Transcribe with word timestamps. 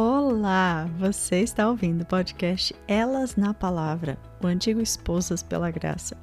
Olá! 0.00 0.88
Você 0.96 1.40
está 1.40 1.68
ouvindo 1.68 2.02
o 2.02 2.06
podcast 2.06 2.72
Elas 2.86 3.34
na 3.34 3.52
Palavra, 3.52 4.16
o 4.40 4.46
antigo 4.46 4.80
Esposas 4.80 5.42
pela 5.42 5.72
Graça. 5.72 6.16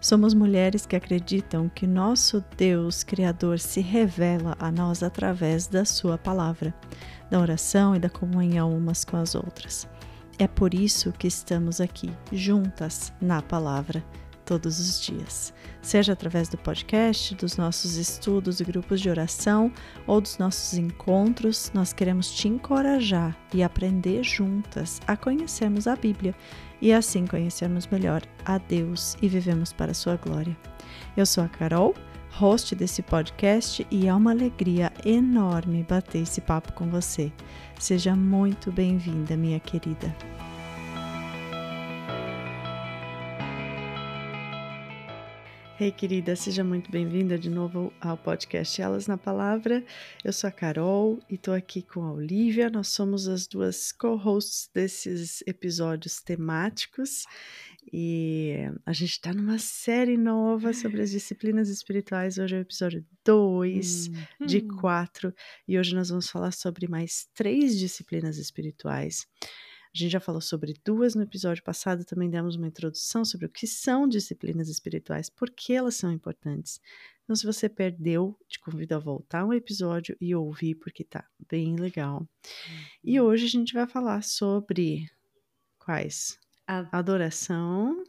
Somos 0.00 0.32
mulheres 0.32 0.86
que 0.86 0.96
acreditam 0.96 1.68
que 1.68 1.86
nosso 1.86 2.42
Deus 2.56 3.04
Criador 3.04 3.58
se 3.58 3.82
revela 3.82 4.56
a 4.58 4.72
nós 4.72 5.02
através 5.02 5.66
da 5.66 5.84
Sua 5.84 6.16
palavra, 6.16 6.72
da 7.30 7.38
oração 7.38 7.94
e 7.94 7.98
da 7.98 8.08
comunhão 8.08 8.74
umas 8.74 9.04
com 9.04 9.18
as 9.18 9.34
outras. 9.34 9.86
É 10.38 10.48
por 10.48 10.72
isso 10.72 11.12
que 11.12 11.28
estamos 11.28 11.78
aqui, 11.78 12.10
juntas 12.32 13.12
na 13.20 13.42
palavra 13.42 14.02
todos 14.50 14.80
os 14.80 15.00
dias, 15.00 15.54
seja 15.80 16.12
através 16.12 16.48
do 16.48 16.58
podcast, 16.58 17.36
dos 17.36 17.56
nossos 17.56 17.94
estudos 17.94 18.58
e 18.58 18.64
grupos 18.64 19.00
de 19.00 19.08
oração 19.08 19.72
ou 20.08 20.20
dos 20.20 20.38
nossos 20.38 20.76
encontros. 20.76 21.70
Nós 21.72 21.92
queremos 21.92 22.32
te 22.32 22.48
encorajar 22.48 23.38
e 23.54 23.62
aprender 23.62 24.24
juntas 24.24 25.00
a 25.06 25.16
conhecermos 25.16 25.86
a 25.86 25.94
Bíblia 25.94 26.34
e 26.82 26.92
assim 26.92 27.28
conhecermos 27.28 27.86
melhor 27.86 28.22
a 28.44 28.58
Deus 28.58 29.16
e 29.22 29.28
vivemos 29.28 29.72
para 29.72 29.92
a 29.92 29.94
sua 29.94 30.16
glória. 30.16 30.58
Eu 31.16 31.24
sou 31.24 31.44
a 31.44 31.48
Carol, 31.48 31.94
host 32.32 32.74
desse 32.74 33.02
podcast, 33.02 33.86
e 33.88 34.08
é 34.08 34.12
uma 34.12 34.32
alegria 34.32 34.92
enorme 35.04 35.86
bater 35.88 36.22
esse 36.22 36.40
papo 36.40 36.72
com 36.72 36.90
você. 36.90 37.30
Seja 37.78 38.16
muito 38.16 38.72
bem-vinda, 38.72 39.36
minha 39.36 39.60
querida. 39.60 40.12
Hey, 45.82 45.90
querida, 45.90 46.36
seja 46.36 46.62
muito 46.62 46.90
bem-vinda 46.90 47.38
de 47.38 47.48
novo 47.48 47.90
ao 48.02 48.14
podcast 48.14 48.82
Elas 48.82 49.06
na 49.06 49.16
Palavra. 49.16 49.82
Eu 50.22 50.30
sou 50.30 50.46
a 50.46 50.50
Carol 50.52 51.18
e 51.26 51.36
estou 51.36 51.54
aqui 51.54 51.80
com 51.80 52.02
a 52.02 52.12
Olivia. 52.12 52.68
Nós 52.68 52.88
somos 52.88 53.26
as 53.26 53.46
duas 53.46 53.90
co-hosts 53.90 54.68
desses 54.74 55.42
episódios 55.46 56.20
temáticos 56.20 57.24
e 57.90 58.56
a 58.84 58.92
gente 58.92 59.12
está 59.12 59.32
numa 59.32 59.58
série 59.58 60.18
nova 60.18 60.74
sobre 60.74 61.00
as 61.00 61.12
disciplinas 61.12 61.70
espirituais. 61.70 62.36
Hoje 62.36 62.56
é 62.56 62.58
o 62.58 62.60
episódio 62.60 63.02
2 63.24 64.08
hum. 64.08 64.46
de 64.46 64.60
4 64.60 65.34
e 65.66 65.78
hoje 65.78 65.94
nós 65.94 66.10
vamos 66.10 66.28
falar 66.28 66.52
sobre 66.52 66.88
mais 66.88 67.26
três 67.34 67.78
disciplinas 67.78 68.36
espirituais. 68.36 69.26
A 69.92 69.98
gente 69.98 70.12
já 70.12 70.20
falou 70.20 70.40
sobre 70.40 70.74
duas 70.84 71.14
no 71.14 71.22
episódio 71.22 71.64
passado, 71.64 72.04
também 72.04 72.30
demos 72.30 72.54
uma 72.54 72.68
introdução 72.68 73.24
sobre 73.24 73.46
o 73.46 73.48
que 73.50 73.66
são 73.66 74.06
disciplinas 74.06 74.68
espirituais, 74.68 75.28
por 75.28 75.50
que 75.50 75.72
elas 75.72 75.96
são 75.96 76.12
importantes. 76.12 76.80
Então, 77.24 77.34
se 77.34 77.44
você 77.44 77.68
perdeu, 77.68 78.38
te 78.48 78.58
convido 78.60 78.94
a 78.94 78.98
voltar 78.98 79.44
um 79.44 79.52
episódio 79.52 80.16
e 80.20 80.34
ouvir, 80.34 80.76
porque 80.76 81.02
tá 81.02 81.24
bem 81.48 81.76
legal. 81.76 82.26
E 83.02 83.20
uhum. 83.20 83.26
hoje 83.26 83.46
a 83.46 83.48
gente 83.48 83.74
vai 83.74 83.86
falar 83.86 84.22
sobre 84.22 85.10
quais? 85.78 86.38
Adoração. 86.66 88.04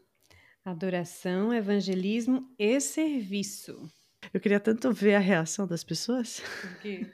Adoração, 0.63 1.51
evangelismo 1.51 2.47
e 2.57 2.79
serviço. 2.79 3.91
Eu 4.31 4.39
queria 4.39 4.59
tanto 4.59 4.91
ver 4.91 5.15
a 5.15 5.19
reação 5.19 5.65
das 5.65 5.83
pessoas. 5.83 6.39
Por 6.61 6.79
quê? 6.79 7.11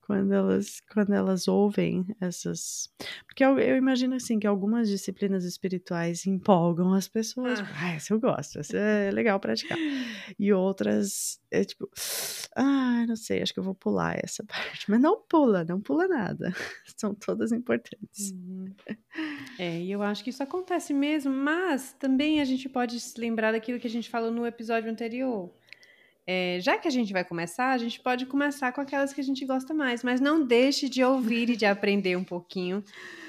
Quando 0.00 0.32
elas 0.32 0.80
quando 0.92 1.12
elas 1.12 1.48
ouvem 1.48 2.04
essas 2.20 2.90
porque 3.26 3.44
eu, 3.44 3.58
eu, 3.58 3.76
imagino 3.76 4.14
assim 4.14 4.38
que 4.38 4.46
algumas 4.46 4.88
disciplinas 4.88 5.44
espirituais 5.44 6.26
empolgam 6.26 6.92
as 6.92 7.08
pessoas. 7.08 7.60
Ah, 7.60 7.68
ah 7.80 7.94
essa 7.94 8.14
eu 8.14 8.20
gosto 8.20 8.60
essa 8.60 8.76
é 8.76 9.10
legal 9.10 9.38
praticar. 9.40 9.78
E 10.38 10.52
outras 10.52 11.40
é 11.50 11.64
tipo 11.64 11.88
ah 12.56 13.04
não 13.06 13.16
sei 13.16 13.42
acho 13.42 13.52
que 13.52 13.60
eu 13.60 13.64
vou 13.64 13.74
pular 13.74 14.18
essa 14.22 14.44
parte. 14.46 14.90
Mas 14.90 15.00
não 15.00 15.20
pula 15.20 15.64
não 15.64 15.80
pula 15.80 16.06
nada. 16.06 16.52
São 16.96 17.14
todas 17.14 17.52
importantes. 17.52 18.32
Uhum. 18.32 18.66
é 19.58 19.80
e 19.80 19.90
eu 19.90 20.02
acho 20.02 20.22
que 20.22 20.30
isso 20.30 20.42
acontece 20.42 20.92
mesmo 20.94 21.32
mas 21.32 21.92
também 21.94 22.40
a 22.40 22.44
gente 22.44 22.68
pode 22.68 22.98
se 23.00 23.20
lembrar 23.20 23.52
daquilo 23.52 23.80
que 23.80 23.86
a 23.86 23.90
gente 23.90 24.08
falou 24.08 24.30
no 24.30 24.46
episódio 24.46 24.90
anterior 24.90 25.52
é, 26.26 26.58
já 26.60 26.78
que 26.78 26.88
a 26.88 26.90
gente 26.90 27.12
vai 27.12 27.24
começar, 27.24 27.72
a 27.72 27.78
gente 27.78 28.00
pode 28.00 28.24
começar 28.26 28.72
com 28.72 28.80
aquelas 28.80 29.12
que 29.12 29.20
a 29.20 29.24
gente 29.24 29.44
gosta 29.44 29.74
mais, 29.74 30.02
mas 30.02 30.20
não 30.20 30.46
deixe 30.46 30.88
de 30.88 31.04
ouvir 31.04 31.50
e 31.50 31.56
de 31.56 31.66
aprender 31.66 32.16
um 32.16 32.24
pouquinho 32.24 32.82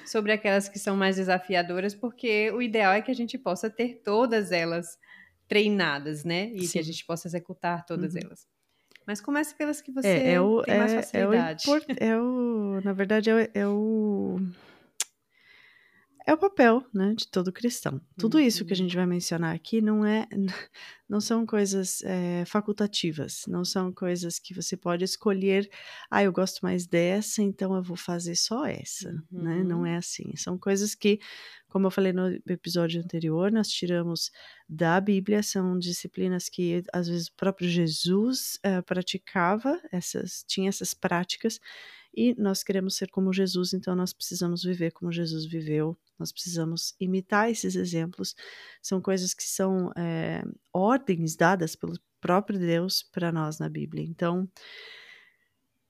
sobre 0.05 0.31
aquelas 0.31 0.69
que 0.69 0.79
são 0.79 0.95
mais 0.95 1.17
desafiadoras, 1.17 1.93
porque 1.93 2.51
o 2.51 2.61
ideal 2.61 2.93
é 2.93 3.01
que 3.01 3.11
a 3.11 3.15
gente 3.15 3.37
possa 3.37 3.69
ter 3.69 4.01
todas 4.03 4.51
elas 4.51 4.97
treinadas, 5.47 6.23
né? 6.23 6.49
E 6.53 6.65
Sim. 6.65 6.73
que 6.73 6.79
a 6.79 6.83
gente 6.83 7.05
possa 7.05 7.27
executar 7.27 7.85
todas 7.85 8.13
uhum. 8.13 8.21
elas. 8.23 8.47
Mas 9.05 9.21
comece 9.21 9.53
pelas 9.55 9.81
que 9.81 9.91
você 9.91 10.07
é, 10.07 10.33
é 10.33 10.41
o, 10.41 10.63
tem 10.63 10.77
mais 10.77 10.93
facilidade. 10.93 11.65
É 11.69 11.71
o, 11.71 11.79
é 11.99 12.19
o, 12.19 12.81
na 12.83 12.93
verdade, 12.93 13.29
é 13.29 13.35
o, 13.35 13.49
é 13.53 13.67
o 13.67 14.39
é 16.27 16.33
o 16.33 16.37
papel 16.37 16.83
né, 16.91 17.13
de 17.15 17.27
todo 17.27 17.51
cristão. 17.51 18.01
Tudo 18.17 18.39
isso 18.39 18.65
que 18.65 18.73
a 18.73 18.75
uhum. 18.75 18.77
gente 18.83 18.95
vai 18.95 19.05
mencionar 19.05 19.53
aqui 19.53 19.79
não 19.79 20.03
é, 20.03 20.27
não 21.07 21.21
são 21.21 21.45
coisas 21.45 22.01
é, 22.03 22.43
facultativas, 22.45 23.43
não 23.47 23.63
são 23.63 23.93
coisas 23.93 24.39
que 24.39 24.51
você 24.51 24.75
pode 24.75 25.03
escolher. 25.03 25.69
Ah, 26.09 26.23
eu 26.23 26.31
gosto 26.31 26.61
mais 26.61 26.87
dessa, 26.87 27.43
então 27.43 27.75
eu 27.75 27.83
vou 27.83 27.95
fazer 27.95 28.35
só 28.35 28.65
essa, 28.65 29.09
uhum. 29.31 29.43
né? 29.43 29.63
Não 29.63 29.79
uhum. 29.81 29.85
é 29.85 29.97
assim. 29.97 30.35
São 30.35 30.57
coisas 30.57 30.95
que, 30.95 31.19
como 31.69 31.85
eu 31.85 31.91
falei 31.91 32.11
no 32.11 32.27
episódio 32.47 32.99
anterior, 32.99 33.51
nós 33.51 33.67
tiramos 33.67 34.31
da 34.67 34.99
Bíblia. 34.99 35.43
São 35.43 35.77
disciplinas 35.77 36.49
que 36.49 36.83
às 36.91 37.07
vezes 37.07 37.27
o 37.27 37.33
próprio 37.35 37.69
Jesus 37.69 38.57
é, 38.63 38.81
praticava, 38.81 39.79
essas, 39.91 40.43
tinha 40.47 40.69
essas 40.69 40.95
práticas 40.95 41.59
e 42.15 42.33
nós 42.39 42.63
queremos 42.63 42.95
ser 42.95 43.09
como 43.09 43.33
Jesus, 43.33 43.73
então 43.73 43.95
nós 43.95 44.13
precisamos 44.13 44.63
viver 44.63 44.91
como 44.91 45.11
Jesus 45.11 45.45
viveu, 45.45 45.97
nós 46.17 46.31
precisamos 46.31 46.95
imitar 46.99 47.51
esses 47.51 47.75
exemplos. 47.75 48.35
São 48.81 49.01
coisas 49.01 49.33
que 49.33 49.43
são 49.43 49.91
é, 49.97 50.43
ordens 50.71 51.35
dadas 51.35 51.75
pelo 51.75 51.99
próprio 52.21 52.57
Deus 52.57 53.03
para 53.03 53.31
nós 53.31 53.59
na 53.59 53.67
Bíblia. 53.67 54.03
Então, 54.03 54.49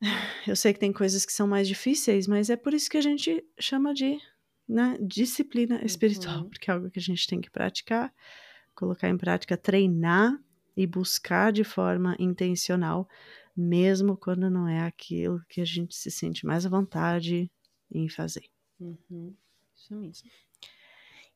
eu 0.48 0.56
sei 0.56 0.74
que 0.74 0.80
tem 0.80 0.92
coisas 0.92 1.26
que 1.26 1.32
são 1.32 1.48
mais 1.48 1.68
difíceis, 1.68 2.28
mas 2.28 2.50
é 2.50 2.56
por 2.56 2.74
isso 2.74 2.90
que 2.90 2.98
a 2.98 3.02
gente 3.02 3.46
chama 3.60 3.94
de 3.94 4.18
né, 4.68 4.98
disciplina 5.00 5.86
espiritual, 5.86 6.40
uhum. 6.40 6.50
porque 6.50 6.72
é 6.72 6.74
algo 6.74 6.90
que 6.90 7.00
a 7.00 7.02
gente 7.02 7.28
tem 7.28 7.40
que 7.40 7.52
praticar, 7.52 8.12
colocar 8.74 9.08
em 9.10 9.18
prática, 9.18 9.56
treinar 9.56 10.38
e 10.76 10.86
buscar 10.86 11.54
de 11.54 11.64
forma 11.64 12.16
intencional 12.20 13.08
mesmo 13.56 14.18
quando 14.18 14.50
não 14.50 14.68
é 14.68 14.82
aquilo 14.82 15.42
que 15.50 15.62
a 15.62 15.66
gente 15.66 15.96
se 15.96 16.12
sente 16.12 16.46
mais 16.46 16.66
à 16.66 16.70
vontade 16.70 17.52
em 17.92 18.10
fazer. 18.10 18.46
Uhum. 18.80 19.34
Isso 19.76 19.96
mesmo. 19.96 20.30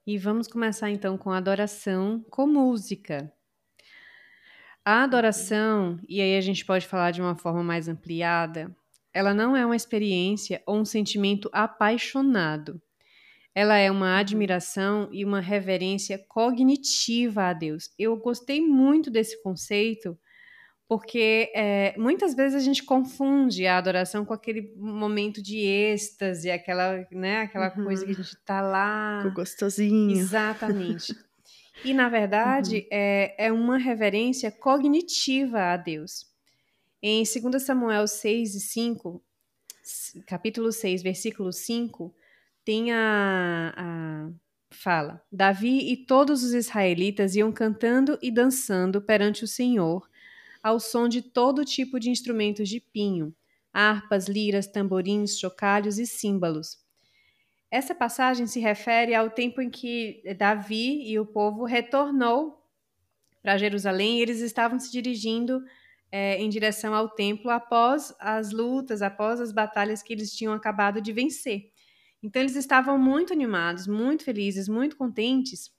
E 0.06 0.18
vamos 0.18 0.48
começar 0.48 0.90
então 0.90 1.18
com 1.18 1.32
a 1.32 1.38
adoração 1.38 2.24
com 2.30 2.48
música. 2.48 3.32
A 4.84 5.04
adoração, 5.04 6.00
e 6.08 6.20
aí 6.20 6.36
a 6.36 6.42
gente 6.42 6.66
pode 6.66 6.88
falar 6.88 7.12
de 7.12 7.22
uma 7.22 7.36
forma 7.36 7.64
mais 7.64 7.88
ampliada, 7.88 8.76
ela 9.14 9.34
não 9.34 9.56
é 9.56 9.66
uma 9.66 9.76
experiência 9.76 10.64
ou 10.66 10.78
um 10.78 10.86
sentimento 10.86 11.50
apaixonado. 11.52 12.82
Ela 13.54 13.78
é 13.78 13.92
uma 13.92 14.18
admiração 14.18 15.10
e 15.12 15.26
uma 15.26 15.40
reverência 15.40 16.18
cognitiva 16.18 17.44
a 17.44 17.54
Deus. 17.54 17.94
Eu 17.98 18.16
gostei 18.18 18.62
muito 18.62 19.12
desse 19.12 19.42
conceito 19.44 20.18
porque 20.90 21.52
é, 21.54 21.94
muitas 22.00 22.34
vezes 22.34 22.56
a 22.56 22.66
gente 22.66 22.84
confunde 22.84 23.68
a 23.68 23.78
adoração 23.78 24.26
com 24.26 24.34
aquele 24.34 24.74
momento 24.76 25.40
de 25.40 25.60
êxtase, 25.60 26.50
aquela, 26.50 27.06
né, 27.12 27.42
aquela 27.42 27.72
uhum. 27.78 27.84
coisa 27.84 28.04
que 28.04 28.12
a 28.12 28.16
gente 28.16 28.36
tá 28.44 28.60
lá. 28.60 29.22
Com 29.22 29.32
gostosinho. 29.36 30.18
Exatamente. 30.18 31.14
E, 31.82 31.94
na 31.94 32.10
verdade, 32.10 32.80
uhum. 32.80 32.88
é, 32.92 33.46
é 33.46 33.52
uma 33.54 33.78
reverência 33.78 34.52
cognitiva 34.52 35.62
a 35.62 35.78
Deus. 35.78 36.26
Em 37.02 37.24
2 37.24 37.64
Samuel 37.64 38.06
6 38.06 38.56
e 38.56 38.60
5, 38.60 39.24
capítulo 40.28 40.74
6, 40.74 41.02
versículo 41.02 41.54
5, 41.54 42.14
tem 42.66 42.92
a, 42.92 43.74
a 43.78 44.30
fala: 44.70 45.24
Davi 45.32 45.90
e 45.90 46.06
todos 46.06 46.44
os 46.44 46.54
israelitas 46.54 47.34
iam 47.38 47.50
cantando 47.50 48.20
e 48.22 48.30
dançando 48.30 49.02
perante 49.02 49.46
o 49.46 49.48
Senhor 49.48 50.09
ao 50.62 50.80
som 50.80 51.08
de 51.08 51.22
todo 51.22 51.66
tipo 51.66 52.00
de 52.00 52.10
instrumentos 52.10 52.68
de 52.68 52.80
pinho, 52.80 53.36
harpas, 53.74 54.28
liras, 54.28 54.68
tamborins, 54.68 55.40
chocalhos 55.40 55.98
e 56.00 56.06
símbolos. 56.06 56.78
Essa 57.72 57.94
passagem 57.94 58.48
se 58.48 58.60
refere 58.60 59.14
ao 59.14 59.30
tempo 59.30 59.62
em 59.62 59.70
que 59.70 60.24
Davi 60.38 61.08
e 61.08 61.20
o 61.20 61.26
povo 61.26 61.66
retornou 61.66 62.60
para 63.42 63.58
Jerusalém 63.58 64.18
e 64.18 64.22
eles 64.22 64.40
estavam 64.42 64.80
se 64.80 64.92
dirigindo 64.92 65.64
é, 66.12 66.38
em 66.38 66.50
direção 66.50 66.96
ao 66.96 67.10
templo 67.10 67.52
após 67.52 68.14
as 68.20 68.52
lutas, 68.52 69.02
após 69.02 69.40
as 69.40 69.52
batalhas 69.52 70.02
que 70.02 70.12
eles 70.12 70.32
tinham 70.32 70.54
acabado 70.54 71.00
de 71.00 71.14
vencer. 71.14 71.72
Então 72.22 72.42
eles 72.42 72.56
estavam 72.56 72.98
muito 72.98 73.32
animados, 73.32 73.88
muito 73.88 74.24
felizes, 74.24 74.68
muito 74.68 74.98
contentes 74.98 75.72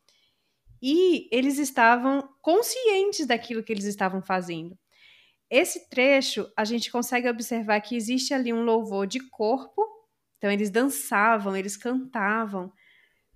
e 0.83 1.29
eles 1.33 1.59
estavam 1.59 2.29
conscientes 2.43 3.27
daquilo 3.27 3.63
que 3.63 3.73
eles 3.73 3.85
estavam 3.85 4.23
fazendo. 4.23 4.79
Esse 5.51 5.89
trecho, 5.91 6.51
a 6.57 6.65
gente 6.65 6.91
consegue 6.93 7.29
observar 7.29 7.81
que 7.81 7.97
existe 7.97 8.33
ali 8.33 8.53
um 8.53 8.63
louvor 8.65 9.07
de 9.07 9.21
corpo 9.31 9.83
Então 10.39 10.51
eles 10.51 10.71
dançavam, 10.71 11.57
eles 11.57 11.77
cantavam, 11.77 12.73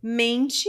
mente, 0.02 0.68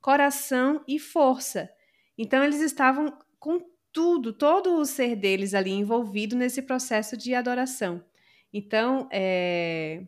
coração 0.00 0.84
e 0.88 0.98
força. 0.98 1.70
Então 2.18 2.42
eles 2.44 2.60
estavam 2.60 3.16
com 3.38 3.60
tudo, 3.92 4.32
todo 4.32 4.76
o 4.76 4.84
ser 4.86 5.16
deles 5.16 5.54
ali 5.54 5.70
envolvido 5.72 6.36
nesse 6.36 6.62
processo 6.62 7.16
de 7.16 7.34
adoração. 7.34 8.04
Então 8.52 9.08
é, 9.12 10.04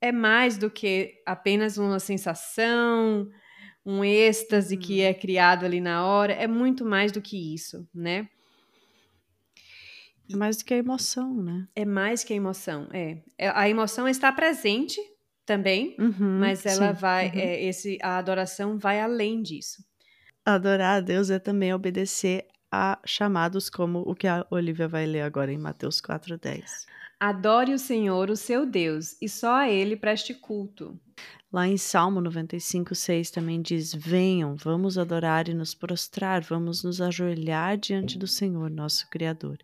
é 0.00 0.12
mais 0.12 0.58
do 0.58 0.70
que 0.70 1.22
apenas 1.26 1.78
uma 1.78 2.00
sensação, 2.00 3.28
um 3.84 4.04
êxtase 4.04 4.76
que 4.76 5.00
é 5.02 5.12
criado 5.12 5.64
ali 5.64 5.80
na 5.80 6.06
hora, 6.06 6.32
é 6.32 6.46
muito 6.46 6.84
mais 6.84 7.12
do 7.12 7.20
que 7.20 7.54
isso, 7.54 7.86
né? 7.94 8.28
É 10.30 10.36
mais 10.36 10.56
do 10.56 10.64
que 10.64 10.72
a 10.72 10.78
emoção, 10.78 11.34
né? 11.34 11.68
É 11.76 11.84
mais 11.84 12.24
que 12.24 12.32
a 12.32 12.36
emoção, 12.36 12.88
é. 12.92 13.18
é 13.36 13.48
a 13.48 13.68
emoção 13.68 14.08
está 14.08 14.32
presente 14.32 14.98
também, 15.44 15.94
uhum, 15.98 16.38
mas 16.40 16.64
ela 16.64 16.94
sim, 16.94 17.00
vai, 17.00 17.28
uhum. 17.28 17.38
é, 17.38 17.62
esse, 17.64 17.98
a 18.02 18.16
adoração 18.16 18.78
vai 18.78 19.00
além 19.00 19.42
disso. 19.42 19.84
Adorar 20.44 20.96
a 20.96 21.00
Deus 21.00 21.28
é 21.28 21.38
também 21.38 21.74
obedecer 21.74 22.46
a 22.70 22.98
chamados 23.04 23.70
como 23.70 24.00
o 24.00 24.14
que 24.14 24.26
a 24.26 24.46
Olivia 24.50 24.88
vai 24.88 25.06
ler 25.06 25.20
agora 25.20 25.52
em 25.52 25.58
Mateus 25.58 26.00
4:10. 26.00 26.86
Adore 27.24 27.72
o 27.72 27.78
Senhor, 27.78 28.28
o 28.28 28.36
seu 28.36 28.66
Deus, 28.66 29.16
e 29.18 29.30
só 29.30 29.54
a 29.60 29.70
ele 29.70 29.96
preste 29.96 30.34
culto. 30.34 31.00
Lá 31.50 31.66
em 31.66 31.78
Salmo 31.78 32.20
95, 32.20 32.94
6 32.94 33.30
também 33.30 33.62
diz: 33.62 33.94
Venham, 33.94 34.54
vamos 34.54 34.98
adorar 34.98 35.48
e 35.48 35.54
nos 35.54 35.74
prostrar, 35.74 36.42
vamos 36.42 36.84
nos 36.84 37.00
ajoelhar 37.00 37.78
diante 37.78 38.18
do 38.18 38.26
Senhor, 38.26 38.68
nosso 38.68 39.08
Criador. 39.08 39.56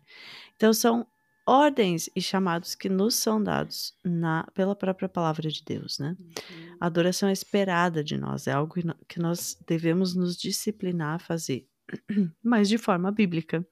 Então, 0.55 0.73
são 0.73 1.05
ordens 1.45 2.09
e 2.15 2.19
chamados 2.19 2.73
que 2.73 2.89
nos 2.89 3.13
são 3.13 3.43
dados 3.43 3.93
na, 4.03 4.43
pela 4.55 4.75
própria 4.75 5.07
palavra 5.07 5.47
de 5.47 5.63
Deus, 5.63 5.99
né? 5.99 6.17
Uhum. 6.19 6.77
A 6.79 6.87
adoração 6.87 7.29
é 7.29 7.31
esperada 7.31 8.03
de 8.03 8.17
nós, 8.17 8.47
é 8.47 8.53
algo 8.53 8.73
que 9.07 9.19
nós 9.19 9.55
devemos 9.67 10.15
nos 10.15 10.35
disciplinar 10.35 11.17
a 11.17 11.19
fazer, 11.19 11.67
mas 12.43 12.67
de 12.67 12.79
forma 12.79 13.11
bíblica. 13.11 13.63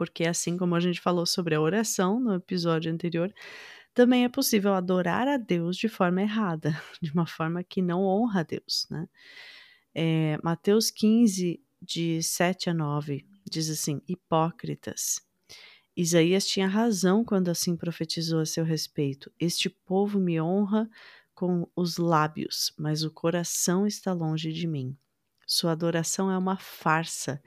Porque 0.00 0.24
assim 0.24 0.56
como 0.56 0.74
a 0.74 0.80
gente 0.80 0.98
falou 0.98 1.26
sobre 1.26 1.54
a 1.54 1.60
oração 1.60 2.18
no 2.18 2.32
episódio 2.32 2.90
anterior, 2.90 3.30
também 3.92 4.24
é 4.24 4.30
possível 4.30 4.72
adorar 4.72 5.28
a 5.28 5.36
Deus 5.36 5.76
de 5.76 5.90
forma 5.90 6.22
errada, 6.22 6.74
de 7.02 7.12
uma 7.12 7.26
forma 7.26 7.62
que 7.62 7.82
não 7.82 8.02
honra 8.02 8.40
a 8.40 8.42
Deus, 8.42 8.86
né? 8.88 9.06
É, 9.94 10.38
Mateus 10.42 10.90
15, 10.90 11.62
de 11.82 12.22
7 12.22 12.70
a 12.70 12.72
9, 12.72 13.26
diz 13.44 13.68
assim: 13.68 14.00
Hipócritas. 14.08 15.20
Isaías 15.94 16.46
tinha 16.46 16.66
razão 16.66 17.22
quando 17.22 17.50
assim 17.50 17.76
profetizou 17.76 18.40
a 18.40 18.46
seu 18.46 18.64
respeito: 18.64 19.30
Este 19.38 19.68
povo 19.68 20.18
me 20.18 20.40
honra 20.40 20.88
com 21.34 21.70
os 21.76 21.98
lábios, 21.98 22.72
mas 22.78 23.04
o 23.04 23.10
coração 23.10 23.86
está 23.86 24.14
longe 24.14 24.50
de 24.50 24.66
mim. 24.66 24.96
Sua 25.46 25.72
adoração 25.72 26.30
é 26.30 26.38
uma 26.38 26.56
farsa. 26.56 27.42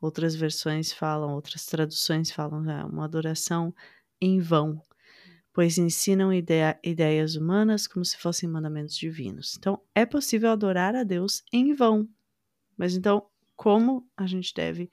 Outras 0.00 0.34
versões 0.34 0.92
falam, 0.92 1.34
outras 1.34 1.66
traduções 1.66 2.30
falam, 2.30 2.68
é 2.70 2.84
uma 2.84 3.04
adoração 3.04 3.74
em 4.20 4.40
vão 4.40 4.80
pois 5.58 5.76
ensinam 5.76 6.32
ideia, 6.32 6.78
ideias 6.84 7.34
humanas 7.34 7.88
como 7.88 8.04
se 8.04 8.16
fossem 8.16 8.48
mandamentos 8.48 8.96
divinos. 8.96 9.56
Então, 9.58 9.82
é 9.92 10.06
possível 10.06 10.52
adorar 10.52 10.94
a 10.94 11.02
Deus 11.02 11.42
em 11.52 11.74
vão. 11.74 12.08
Mas 12.76 12.94
então, 12.94 13.26
como 13.56 14.08
a 14.16 14.24
gente 14.24 14.54
deve 14.54 14.88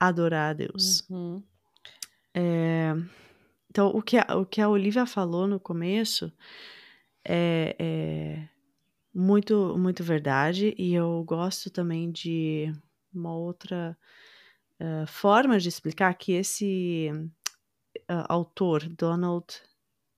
adorar 0.00 0.48
a 0.48 0.52
Deus? 0.54 1.06
Uhum. 1.10 1.42
É, 2.32 2.94
então, 3.70 3.88
o 3.88 4.00
que, 4.00 4.16
a, 4.16 4.34
o 4.38 4.46
que 4.46 4.62
a 4.62 4.68
Olivia 4.70 5.04
falou 5.04 5.46
no 5.46 5.60
começo 5.60 6.32
é, 7.22 7.76
é 7.78 8.48
muito, 9.14 9.76
muito 9.76 10.02
verdade, 10.02 10.74
e 10.78 10.94
eu 10.94 11.22
gosto 11.22 11.68
também 11.68 12.10
de 12.10 12.72
uma 13.12 13.36
outra 13.36 13.94
uh, 14.82 15.06
forma 15.06 15.58
de 15.58 15.68
explicar 15.68 16.12
que 16.14 16.32
esse 16.32 17.10
uh, 18.10 18.26
autor, 18.28 18.88
Donald 18.88 19.46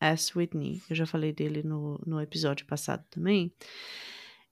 S. 0.01 0.37
Whitney, 0.37 0.83
eu 0.89 0.97
já 0.97 1.07
falei 1.07 1.33
dele 1.33 1.63
no, 1.63 2.01
no 2.07 2.21
episódio 2.21 2.67
passado 2.67 3.05
também. 3.11 3.53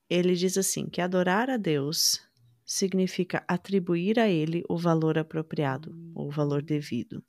Ele 0.08 0.34
diz 0.34 0.58
assim: 0.58 0.88
que 0.88 1.00
adorar 1.00 1.48
a 1.48 1.56
Deus 1.56 2.20
significa 2.64 3.44
atribuir 3.48 4.18
a 4.20 4.28
ele 4.28 4.62
o 4.68 4.76
valor 4.76 5.18
apropriado, 5.18 5.94
o 6.14 6.30
valor 6.30 6.62
devido. 6.62 7.22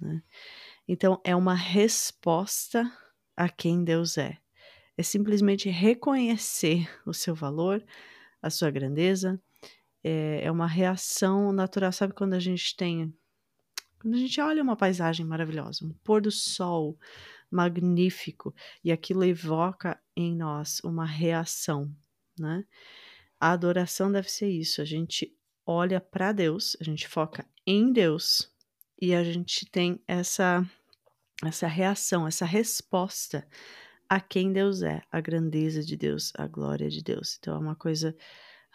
Né? 0.00 0.22
Então, 0.86 1.20
é 1.24 1.34
uma 1.34 1.54
resposta 1.54 2.90
a 3.36 3.48
quem 3.48 3.82
Deus 3.82 4.18
é. 4.18 4.38
É 4.96 5.02
simplesmente 5.02 5.68
reconhecer 5.68 6.88
o 7.04 7.12
seu 7.12 7.34
valor, 7.34 7.84
a 8.40 8.50
sua 8.50 8.70
grandeza. 8.70 9.40
É, 10.04 10.44
é 10.44 10.50
uma 10.50 10.66
reação 10.66 11.50
natural. 11.52 11.90
Sabe 11.92 12.12
quando 12.12 12.34
a 12.34 12.40
gente 12.40 12.76
tem. 12.76 13.12
Quando 13.98 14.14
a 14.14 14.18
gente 14.18 14.38
olha 14.40 14.62
uma 14.62 14.76
paisagem 14.76 15.24
maravilhosa, 15.24 15.84
um 15.84 15.94
pôr 16.04 16.20
do 16.20 16.30
sol, 16.30 16.98
magnífico 17.54 18.52
e 18.82 18.90
aquilo 18.90 19.24
evoca 19.24 19.98
em 20.16 20.34
nós 20.34 20.80
uma 20.82 21.06
reação, 21.06 21.90
né? 22.38 22.64
A 23.40 23.52
adoração 23.52 24.10
deve 24.10 24.30
ser 24.30 24.48
isso, 24.48 24.82
a 24.82 24.84
gente 24.84 25.32
olha 25.64 26.00
para 26.00 26.32
Deus, 26.32 26.76
a 26.80 26.84
gente 26.84 27.06
foca 27.06 27.46
em 27.66 27.92
Deus 27.92 28.50
e 29.00 29.14
a 29.14 29.22
gente 29.22 29.66
tem 29.66 30.02
essa 30.06 30.68
essa 31.44 31.66
reação, 31.66 32.26
essa 32.26 32.44
resposta 32.44 33.46
a 34.08 34.20
quem 34.20 34.52
Deus 34.52 34.82
é, 34.82 35.02
a 35.10 35.20
grandeza 35.20 35.82
de 35.82 35.96
Deus, 35.96 36.32
a 36.36 36.46
glória 36.46 36.88
de 36.88 37.02
Deus. 37.02 37.36
Então 37.38 37.54
é 37.54 37.58
uma 37.58 37.76
coisa 37.76 38.16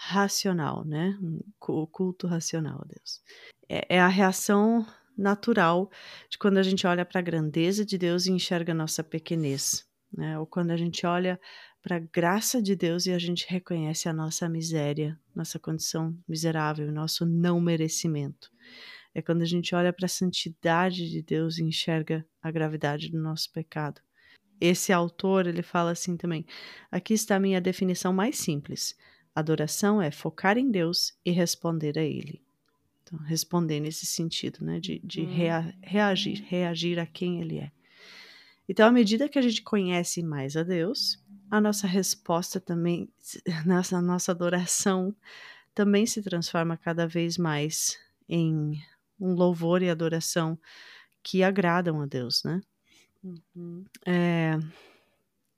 racional, 0.02 0.86
né? 0.86 1.18
O 1.60 1.86
culto 1.86 2.26
racional 2.26 2.82
a 2.82 2.88
Deus. 2.88 3.22
É, 3.68 3.98
é 3.98 4.00
a 4.00 4.08
reação 4.08 4.86
natural 5.18 5.92
de 6.30 6.38
quando 6.38 6.58
a 6.58 6.64
gente 6.64 6.88
olha 6.88 7.06
para 7.06 7.20
a 7.20 7.24
grandeza 7.24 7.86
de 7.86 7.98
Deus 7.98 8.26
e 8.26 8.32
enxerga 8.32 8.72
a 8.72 8.76
nossa 8.76 9.04
pequenez, 9.04 9.86
né? 10.12 10.40
Ou 10.40 10.48
quando 10.48 10.72
a 10.72 10.78
gente 10.78 11.06
olha 11.06 11.38
para 11.84 11.98
a 11.98 12.00
graça 12.00 12.62
de 12.62 12.78
Deus 12.78 13.06
e 13.06 13.12
a 13.12 13.20
gente 13.20 13.46
reconhece 13.50 14.08
a 14.08 14.14
nossa 14.14 14.48
miséria, 14.48 15.20
nossa 15.36 15.60
condição 15.60 16.18
miserável, 16.26 16.90
nosso 16.94 17.26
não 17.26 17.60
merecimento. 17.60 18.50
É 19.14 19.22
quando 19.22 19.42
a 19.42 19.46
gente 19.46 19.76
olha 19.76 19.92
para 19.92 20.06
a 20.06 20.10
santidade 20.10 21.10
de 21.10 21.22
Deus 21.22 21.58
e 21.58 21.64
enxerga 21.64 22.26
a 22.42 22.50
gravidade 22.50 23.12
do 23.12 23.20
nosso 23.20 23.52
pecado. 23.52 24.00
Esse 24.62 24.94
autor, 24.94 25.46
ele 25.46 25.62
fala 25.62 25.92
assim 25.92 26.16
também: 26.16 26.46
aqui 26.90 27.14
está 27.14 27.36
a 27.36 27.40
minha 27.40 27.60
definição 27.60 28.14
mais 28.14 28.38
simples. 28.38 28.96
Adoração 29.40 30.02
é 30.02 30.12
focar 30.12 30.58
em 30.58 30.70
Deus 30.70 31.14
e 31.26 31.32
responder 31.32 31.98
a 31.98 32.04
Ele. 32.04 32.42
Então, 33.10 33.20
responder 33.26 33.80
nesse 33.80 34.06
sentido, 34.06 34.64
né? 34.64 34.80
De, 34.80 35.00
de 35.00 35.22
uhum. 35.22 35.34
rea, 35.34 35.76
reagir, 35.82 36.44
reagir 36.48 37.00
a 37.00 37.06
quem 37.06 37.42
ele 37.42 37.58
é. 37.58 37.72
Então, 38.68 38.88
à 38.88 38.92
medida 38.92 39.28
que 39.28 39.40
a 39.40 39.42
gente 39.42 39.64
conhece 39.64 40.22
mais 40.22 40.56
a 40.56 40.62
Deus, 40.62 41.20
a 41.50 41.60
nossa 41.60 41.88
resposta 41.88 42.60
também, 42.60 43.10
nossa, 43.66 44.00
nossa 44.00 44.32
adoração 44.32 45.16
também 45.74 46.06
se 46.06 46.22
transforma 46.22 46.78
cada 46.78 47.08
vez 47.08 47.38
mais 47.38 47.98
em 48.28 48.80
um 49.20 49.34
louvor 49.34 49.82
e 49.82 49.90
adoração 49.90 50.58
que 51.24 51.42
agradam 51.42 52.02
a 52.02 52.06
Deus, 52.06 52.44
né? 52.44 52.62
Uhum. 53.24 53.84
É, 54.06 54.58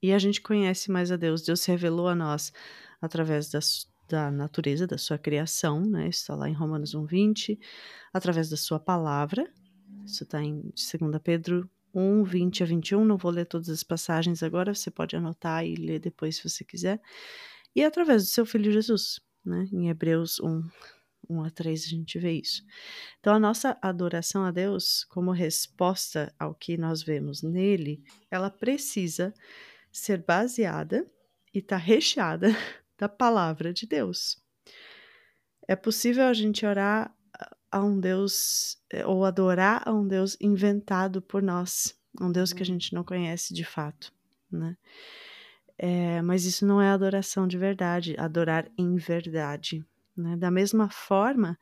e 0.02 0.12
a 0.12 0.18
gente 0.18 0.40
conhece 0.40 0.90
mais 0.90 1.12
a 1.12 1.16
Deus. 1.16 1.42
Deus 1.42 1.60
se 1.60 1.70
revelou 1.70 2.08
a 2.08 2.14
nós 2.14 2.52
através 3.02 3.50
das, 3.50 3.92
da 4.08 4.30
natureza 4.30 4.86
da 4.86 4.96
sua 4.96 5.18
criação, 5.18 5.80
né? 5.80 6.08
Isso 6.08 6.20
está 6.20 6.36
lá 6.36 6.48
em 6.48 6.54
Romanos 6.54 6.94
1:20, 6.94 7.58
através 8.12 8.48
da 8.48 8.56
sua 8.56 8.78
palavra. 8.78 9.52
Isso 10.06 10.22
está 10.22 10.40
em 10.40 10.60
2 10.60 11.20
Pedro 11.22 11.68
1, 11.92 12.22
20 12.22 12.62
a 12.62 12.66
21. 12.66 13.04
Não 13.04 13.18
vou 13.18 13.32
ler 13.32 13.46
todas 13.46 13.68
as 13.68 13.82
passagens 13.82 14.42
agora, 14.42 14.74
você 14.74 14.90
pode 14.90 15.16
anotar 15.16 15.66
e 15.66 15.74
ler 15.74 15.98
depois 15.98 16.36
se 16.36 16.48
você 16.48 16.64
quiser. 16.64 17.00
E 17.74 17.82
através 17.82 18.22
do 18.22 18.28
seu 18.28 18.46
filho 18.46 18.70
Jesus, 18.70 19.20
né? 19.44 19.66
Em 19.72 19.88
Hebreus 19.88 20.38
1, 20.38 20.62
1 21.28 21.42
a 21.42 21.50
3 21.50 21.84
a 21.84 21.88
gente 21.88 22.18
vê 22.20 22.32
isso. 22.32 22.62
Então 23.18 23.34
a 23.34 23.38
nossa 23.38 23.76
adoração 23.82 24.44
a 24.44 24.52
Deus, 24.52 25.04
como 25.04 25.32
resposta 25.32 26.32
ao 26.38 26.54
que 26.54 26.76
nós 26.76 27.02
vemos 27.02 27.42
nele, 27.42 28.02
ela 28.30 28.50
precisa 28.50 29.34
ser 29.90 30.24
baseada 30.24 31.04
e 31.52 31.58
está 31.58 31.76
recheada 31.76 32.48
da 33.02 33.08
palavra 33.08 33.72
de 33.72 33.84
Deus. 33.84 34.40
É 35.66 35.74
possível 35.74 36.24
a 36.26 36.32
gente 36.32 36.64
orar 36.64 37.12
a 37.68 37.82
um 37.82 37.98
Deus 37.98 38.80
eh, 38.92 39.04
ou 39.04 39.24
adorar 39.24 39.82
a 39.84 39.92
um 39.92 40.06
Deus 40.06 40.36
inventado 40.40 41.20
por 41.20 41.42
nós, 41.42 41.98
um 42.20 42.30
Deus 42.30 42.52
que 42.52 42.62
a 42.62 42.66
gente 42.66 42.94
não 42.94 43.02
conhece 43.02 43.52
de 43.52 43.64
fato, 43.64 44.12
né? 44.48 44.76
É, 45.76 46.22
mas 46.22 46.44
isso 46.44 46.64
não 46.64 46.80
é 46.80 46.90
adoração 46.90 47.48
de 47.48 47.58
verdade, 47.58 48.14
adorar 48.16 48.70
em 48.78 48.94
verdade. 48.94 49.84
Né? 50.16 50.36
Da 50.36 50.48
mesma 50.48 50.88
forma, 50.88 51.58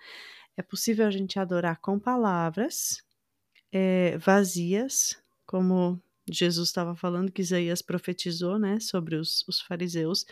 é 0.59 0.62
possível 0.62 1.06
a 1.06 1.11
gente 1.11 1.38
adorar 1.38 1.80
com 1.80 1.99
palavras 1.99 3.02
é, 3.73 4.18
vazias, 4.18 5.16
como 5.47 5.99
Jesus 6.31 6.69
estava 6.69 6.95
falando, 6.95 7.33
que 7.33 7.43
Isaías 7.43 7.83
profetizou, 7.83 8.59
né, 8.59 8.79
sobre 8.81 9.17
os, 9.17 9.47
os 9.49 9.61
fariseus, 9.61 10.25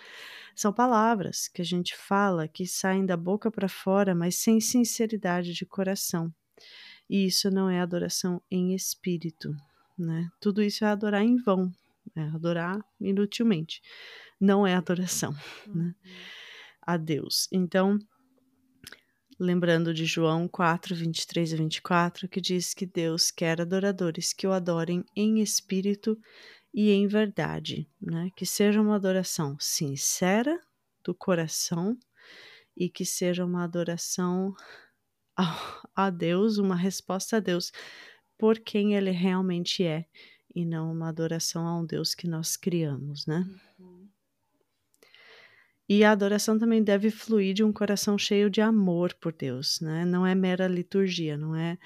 são 0.55 0.73
palavras 0.73 1.49
que 1.49 1.62
a 1.62 1.64
gente 1.64 1.97
fala, 1.97 2.49
que 2.49 2.67
saem 2.67 3.07
da 3.07 3.17
boca 3.17 3.50
para 3.50 3.69
fora, 3.69 4.14
mas 4.14 4.37
sem 4.37 4.61
sinceridade 4.61 5.52
de 5.52 5.64
coração. 5.64 6.33
E 7.09 7.26
isso 7.26 7.50
não 7.50 7.71
é 7.71 7.81
adoração 7.81 8.43
em 8.50 8.75
espírito, 8.75 9.55
né? 9.97 10.28
Tudo 10.40 10.62
isso 10.62 10.85
é 10.85 10.88
adorar 10.88 11.23
em 11.23 11.37
vão, 11.37 11.73
é 12.14 12.23
adorar 12.23 12.78
inutilmente. 13.00 13.81
Não 14.40 14.67
é 14.67 14.75
adoração, 14.75 15.35
né? 15.67 15.95
A 16.83 16.97
Deus. 16.97 17.49
Então, 17.52 17.99
lembrando 19.38 19.95
de 19.95 20.04
João 20.04 20.49
4, 20.49 20.95
23 20.95 21.52
e 21.52 21.57
24, 21.57 22.28
que 22.28 22.40
diz 22.40 22.75
que 22.75 22.85
Deus 22.85 23.30
quer 23.30 23.61
adoradores 23.61 24.33
que 24.33 24.47
o 24.47 24.52
adorem 24.52 25.04
em 25.14 25.40
espírito 25.40 26.18
e 26.75 26.90
em 26.90 27.07
verdade, 27.07 27.88
né? 28.00 28.30
Que 28.37 28.45
seja 28.45 28.80
uma 28.80 28.97
adoração 28.97 29.57
sincera 29.61 30.61
do 31.04 31.14
coração 31.14 31.97
e 32.76 32.88
que 32.88 33.04
seja 33.04 33.45
uma 33.45 33.64
adoração 33.64 34.54
a 35.95 36.11
Deus, 36.11 36.59
uma 36.59 36.75
resposta 36.76 37.37
a 37.37 37.40
Deus 37.40 37.73
por 38.37 38.59
quem 38.59 38.95
ele 38.95 39.11
realmente 39.11 39.85
é 39.85 40.07
e 40.54 40.64
não 40.64 40.90
uma 40.92 41.09
adoração 41.09 41.66
a 41.66 41.78
um 41.78 41.87
Deus 41.87 42.14
que 42.14 42.26
nós 42.26 42.57
criamos, 42.57 43.26
né? 43.26 43.49
Uhum. 43.78 43.98
E 45.88 46.04
a 46.04 46.12
adoração 46.12 46.59
também 46.59 46.83
deve 46.83 47.11
fluir 47.11 47.54
de 47.54 47.64
um 47.64 47.73
coração 47.73 48.18
cheio 48.18 48.50
de 48.50 48.61
amor 48.61 49.14
por 49.14 49.33
Deus, 49.33 49.80
né? 49.80 50.04
Não 50.04 50.26
é 50.26 50.35
mera 50.35 50.68
liturgia, 50.68 51.37
não 51.37 51.57
é 51.57 51.78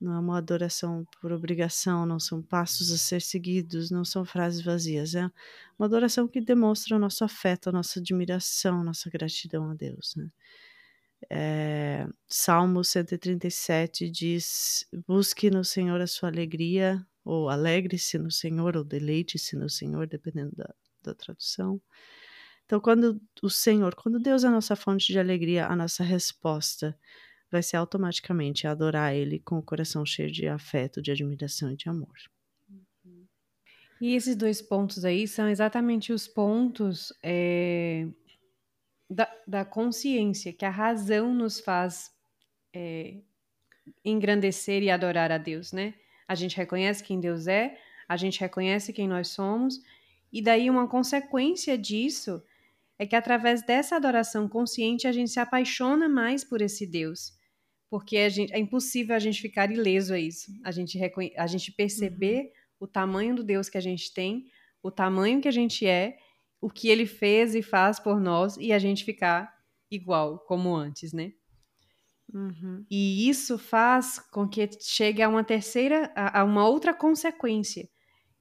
não 0.00 0.12
é 0.14 0.18
uma 0.18 0.36
adoração 0.38 1.06
por 1.20 1.32
obrigação, 1.32 2.04
não 2.04 2.20
são 2.20 2.42
passos 2.42 2.90
a 2.92 2.98
ser 2.98 3.22
seguidos, 3.22 3.90
não 3.90 4.04
são 4.04 4.24
frases 4.24 4.60
vazias, 4.60 5.14
é 5.14 5.30
uma 5.78 5.86
adoração 5.86 6.28
que 6.28 6.40
demonstra 6.40 6.96
o 6.96 6.98
nosso 6.98 7.24
afeto, 7.24 7.68
a 7.68 7.72
nossa 7.72 8.00
admiração, 8.00 8.80
a 8.80 8.84
nossa 8.84 9.08
gratidão 9.08 9.70
a 9.70 9.74
Deus, 9.74 10.14
né? 10.16 10.28
É, 11.30 12.06
Salmo 12.28 12.84
137 12.84 14.10
diz: 14.10 14.86
Busque 15.06 15.50
no 15.50 15.64
Senhor 15.64 16.00
a 16.00 16.06
sua 16.06 16.28
alegria, 16.28 17.04
ou 17.24 17.48
alegre-se 17.48 18.18
no 18.18 18.30
Senhor, 18.30 18.76
ou 18.76 18.84
deleite-se 18.84 19.56
no 19.56 19.70
Senhor, 19.70 20.06
dependendo 20.06 20.54
da, 20.54 20.74
da 21.02 21.14
tradução. 21.14 21.80
Então, 22.66 22.80
quando 22.80 23.20
o 23.42 23.50
Senhor, 23.50 23.94
quando 23.94 24.18
Deus 24.18 24.44
é 24.44 24.48
a 24.48 24.50
nossa 24.50 24.74
fonte 24.74 25.12
de 25.12 25.18
alegria, 25.18 25.66
a 25.66 25.76
nossa 25.76 26.02
resposta 26.02 26.98
vai 27.50 27.62
ser 27.62 27.76
automaticamente 27.76 28.66
adorar 28.66 29.14
Ele 29.14 29.38
com 29.38 29.58
o 29.58 29.62
coração 29.62 30.04
cheio 30.04 30.30
de 30.30 30.48
afeto, 30.48 31.02
de 31.02 31.10
admiração 31.10 31.70
e 31.70 31.76
de 31.76 31.88
amor. 31.88 32.14
E 34.00 34.14
esses 34.14 34.34
dois 34.34 34.60
pontos 34.60 35.04
aí 35.04 35.28
são 35.28 35.48
exatamente 35.48 36.12
os 36.12 36.26
pontos 36.26 37.12
é, 37.22 38.06
da, 39.08 39.32
da, 39.46 39.64
consciência, 39.64 40.52
que 40.52 40.64
a 40.64 40.70
razão 40.70 41.32
nos 41.32 41.60
faz 41.60 42.10
é, 42.74 43.18
engrandecer 44.04 44.82
e 44.82 44.90
adorar 44.90 45.30
a 45.30 45.38
Deus, 45.38 45.72
né? 45.72 45.94
A 46.26 46.34
gente 46.34 46.56
reconhece 46.56 47.04
quem 47.04 47.20
Deus 47.20 47.46
é, 47.46 47.78
a 48.08 48.16
gente 48.16 48.40
reconhece 48.40 48.92
quem 48.92 49.08
nós 49.08 49.28
somos, 49.28 49.80
e 50.32 50.42
daí 50.42 50.68
uma 50.68 50.88
consequência 50.88 51.78
disso 51.78 52.42
é 52.98 53.06
que 53.06 53.16
através 53.16 53.64
dessa 53.64 53.96
adoração 53.96 54.48
consciente 54.48 55.06
a 55.06 55.12
gente 55.12 55.30
se 55.30 55.40
apaixona 55.40 56.08
mais 56.08 56.44
por 56.44 56.60
esse 56.60 56.86
Deus. 56.86 57.32
Porque 57.90 58.28
gente, 58.30 58.52
é 58.52 58.58
impossível 58.58 59.14
a 59.14 59.18
gente 59.18 59.40
ficar 59.40 59.70
ileso 59.70 60.14
a 60.14 60.18
isso. 60.18 60.50
A 60.64 60.70
gente, 60.70 60.98
a 61.36 61.46
gente 61.46 61.72
perceber 61.72 62.38
uhum. 62.40 62.50
o 62.80 62.86
tamanho 62.86 63.34
do 63.36 63.44
Deus 63.44 63.68
que 63.68 63.78
a 63.78 63.80
gente 63.80 64.12
tem, 64.12 64.44
o 64.82 64.90
tamanho 64.90 65.40
que 65.40 65.48
a 65.48 65.52
gente 65.52 65.86
é, 65.86 66.16
o 66.60 66.70
que 66.70 66.88
ele 66.88 67.06
fez 67.06 67.54
e 67.54 67.62
faz 67.62 68.00
por 68.00 68.20
nós 68.20 68.56
e 68.56 68.72
a 68.72 68.78
gente 68.78 69.04
ficar 69.04 69.52
igual, 69.90 70.38
como 70.40 70.74
antes, 70.74 71.12
né? 71.12 71.32
Uhum. 72.32 72.84
E 72.90 73.28
isso 73.28 73.58
faz 73.58 74.18
com 74.18 74.48
que 74.48 74.68
chegue 74.80 75.22
a 75.22 75.28
uma 75.28 75.44
terceira, 75.44 76.10
a, 76.16 76.40
a 76.40 76.44
uma 76.44 76.66
outra 76.66 76.94
consequência, 76.94 77.88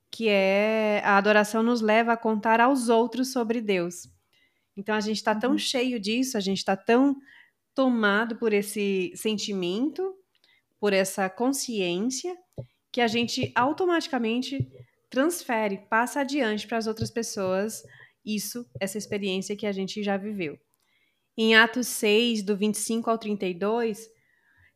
que 0.10 0.28
é 0.30 1.02
a 1.04 1.18
adoração 1.18 1.62
nos 1.62 1.82
leva 1.82 2.14
a 2.14 2.18
contar 2.18 2.62
aos 2.62 2.90
outros 2.90 3.32
sobre 3.32 3.62
Deus. 3.62 4.08
Então 4.76 4.96
a 4.96 5.00
gente 5.00 5.18
está 5.18 5.36
tão 5.36 5.52
uhum. 5.52 5.58
cheio 5.58 6.00
disso, 6.00 6.38
a 6.38 6.42
gente 6.42 6.58
está 6.58 6.76
tão 6.76 7.16
tomado 7.76 8.36
por 8.38 8.54
esse 8.54 9.12
sentimento, 9.16 10.16
por 10.80 10.94
essa 10.94 11.30
consciência, 11.30 12.36
que 12.92 13.02
a 13.02 13.08
gente 13.08 13.52
automaticamente 13.56 14.68
transfere, 15.10 15.86
passa 15.90 16.22
adiante 16.22 16.68
para 16.68 16.78
as 16.78 16.88
outras 16.88 17.10
pessoas 17.10 17.84
isso, 18.26 18.66
essa 18.80 18.98
experiência 18.98 19.56
que 19.56 19.66
a 19.66 19.72
gente 19.72 20.02
já 20.02 20.18
viveu. 20.18 20.58
Em 21.38 21.56
Atos 21.56 21.88
6, 21.88 22.44
do 22.44 22.56
25 22.56 23.10
ao 23.10 23.18
32, 23.18 24.08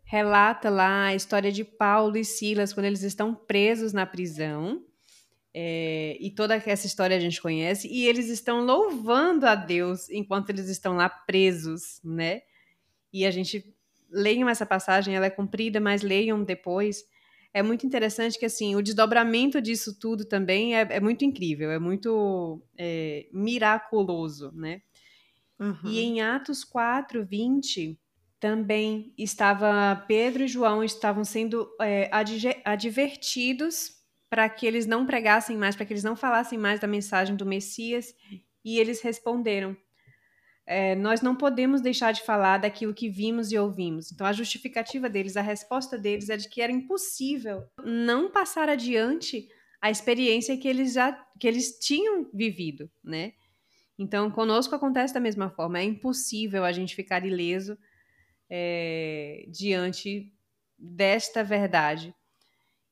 relata 0.04 0.70
lá 0.70 1.06
a 1.08 1.16
história 1.16 1.51
de 1.51 1.63
Paulo 1.63 2.18
e 2.18 2.25
Silas 2.25 2.74
quando 2.74 2.88
eles 2.88 3.04
estão 3.04 3.34
presos 3.34 3.94
na 3.94 4.06
prisão 4.06 4.84
é, 5.59 6.15
e 6.19 6.29
toda 6.29 6.53
essa 6.53 6.85
história 6.85 7.17
a 7.17 7.19
gente 7.19 7.41
conhece, 7.41 7.87
e 7.87 8.05
eles 8.05 8.29
estão 8.29 8.63
louvando 8.63 9.47
a 9.47 9.55
Deus 9.55 10.07
enquanto 10.11 10.51
eles 10.51 10.69
estão 10.69 10.95
lá 10.95 11.09
presos, 11.09 11.99
né? 12.03 12.43
E 13.11 13.25
a 13.25 13.31
gente 13.31 13.75
leiam 14.11 14.47
essa 14.47 14.67
passagem, 14.67 15.15
ela 15.15 15.25
é 15.25 15.31
comprida, 15.31 15.79
mas 15.79 16.03
leiam 16.03 16.43
depois. 16.43 17.03
É 17.51 17.63
muito 17.63 17.87
interessante 17.87 18.37
que 18.37 18.45
assim 18.45 18.75
o 18.75 18.83
desdobramento 18.83 19.59
disso 19.59 19.97
tudo 19.99 20.25
também 20.25 20.75
é, 20.75 20.81
é 20.91 20.99
muito 20.99 21.25
incrível, 21.25 21.71
é 21.71 21.79
muito 21.79 22.61
é, 22.77 23.25
miraculoso, 23.33 24.51
né? 24.53 24.83
Uhum. 25.59 25.89
E 25.89 25.99
em 26.01 26.21
Atos 26.21 26.63
4, 26.63 27.25
20, 27.25 27.99
também 28.39 29.11
estava 29.17 30.05
Pedro 30.07 30.43
e 30.43 30.47
João 30.47 30.83
estavam 30.83 31.23
sendo 31.23 31.67
é, 31.81 32.11
advertidos 32.63 33.97
para 34.29 34.48
que 34.50 34.65
eles 34.65 34.86
não 34.86 35.05
pregassem 35.05 35.57
mais, 35.57 35.75
para 35.75 35.86
que 35.86 35.93
eles 35.93 36.03
não 36.03 36.15
falassem 36.15 36.57
mais 36.57 36.79
da 36.79 36.88
mensagem 36.88 37.36
do 37.36 37.46
Messias, 37.46 38.13
e 38.63 38.79
eles 38.79 39.01
responderam: 39.01 39.75
é, 40.65 40.96
Nós 40.96 41.22
não 41.22 41.36
podemos 41.36 41.81
deixar 41.81 42.12
de 42.12 42.24
falar 42.24 42.57
daquilo 42.57 42.93
que 42.93 43.10
vimos 43.10 43.51
e 43.51 43.57
ouvimos. 43.57 44.12
Então, 44.12 44.27
a 44.27 44.34
justificativa 44.34 45.10
deles, 45.10 45.38
a 45.38 45.41
resposta 45.41 45.98
deles 45.98 46.29
é 46.29 46.38
de 46.38 46.50
que 46.50 46.62
era 46.62 46.72
impossível 46.72 47.63
não 47.84 48.29
passar 48.29 48.67
adiante 48.69 49.48
a 49.81 49.89
experiência 49.89 50.57
que 50.57 50.67
eles 50.67 50.93
já 50.93 51.13
que 51.39 51.48
eles 51.48 51.77
tinham 51.79 52.29
vivido, 52.34 52.89
né? 53.03 53.34
Então, 53.98 54.29
conosco 54.29 54.75
acontece 54.75 55.13
da 55.13 55.19
mesma 55.19 55.50
forma. 55.50 55.79
É 55.79 55.84
impossível 55.84 56.65
a 56.65 56.72
gente 56.72 56.96
ficar 56.96 57.25
ileso 57.25 57.77
é, 58.50 59.46
diante 59.50 60.31
desta 60.77 61.43
verdade 61.43 62.13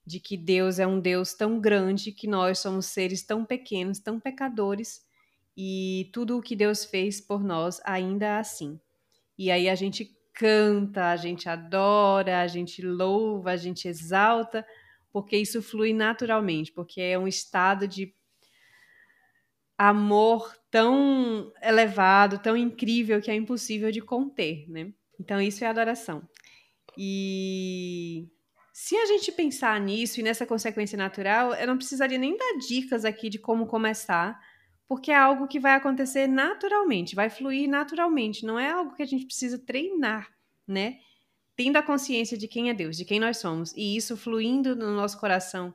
de 0.06 0.20
que 0.20 0.38
Deus 0.38 0.80
é 0.80 0.86
um 0.86 1.00
Deus 1.00 1.34
tão 1.34 1.60
grande 1.60 2.12
que 2.12 2.28
nós 2.28 2.60
somos 2.60 2.86
seres 2.86 3.24
tão 3.24 3.44
pequenos, 3.44 4.00
tão 4.00 4.20
pecadores 4.20 5.04
e 5.58 6.10
tudo 6.14 6.38
o 6.38 6.42
que 6.42 6.56
Deus 6.56 6.86
fez 6.86 7.20
por 7.20 7.44
nós 7.44 7.82
ainda 7.84 8.26
é 8.26 8.38
assim. 8.38 8.80
E 9.38 9.50
aí 9.50 9.68
a 9.68 9.76
gente 9.76 10.16
canta, 10.34 11.10
a 11.10 11.16
gente 11.16 11.50
adora, 11.50 12.42
a 12.42 12.48
gente 12.48 12.82
louva, 12.82 13.52
a 13.52 13.58
gente 13.58 13.88
exalta, 13.88 14.66
porque 15.12 15.38
isso 15.38 15.62
flui 15.62 15.94
naturalmente, 15.94 16.72
porque 16.72 17.02
é 17.02 17.18
um 17.18 17.28
estado 17.28 17.88
de 17.88 18.14
amor 19.78 20.56
tão 20.70 21.52
elevado, 21.62 22.40
tão 22.40 22.56
incrível 22.56 23.22
que 23.22 23.32
é 23.32 23.36
impossível 23.36 23.92
de 23.92 24.02
conter, 24.02 24.70
né? 24.70 24.94
Então 25.20 25.42
isso 25.42 25.64
é 25.64 25.68
adoração. 25.68 26.28
E 26.98 28.28
se 28.78 28.94
a 28.98 29.06
gente 29.06 29.32
pensar 29.32 29.80
nisso 29.80 30.20
e 30.20 30.24
nessa 30.24 30.46
consequência 30.46 30.98
natural, 30.98 31.54
eu 31.54 31.66
não 31.66 31.78
precisaria 31.78 32.18
nem 32.18 32.36
dar 32.36 32.58
dicas 32.58 33.06
aqui 33.06 33.30
de 33.30 33.40
como 33.40 33.68
começar, 33.68 34.38
porque 34.86 35.12
é 35.12 35.16
algo 35.16 35.48
que 35.48 35.62
vai 35.62 35.76
acontecer 35.76 36.28
naturalmente, 36.28 37.16
vai 37.16 37.30
fluir 37.30 37.70
naturalmente, 37.70 38.46
não 38.46 38.60
é 38.60 38.70
algo 38.70 38.94
que 38.94 39.02
a 39.02 39.06
gente 39.06 39.28
precisa 39.28 39.58
treinar, 39.58 40.30
né? 40.68 41.00
Tendo 41.56 41.78
a 41.78 41.82
consciência 41.82 42.38
de 42.38 42.50
quem 42.50 42.70
é 42.70 42.74
Deus, 42.74 42.98
de 42.98 43.06
quem 43.06 43.18
nós 43.18 43.38
somos, 43.38 43.72
e 43.78 43.96
isso 43.96 44.18
fluindo 44.18 44.76
no 44.76 44.94
nosso 44.94 45.22
coração 45.22 45.74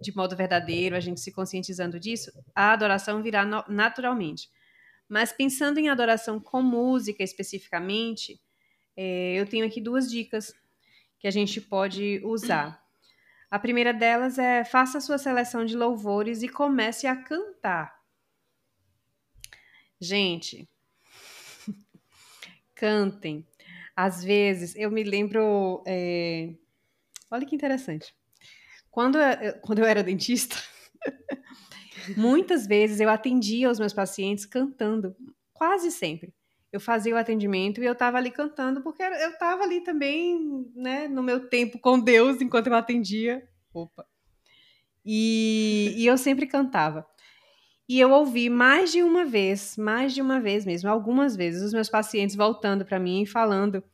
de 0.00 0.12
modo 0.12 0.34
verdadeiro, 0.34 0.96
a 0.96 1.00
gente 1.00 1.20
se 1.20 1.30
conscientizando 1.30 2.00
disso, 2.00 2.32
a 2.52 2.72
adoração 2.72 3.22
virá 3.22 3.44
naturalmente. 3.68 4.50
Mas 5.08 5.32
pensando 5.32 5.78
em 5.78 5.88
adoração 5.88 6.40
com 6.40 6.60
música 6.60 7.22
especificamente, 7.22 8.40
é, 8.96 9.34
eu 9.36 9.46
tenho 9.46 9.64
aqui 9.64 9.80
duas 9.80 10.10
dicas 10.10 10.52
que 11.22 11.28
a 11.28 11.30
gente 11.30 11.60
pode 11.60 12.20
usar. 12.24 12.84
A 13.48 13.56
primeira 13.56 13.94
delas 13.94 14.38
é 14.38 14.64
faça 14.64 15.00
sua 15.00 15.18
seleção 15.18 15.64
de 15.64 15.76
louvores 15.76 16.42
e 16.42 16.48
comece 16.48 17.06
a 17.06 17.14
cantar. 17.14 17.96
Gente, 20.00 20.68
cantem. 22.74 23.46
Às 23.94 24.24
vezes, 24.24 24.74
eu 24.74 24.90
me 24.90 25.04
lembro. 25.04 25.84
É... 25.86 26.52
Olha 27.30 27.46
que 27.46 27.54
interessante. 27.54 28.12
Quando 28.90 29.16
eu, 29.16 29.60
quando 29.60 29.78
eu 29.78 29.84
era 29.84 30.02
dentista, 30.02 30.56
Muitas 32.16 32.66
vezes 32.66 32.98
eu 32.98 33.08
atendia 33.08 33.70
os 33.70 33.78
meus 33.78 33.92
pacientes 33.92 34.44
cantando, 34.44 35.14
quase 35.52 35.92
sempre. 35.92 36.34
Eu 36.72 36.80
fazia 36.80 37.14
o 37.14 37.18
atendimento 37.18 37.82
e 37.82 37.84
eu 37.84 37.92
estava 37.92 38.16
ali 38.16 38.30
cantando, 38.30 38.80
porque 38.80 39.02
eu 39.02 39.30
estava 39.30 39.62
ali 39.62 39.82
também, 39.82 40.66
né, 40.74 41.06
no 41.06 41.22
meu 41.22 41.48
tempo 41.48 41.78
com 41.78 42.00
Deus, 42.00 42.40
enquanto 42.40 42.68
eu 42.68 42.74
atendia. 42.74 43.46
Opa! 43.74 44.06
E, 45.04 45.94
e 45.96 46.06
eu 46.06 46.16
sempre 46.16 46.46
cantava. 46.46 47.06
E 47.88 48.00
eu 48.00 48.10
ouvi 48.10 48.48
mais 48.48 48.90
de 48.90 49.02
uma 49.02 49.24
vez, 49.24 49.76
mais 49.76 50.14
de 50.14 50.22
uma 50.22 50.40
vez 50.40 50.64
mesmo, 50.64 50.88
algumas 50.88 51.36
vezes, 51.36 51.62
os 51.62 51.74
meus 51.74 51.90
pacientes 51.90 52.34
voltando 52.34 52.84
para 52.86 52.98
mim 52.98 53.22
e 53.22 53.26
falando 53.26 53.84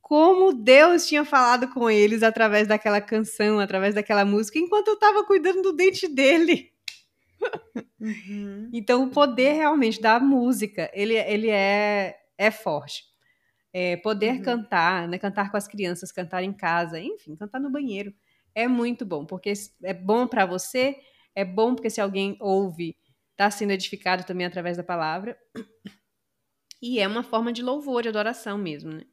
como 0.00 0.52
Deus 0.52 1.06
tinha 1.06 1.24
falado 1.24 1.68
com 1.68 1.90
eles 1.90 2.22
através 2.22 2.68
daquela 2.68 3.00
canção, 3.00 3.58
através 3.58 3.94
daquela 3.94 4.24
música, 4.24 4.58
enquanto 4.58 4.88
eu 4.88 4.94
estava 4.94 5.24
cuidando 5.24 5.62
do 5.62 5.72
dente 5.72 6.06
dele. 6.06 6.70
Uhum. 8.00 8.68
Então, 8.72 9.04
o 9.04 9.10
poder 9.10 9.52
realmente 9.52 10.00
da 10.00 10.20
música, 10.20 10.90
ele, 10.92 11.14
ele 11.14 11.48
é, 11.48 12.16
é 12.42 12.50
forte. 12.50 13.04
É, 13.72 13.96
poder 13.96 14.34
uhum. 14.34 14.42
cantar, 14.42 15.08
né, 15.08 15.16
cantar 15.16 15.50
com 15.50 15.56
as 15.56 15.66
crianças, 15.66 16.12
cantar 16.12 16.42
em 16.42 16.52
casa, 16.52 17.00
enfim, 17.00 17.36
cantar 17.36 17.58
no 17.58 17.70
banheiro, 17.70 18.12
é 18.54 18.68
muito 18.68 19.06
bom, 19.06 19.24
porque 19.24 19.52
é 19.82 19.94
bom 19.94 20.26
para 20.26 20.44
você, 20.44 21.00
é 21.34 21.42
bom 21.42 21.74
porque 21.74 21.88
se 21.88 22.00
alguém 22.00 22.36
ouve, 22.38 22.94
está 23.30 23.50
sendo 23.50 23.70
edificado 23.70 24.24
também 24.24 24.44
através 24.44 24.76
da 24.76 24.82
palavra, 24.82 25.38
e 26.82 26.98
é 26.98 27.08
uma 27.08 27.22
forma 27.22 27.50
de 27.50 27.62
louvor, 27.62 28.02
de 28.02 28.08
adoração 28.10 28.58
mesmo, 28.58 28.92
né? 28.92 29.04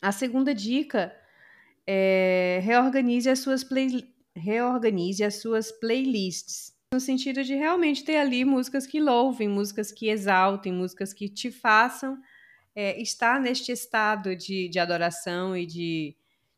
A 0.00 0.12
segunda 0.12 0.54
dica 0.54 1.12
é 1.86 2.60
reorganize 2.62 3.28
as 3.28 3.40
suas 3.40 3.64
play, 3.64 4.08
reorganize 4.36 5.24
as 5.24 5.40
suas 5.40 5.72
playlists 5.72 6.78
no 6.92 6.98
sentido 6.98 7.44
de 7.44 7.54
realmente 7.54 8.04
ter 8.04 8.16
ali 8.16 8.44
músicas 8.44 8.86
que 8.86 9.00
louvem, 9.00 9.48
músicas 9.48 9.92
que 9.92 10.08
exaltem, 10.08 10.72
músicas 10.72 11.12
que 11.12 11.28
te 11.28 11.50
façam 11.50 12.20
é, 12.74 13.00
estar 13.00 13.40
neste 13.40 13.72
estado 13.72 14.34
de, 14.36 14.68
de 14.68 14.78
adoração 14.78 15.56
e 15.56 15.66
de, 15.66 16.16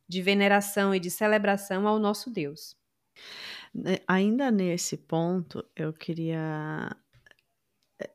de 0.08 0.22
veneração 0.22 0.94
e 0.94 1.00
de 1.00 1.10
celebração 1.10 1.86
ao 1.86 1.98
nosso 1.98 2.30
Deus. 2.30 2.76
Né, 3.74 3.98
ainda 4.06 4.50
nesse 4.50 4.96
ponto, 4.96 5.64
eu 5.74 5.92
queria 5.92 6.94
é, 8.00 8.10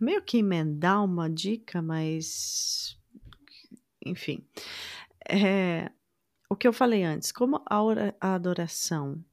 meio 0.00 0.22
que 0.22 0.38
emendar 0.38 1.04
uma 1.04 1.28
dica, 1.28 1.82
mas 1.82 2.96
enfim. 4.04 4.46
É, 5.28 5.90
o 6.48 6.56
que 6.56 6.68
eu 6.68 6.72
falei 6.72 7.02
antes, 7.02 7.32
como 7.32 7.62
a 7.68 8.34
adoração 8.34 9.24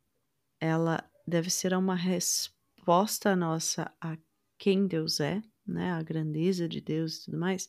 ela 0.60 1.03
deve 1.27 1.50
ser 1.50 1.74
uma 1.74 1.96
resposta 1.96 3.36
nossa 3.36 3.91
a 4.00 4.17
quem 4.58 4.88
Deus 4.88 5.20
é, 5.20 5.41
né, 5.72 5.92
a 5.92 6.01
grandeza 6.04 6.68
de 6.68 6.82
Deus 6.82 7.18
e 7.18 7.25
tudo 7.25 7.40
mais, 7.40 7.68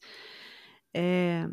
é, 0.94 1.49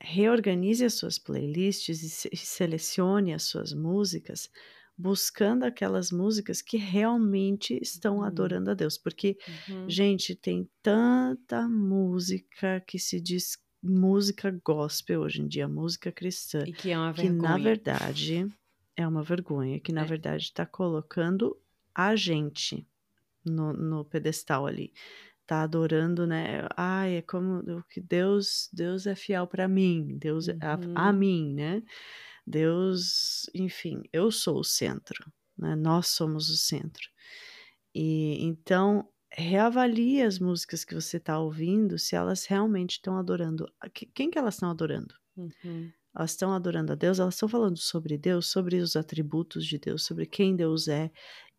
reorganize 0.00 0.84
as 0.84 0.94
suas 0.94 1.18
playlists 1.18 2.24
e 2.32 2.36
selecione 2.36 3.32
as 3.32 3.44
suas 3.44 3.72
músicas 3.72 4.50
buscando 4.96 5.64
aquelas 5.64 6.12
músicas 6.12 6.60
que 6.60 6.76
realmente 6.76 7.78
estão 7.82 8.18
uhum. 8.18 8.24
adorando 8.24 8.70
a 8.70 8.74
Deus, 8.74 8.98
porque 8.98 9.36
uhum. 9.68 9.88
gente 9.88 10.34
tem 10.34 10.68
tanta 10.82 11.68
música 11.68 12.80
que 12.86 12.98
se 12.98 13.20
diz 13.20 13.58
música 13.82 14.50
gospel 14.64 15.22
hoje 15.22 15.42
em 15.42 15.48
dia, 15.48 15.66
música 15.66 16.12
cristã, 16.12 16.62
e 16.66 16.72
que 16.72 16.90
é 16.90 16.98
uma 16.98 17.12
vergonha. 17.12 17.40
que 17.40 17.42
na 17.42 17.58
verdade 17.58 18.48
é 18.96 19.08
uma 19.08 19.22
vergonha, 19.22 19.80
que 19.80 19.92
na 19.92 20.02
é. 20.02 20.04
verdade 20.04 20.44
está 20.44 20.64
colocando 20.64 21.58
a 21.94 22.14
gente 22.14 22.86
no, 23.44 23.72
no 23.72 24.04
pedestal 24.04 24.66
ali. 24.66 24.92
Tá 25.52 25.64
adorando, 25.64 26.26
né? 26.26 26.66
Ai, 26.74 27.16
é 27.16 27.20
como 27.20 27.62
que 27.90 28.00
Deus, 28.00 28.70
Deus 28.72 29.06
é 29.06 29.14
fiel 29.14 29.46
para 29.46 29.68
mim, 29.68 30.16
Deus 30.16 30.48
é 30.48 30.56
a, 30.62 30.78
a 30.94 31.10
uhum. 31.10 31.18
mim, 31.18 31.52
né? 31.52 31.82
Deus, 32.46 33.50
enfim, 33.54 34.00
eu 34.14 34.30
sou 34.30 34.60
o 34.60 34.64
centro, 34.64 35.30
né? 35.58 35.76
Nós 35.76 36.06
somos 36.06 36.48
o 36.48 36.56
centro. 36.56 37.06
E 37.94 38.42
então 38.42 39.06
reavalie 39.30 40.22
as 40.22 40.38
músicas 40.38 40.86
que 40.86 40.94
você 40.94 41.18
está 41.18 41.38
ouvindo, 41.38 41.98
se 41.98 42.16
elas 42.16 42.46
realmente 42.46 42.92
estão 42.92 43.18
adorando. 43.18 43.70
Quem 44.14 44.30
que 44.30 44.38
elas 44.38 44.54
estão 44.54 44.70
adorando? 44.70 45.14
Uhum 45.36 45.92
elas 46.14 46.32
estão 46.32 46.52
adorando 46.52 46.92
a 46.92 46.94
Deus, 46.94 47.18
elas 47.18 47.34
estão 47.34 47.48
falando 47.48 47.78
sobre 47.78 48.18
Deus, 48.18 48.46
sobre 48.50 48.76
os 48.76 48.96
atributos 48.96 49.66
de 49.66 49.78
Deus, 49.78 50.04
sobre 50.04 50.26
quem 50.26 50.54
Deus 50.54 50.86
é 50.86 51.10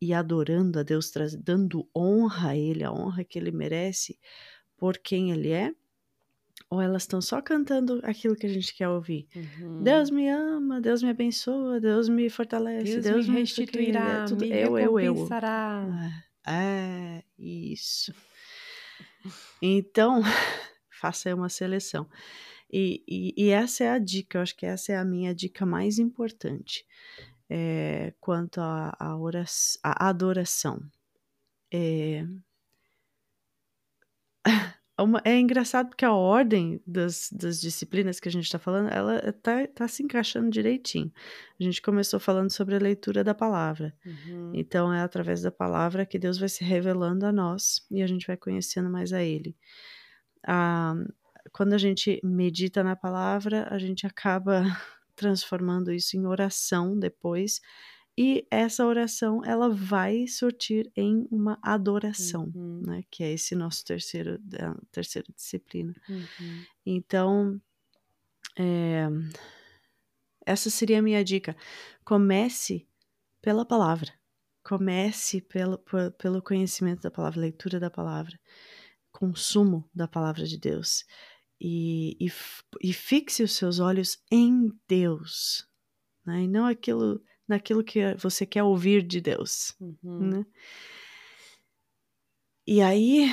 e 0.04 0.14
adorando 0.14 0.80
a 0.80 0.84
Deus, 0.84 1.10
dando 1.42 1.88
honra 1.96 2.50
a 2.50 2.58
Ele, 2.58 2.84
a 2.84 2.92
honra 2.92 3.24
que 3.24 3.40
Ele 3.40 3.52
merece 3.52 4.20
por 4.76 4.98
quem 4.98 5.32
Ele 5.32 5.52
é? 5.52 5.74
Ou 6.70 6.82
elas 6.82 7.04
estão 7.04 7.22
só 7.22 7.42
cantando 7.42 8.02
aquilo 8.04 8.36
que 8.36 8.46
a 8.46 8.50
gente 8.50 8.74
quer 8.76 8.90
ouvir? 8.90 9.28
Uhum. 9.34 9.82
Deus 9.82 10.10
me 10.10 10.28
ama, 10.28 10.82
Deus 10.82 11.02
me 11.02 11.10
abençoa, 11.10 11.80
Deus 11.80 12.10
me 12.10 12.30
fortalece, 12.30 13.00
Deus, 13.00 13.04
Deus 13.04 13.28
me 13.30 13.40
restituirá, 13.40 14.26
tudo, 14.26 14.42
me 14.42 14.50
eu, 14.50 14.78
eu, 14.78 15.00
eu. 15.00 15.28
É, 16.46 16.52
é, 16.52 17.24
isso. 17.40 18.14
Então, 19.62 20.22
faça 21.00 21.30
aí 21.30 21.34
uma 21.34 21.50
seleção. 21.50 22.10
E, 22.70 23.04
e, 23.08 23.34
e, 23.38 23.50
essa 23.52 23.86
é 23.86 23.90
a 23.90 24.00
dica, 24.00 24.38
eu 24.38 24.42
acho 24.42 24.56
que 24.56 24.66
essa 24.66 24.92
é 24.92 24.98
a 24.98 25.06
minha 25.06 25.34
dica 25.34 25.66
mais 25.66 25.98
importante 25.98 26.86
é, 27.56 28.12
quanto 28.20 28.60
à 28.60 28.96
a, 29.00 29.16
a, 29.84 30.10
adoração. 30.10 30.82
É, 31.72 32.26
é 35.24 35.40
engraçado 35.40 35.90
porque 35.90 36.04
a 36.04 36.14
ordem 36.14 36.82
das, 36.88 37.30
das 37.32 37.62
disciplinas 37.62 38.20
que 38.20 38.28
a 38.28 38.32
gente 38.32 38.46
está 38.46 38.58
falando, 38.58 38.90
ela 38.90 39.30
está 39.30 39.68
tá 39.68 39.88
se 39.88 40.02
encaixando 40.02 40.50
direitinho. 40.50 41.14
A 41.60 41.64
gente 41.64 41.80
começou 41.80 42.20
falando 42.20 42.50
sobre 42.50 42.74
a 42.76 42.80
leitura 42.80 43.24
da 43.24 43.36
palavra. 43.36 43.96
Uhum. 44.04 44.52
Então, 44.56 44.92
é 44.92 45.02
através 45.02 45.44
da 45.44 45.52
palavra 45.52 46.08
que 46.08 46.18
Deus 46.18 46.40
vai 46.40 46.50
se 46.50 46.64
revelando 46.64 47.24
a 47.24 47.32
nós 47.32 47.86
e 47.92 48.02
a 48.02 48.08
gente 48.08 48.26
vai 48.26 48.36
conhecendo 48.36 48.90
mais 48.90 49.14
a 49.14 49.22
Ele. 49.22 49.56
Ah, 50.44 50.96
quando 51.52 51.74
a 51.74 51.78
gente 51.78 52.20
medita 52.24 52.84
na 52.84 52.96
palavra, 52.96 53.68
a 53.70 53.78
gente 53.78 54.08
acaba 54.08 54.64
transformando 55.16 55.92
isso 55.92 56.18
em 56.18 56.26
oração 56.26 56.98
depois. 56.98 57.62
E 58.18 58.46
essa 58.52 58.86
oração, 58.86 59.44
ela 59.44 59.70
vai 59.70 60.28
surtir 60.28 60.92
em 60.96 61.28
uma 61.32 61.58
adoração, 61.64 62.52
uhum. 62.54 62.82
né? 62.86 63.04
Que 63.10 63.24
é 63.24 63.34
esse 63.34 63.56
nosso 63.56 63.84
terceiro, 63.84 64.40
terceira 64.92 65.28
disciplina. 65.36 65.96
Uhum. 66.08 66.66
Então, 66.86 67.62
é, 68.58 69.08
essa 70.46 70.70
seria 70.70 71.00
a 71.00 71.02
minha 71.02 71.24
dica. 71.24 71.56
Comece 72.06 72.88
pela 73.42 73.66
palavra. 73.66 74.14
Comece 74.64 75.42
pelo, 75.42 75.80
pelo 76.18 76.42
conhecimento 76.42 77.02
da 77.02 77.12
palavra, 77.12 77.42
leitura 77.42 77.80
da 77.80 77.90
palavra, 77.90 78.40
consumo 79.12 79.90
da 79.94 80.08
palavra 80.08 80.46
de 80.46 80.58
Deus 80.58 81.04
e, 81.64 82.18
e, 82.20 82.32
e 82.82 82.92
fixe 82.92 83.42
os 83.42 83.54
seus 83.54 83.80
olhos 83.80 84.22
em 84.30 84.70
Deus, 84.86 85.66
né? 86.26 86.42
e 86.42 86.48
não 86.48 86.66
aquilo, 86.66 87.24
naquilo 87.48 87.82
que 87.82 88.14
você 88.16 88.46
quer 88.46 88.64
ouvir 88.64 89.02
de 89.02 89.22
Deus. 89.22 89.74
Uhum. 89.80 90.20
Né? 90.30 90.46
E 92.68 92.82
aí 92.82 93.30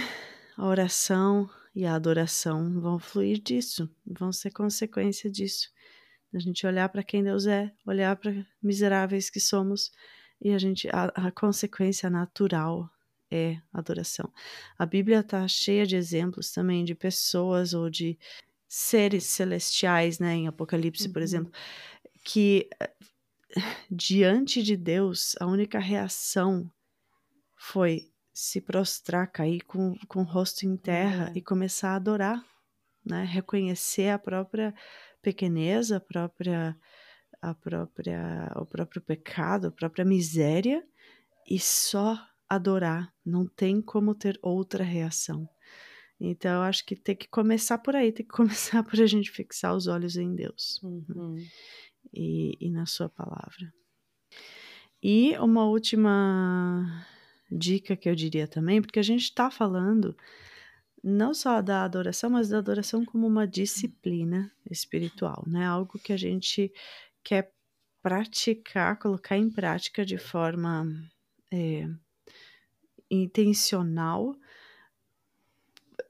a 0.57 0.65
oração 0.65 1.51
e 1.75 1.85
a 1.85 1.95
adoração 1.97 2.81
vão 2.81 3.01
fluir 3.01 3.43
disso, 3.43 3.91
vão 4.07 4.33
ser 4.33 4.53
consequência 4.53 5.29
disso. 5.29 5.69
A 6.33 6.39
gente 6.39 6.65
olhar 6.65 6.89
para 6.89 7.03
quem 7.03 7.25
Deus 7.25 7.47
é, 7.47 7.73
olhar 7.85 8.15
para 8.15 8.47
miseráveis 8.63 9.29
que 9.29 9.41
somos 9.41 9.91
e 10.41 10.53
a 10.53 10.59
gente 10.59 10.89
a, 10.91 11.07
a 11.17 11.33
consequência 11.33 12.09
natural 12.09 12.89
é 13.31 13.61
adoração. 13.73 14.33
A 14.79 14.85
Bíblia 14.85 15.21
está 15.21 15.47
cheia 15.47 15.87
de 15.87 15.97
exemplos 15.97 16.51
também 16.51 16.85
de 16.85 16.95
pessoas 16.95 17.73
ou 17.75 17.89
de 17.89 18.19
seres 18.69 19.25
celestiais, 19.25 20.19
né, 20.19 20.35
em 20.35 20.49
Apocalipse, 20.49 21.07
uhum. 21.07 21.13
por 21.13 21.23
exemplo, 21.23 21.53
que 22.25 22.69
eh, 22.79 22.93
diante 23.91 24.63
de 24.63 24.77
Deus, 24.77 25.35
a 25.41 25.47
única 25.47 25.79
reação 25.79 26.71
foi 27.57 28.09
se 28.33 28.61
prostrar, 28.61 29.31
cair 29.31 29.63
com, 29.63 29.97
com 30.09 30.21
o 30.21 30.25
rosto 30.25 30.65
em 30.65 30.77
terra 30.77 31.27
uhum. 31.27 31.33
e 31.37 31.43
começar 31.43 31.91
a 31.91 31.97
adorar, 31.97 32.45
né? 33.05 33.25
Reconhecer 33.25 34.11
a 34.11 34.19
própria 34.19 34.75
pequeneza, 35.21 35.97
a 35.97 36.01
própria, 36.01 36.77
a 37.43 37.55
própria, 37.55 38.53
o 38.57 38.65
próprio 38.65 39.03
pecado, 39.03 39.67
a 39.67 39.73
própria 39.73 40.05
miséria 40.05 40.83
e 41.47 41.59
só 41.59 42.19
adorar, 42.51 43.15
não 43.25 43.47
tem 43.47 43.81
como 43.81 44.13
ter 44.13 44.37
outra 44.43 44.83
reação. 44.83 45.49
Então, 46.19 46.57
eu 46.57 46.63
acho 46.63 46.85
que 46.85 46.97
tem 46.97 47.15
que 47.15 47.29
começar 47.29 47.79
por 47.79 47.95
aí, 47.95 48.11
tem 48.13 48.27
que 48.27 48.33
começar 48.35 48.83
por 48.83 49.01
a 49.01 49.07
gente 49.07 49.31
fixar 49.31 49.75
os 49.75 49.87
olhos 49.87 50.17
em 50.17 50.35
Deus 50.35 50.81
né? 50.83 50.91
uhum. 50.91 51.37
e, 52.13 52.57
e 52.61 52.71
na 52.71 52.85
Sua 52.85 53.09
palavra. 53.09 53.73
E 55.03 55.39
uma 55.39 55.65
última 55.65 57.07
dica 57.51 57.97
que 57.97 58.09
eu 58.09 58.15
diria 58.15 58.47
também, 58.47 58.83
porque 58.83 58.99
a 58.99 59.03
gente 59.05 59.23
está 59.23 59.51
falando 59.51 60.15
não 61.03 61.33
só 61.33 61.63
da 61.63 61.85
adoração, 61.85 62.29
mas 62.29 62.51
da 62.51 62.59
adoração 62.59 63.05
como 63.05 63.27
uma 63.27 63.47
disciplina 63.47 64.53
espiritual, 64.71 65.43
né? 65.47 65.65
Algo 65.65 65.99
que 65.99 66.13
a 66.13 66.17
gente 66.17 66.71
quer 67.25 67.51
praticar, 68.03 68.99
colocar 68.99 69.39
em 69.39 69.51
prática 69.51 70.05
de 70.05 70.19
forma 70.19 70.87
é, 71.51 71.89
intencional, 73.11 74.37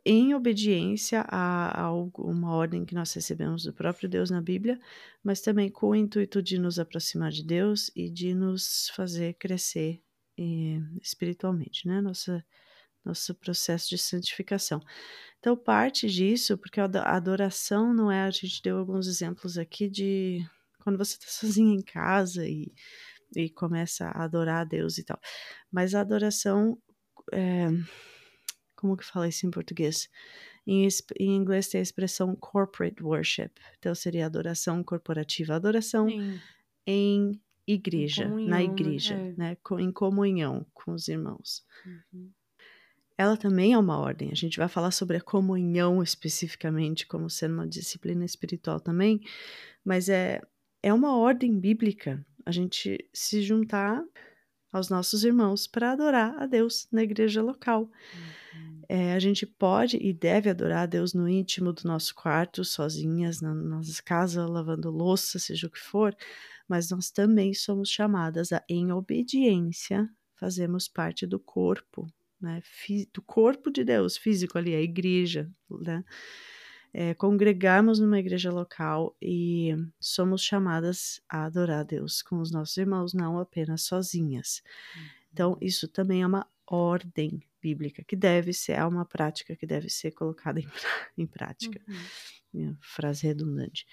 em 0.04 0.34
obediência 0.34 1.24
a, 1.28 1.82
a 1.82 1.92
uma 1.92 2.54
ordem 2.54 2.84
que 2.84 2.94
nós 2.94 3.12
recebemos 3.12 3.64
do 3.64 3.72
próprio 3.72 4.08
Deus 4.08 4.30
na 4.30 4.40
Bíblia, 4.40 4.80
mas 5.22 5.40
também 5.40 5.70
com 5.70 5.90
o 5.90 5.94
intuito 5.94 6.42
de 6.42 6.58
nos 6.58 6.78
aproximar 6.78 7.30
de 7.30 7.44
Deus 7.44 7.90
e 7.94 8.08
de 8.08 8.34
nos 8.34 8.90
fazer 8.94 9.34
crescer 9.34 10.00
eh, 10.38 10.80
espiritualmente, 11.02 11.86
né? 11.86 12.00
Nossa, 12.00 12.44
nosso 13.04 13.34
processo 13.34 13.90
de 13.90 13.98
santificação. 13.98 14.80
Então, 15.38 15.56
parte 15.56 16.08
disso, 16.08 16.56
porque 16.58 16.80
a 16.80 16.84
adoração 16.84 17.94
não 17.94 18.10
é, 18.10 18.24
a 18.24 18.30
gente 18.30 18.62
deu 18.62 18.78
alguns 18.78 19.06
exemplos 19.06 19.56
aqui 19.56 19.88
de 19.88 20.46
quando 20.80 20.98
você 20.98 21.16
está 21.20 21.28
sozinho 21.28 21.72
em 21.72 21.82
casa 21.82 22.46
e, 22.46 22.72
e 23.34 23.48
começa 23.50 24.06
a 24.06 24.24
adorar 24.24 24.62
a 24.62 24.64
Deus 24.64 24.98
e 24.98 25.04
tal. 25.04 25.18
Mas 25.70 25.94
a 25.94 26.00
adoração, 26.00 26.78
é, 27.32 27.68
como 28.76 28.96
que 28.96 29.04
fala 29.04 29.28
isso 29.28 29.46
em 29.46 29.50
português? 29.50 30.08
Em, 30.66 30.86
em, 31.18 31.36
inglês 31.36 31.68
tem 31.68 31.80
a 31.80 31.82
expressão 31.82 32.34
corporate 32.36 33.02
worship, 33.02 33.50
então 33.78 33.94
seria 33.94 34.26
adoração 34.26 34.82
corporativa, 34.84 35.54
adoração 35.54 36.08
Sim. 36.08 36.38
em 36.86 37.40
igreja, 37.66 38.24
comunhão, 38.24 38.48
na 38.48 38.62
igreja, 38.62 39.14
é. 39.14 39.34
né? 39.36 39.56
em 39.78 39.92
comunhão 39.92 40.66
com 40.74 40.92
os 40.92 41.08
irmãos. 41.08 41.64
Uhum 41.84 42.30
ela 43.20 43.36
também 43.36 43.74
é 43.74 43.78
uma 43.78 43.98
ordem. 43.98 44.30
A 44.32 44.34
gente 44.34 44.56
vai 44.56 44.66
falar 44.66 44.90
sobre 44.92 45.18
a 45.18 45.20
comunhão 45.20 46.02
especificamente, 46.02 47.06
como 47.06 47.28
sendo 47.28 47.52
uma 47.52 47.66
disciplina 47.68 48.24
espiritual 48.24 48.80
também, 48.80 49.20
mas 49.84 50.08
é, 50.08 50.40
é 50.82 50.90
uma 50.90 51.14
ordem 51.18 51.60
bíblica 51.60 52.24
a 52.46 52.50
gente 52.50 52.98
se 53.12 53.42
juntar 53.42 54.02
aos 54.72 54.88
nossos 54.88 55.24
irmãos 55.24 55.66
para 55.66 55.92
adorar 55.92 56.34
a 56.38 56.46
Deus 56.46 56.88
na 56.92 57.02
igreja 57.02 57.42
local. 57.42 57.90
Uhum. 58.52 58.82
É, 58.88 59.12
a 59.12 59.18
gente 59.18 59.46
pode 59.46 59.96
e 59.96 60.12
deve 60.12 60.50
adorar 60.50 60.82
a 60.82 60.86
Deus 60.86 61.14
no 61.14 61.28
íntimo 61.28 61.72
do 61.72 61.82
nosso 61.84 62.14
quarto, 62.14 62.64
sozinhas, 62.64 63.40
na 63.40 63.54
nossa 63.54 64.02
casa, 64.02 64.46
lavando 64.46 64.90
louça, 64.90 65.38
seja 65.38 65.66
o 65.66 65.70
que 65.70 65.78
for, 65.78 66.16
mas 66.68 66.90
nós 66.90 67.10
também 67.10 67.54
somos 67.54 67.88
chamadas 67.88 68.52
a, 68.52 68.62
em 68.68 68.92
obediência, 68.92 70.08
fazermos 70.34 70.88
parte 70.88 71.26
do 71.26 71.38
corpo 71.38 72.06
né, 72.40 72.62
do 73.12 73.20
corpo 73.20 73.70
de 73.70 73.84
Deus 73.84 74.16
físico 74.16 74.56
ali, 74.56 74.74
a 74.74 74.80
igreja, 74.80 75.50
né? 75.68 76.02
É, 76.92 77.14
congregarmos 77.14 78.00
numa 78.00 78.18
igreja 78.18 78.50
local 78.50 79.16
e 79.22 79.74
somos 80.00 80.42
chamadas 80.42 81.20
a 81.28 81.44
adorar 81.44 81.80
a 81.80 81.84
Deus 81.84 82.20
com 82.20 82.40
os 82.40 82.50
nossos 82.50 82.76
irmãos, 82.76 83.14
não 83.14 83.38
apenas 83.38 83.82
sozinhas. 83.82 84.62
Então, 85.32 85.52
uhum. 85.52 85.58
isso 85.60 85.86
também 85.86 86.22
é 86.22 86.26
uma 86.26 86.46
ordem 86.66 87.40
bíblica 87.62 88.02
que 88.02 88.16
deve 88.16 88.52
ser, 88.52 88.72
é 88.72 88.84
uma 88.84 89.04
prática 89.04 89.54
que 89.54 89.66
deve 89.66 89.88
ser 89.88 90.10
colocada 90.10 90.58
em, 90.58 90.68
em 91.16 91.26
prática. 91.26 91.80
Uhum. 92.52 92.76
Frase 92.80 93.26
redundante. 93.26 93.86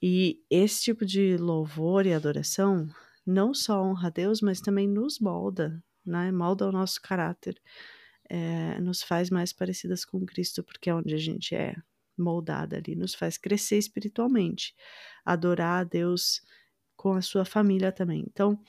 E 0.00 0.42
esse 0.48 0.82
tipo 0.84 1.04
de 1.04 1.36
louvor 1.36 2.06
e 2.06 2.14
adoração 2.14 2.88
não 3.26 3.52
só 3.52 3.82
honra 3.82 4.08
a 4.08 4.10
Deus, 4.10 4.40
mas 4.40 4.60
também 4.60 4.88
nos 4.88 5.20
molda 5.20 5.82
né? 6.04 6.32
Molda 6.32 6.68
o 6.68 6.72
nosso 6.72 7.00
caráter, 7.00 7.60
é, 8.28 8.80
nos 8.80 9.02
faz 9.02 9.30
mais 9.30 9.52
parecidas 9.52 10.04
com 10.04 10.24
Cristo, 10.24 10.62
porque 10.62 10.90
é 10.90 10.94
onde 10.94 11.14
a 11.14 11.18
gente 11.18 11.54
é 11.54 11.74
moldada 12.20 12.76
ali, 12.76 12.94
nos 12.94 13.14
faz 13.14 13.36
crescer 13.38 13.78
espiritualmente, 13.78 14.74
adorar 15.24 15.80
a 15.80 15.84
Deus 15.84 16.42
com 16.96 17.14
a 17.14 17.22
sua 17.22 17.44
família 17.44 17.90
também. 17.90 18.24
Então, 18.28 18.60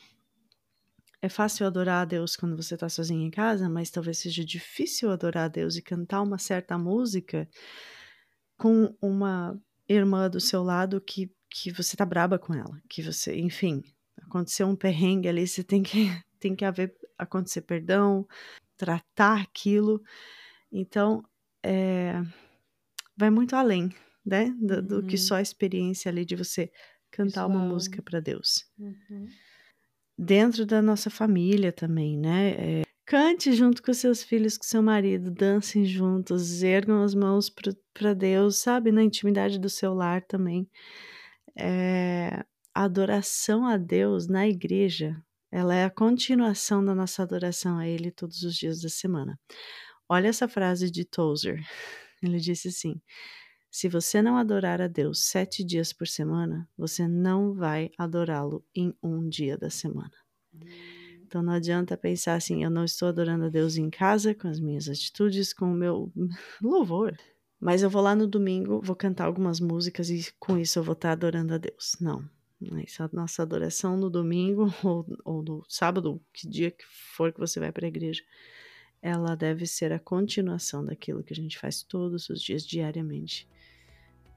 é 1.21 1.29
fácil 1.29 1.67
adorar 1.67 2.01
a 2.01 2.05
Deus 2.05 2.35
quando 2.35 2.57
você 2.57 2.73
está 2.73 2.89
sozinho 2.89 3.21
em 3.21 3.29
casa, 3.29 3.69
mas 3.69 3.91
talvez 3.91 4.17
seja 4.17 4.43
difícil 4.43 5.11
adorar 5.11 5.45
a 5.45 5.47
Deus 5.47 5.75
e 5.75 5.81
cantar 5.81 6.21
uma 6.21 6.39
certa 6.39 6.77
música 6.77 7.47
com 8.57 8.95
uma 9.01 9.59
irmã 9.87 10.29
do 10.29 10.39
seu 10.39 10.63
lado 10.63 10.99
que, 10.99 11.31
que 11.49 11.71
você 11.71 11.95
tá 11.95 12.05
braba 12.05 12.39
com 12.39 12.53
ela, 12.53 12.81
que 12.89 13.03
você, 13.03 13.37
enfim, 13.37 13.83
aconteceu 14.17 14.67
um 14.67 14.75
perrengue 14.75 15.27
ali, 15.27 15.47
você 15.47 15.63
tem 15.63 15.83
que 15.83 16.09
tem 16.39 16.55
que 16.55 16.65
haver 16.65 16.95
acontecer 17.17 17.61
perdão, 17.61 18.27
tratar 18.75 19.41
aquilo. 19.41 20.01
Então, 20.71 21.23
é, 21.61 22.19
vai 23.21 23.29
muito 23.29 23.55
além, 23.55 23.89
né, 24.25 24.53
do, 24.59 24.81
do 24.81 25.03
que 25.03 25.15
uhum. 25.15 25.21
só 25.21 25.35
a 25.35 25.41
experiência 25.41 26.09
ali 26.09 26.25
de 26.25 26.35
você 26.35 26.71
cantar 27.11 27.45
uma 27.45 27.59
música 27.59 28.01
para 28.01 28.19
Deus. 28.19 28.65
Uhum. 28.77 29.27
Dentro 30.17 30.65
da 30.65 30.81
nossa 30.81 31.09
família 31.09 31.71
também, 31.71 32.17
né? 32.17 32.49
É, 32.51 32.81
cante 33.05 33.53
junto 33.53 33.81
com 33.81 33.93
seus 33.93 34.23
filhos, 34.23 34.57
com 34.57 34.63
seu 34.63 34.81
marido, 34.81 35.31
dancem 35.31 35.85
juntos, 35.85 36.63
ergam 36.63 37.03
as 37.03 37.13
mãos 37.13 37.49
para 37.93 38.13
Deus, 38.13 38.57
sabe? 38.57 38.91
Na 38.91 39.03
intimidade 39.03 39.59
do 39.59 39.69
seu 39.69 39.93
lar 39.93 40.21
também. 40.21 40.69
É, 41.55 42.43
a 42.73 42.83
adoração 42.83 43.65
a 43.65 43.77
Deus 43.77 44.27
na 44.27 44.47
igreja 44.47 45.21
ela 45.51 45.75
é 45.75 45.83
a 45.83 45.89
continuação 45.89 46.83
da 46.83 46.95
nossa 46.95 47.23
adoração 47.23 47.77
a 47.77 47.85
Ele 47.85 48.09
todos 48.09 48.41
os 48.43 48.55
dias 48.55 48.81
da 48.81 48.87
semana. 48.87 49.37
Olha 50.07 50.29
essa 50.29 50.47
frase 50.47 50.89
de 50.89 51.03
Tozer. 51.03 51.61
Ele 52.21 52.39
disse 52.39 52.67
assim: 52.67 53.01
Se 53.69 53.89
você 53.89 54.21
não 54.21 54.37
adorar 54.37 54.81
a 54.81 54.87
Deus 54.87 55.23
sete 55.23 55.63
dias 55.63 55.91
por 55.91 56.07
semana, 56.07 56.69
você 56.77 57.07
não 57.07 57.53
vai 57.53 57.91
adorá-lo 57.97 58.63
em 58.75 58.95
um 59.01 59.27
dia 59.27 59.57
da 59.57 59.69
semana. 59.69 60.11
Então 61.31 61.41
não 61.41 61.53
adianta 61.53 61.95
pensar 61.95 62.35
assim: 62.35 62.63
eu 62.63 62.69
não 62.69 62.83
estou 62.83 63.07
adorando 63.07 63.45
a 63.45 63.49
Deus 63.49 63.77
em 63.77 63.89
casa, 63.89 64.35
com 64.35 64.47
as 64.47 64.59
minhas 64.59 64.89
atitudes, 64.89 65.53
com 65.53 65.71
o 65.71 65.75
meu 65.75 66.11
louvor. 66.61 67.17
Mas 67.59 67.83
eu 67.83 67.89
vou 67.89 68.01
lá 68.01 68.15
no 68.15 68.27
domingo, 68.27 68.81
vou 68.83 68.95
cantar 68.95 69.25
algumas 69.25 69.59
músicas 69.59 70.09
e 70.09 70.31
com 70.39 70.57
isso 70.57 70.79
eu 70.79 70.83
vou 70.83 70.93
estar 70.93 71.11
adorando 71.11 71.53
a 71.53 71.57
Deus. 71.57 71.95
Não, 72.01 72.27
essa 72.83 73.09
nossa 73.13 73.43
adoração 73.43 73.95
no 73.95 74.09
domingo 74.09 74.73
ou, 74.83 75.05
ou 75.23 75.43
no 75.43 75.63
sábado, 75.69 76.21
que 76.33 76.49
dia 76.49 76.71
que 76.71 76.83
for 77.15 77.31
que 77.31 77.39
você 77.39 77.59
vai 77.59 77.71
para 77.71 77.85
a 77.85 77.87
igreja, 77.87 78.23
ela 79.01 79.35
deve 79.35 79.65
ser 79.65 79.91
a 79.91 79.99
continuação 79.99 80.85
daquilo 80.85 81.23
que 81.23 81.33
a 81.33 81.35
gente 81.35 81.57
faz 81.57 81.81
todos 81.81 82.29
os 82.29 82.41
dias, 82.41 82.65
diariamente, 82.65 83.47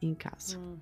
em 0.00 0.14
casa. 0.14 0.58
Uhum. 0.58 0.78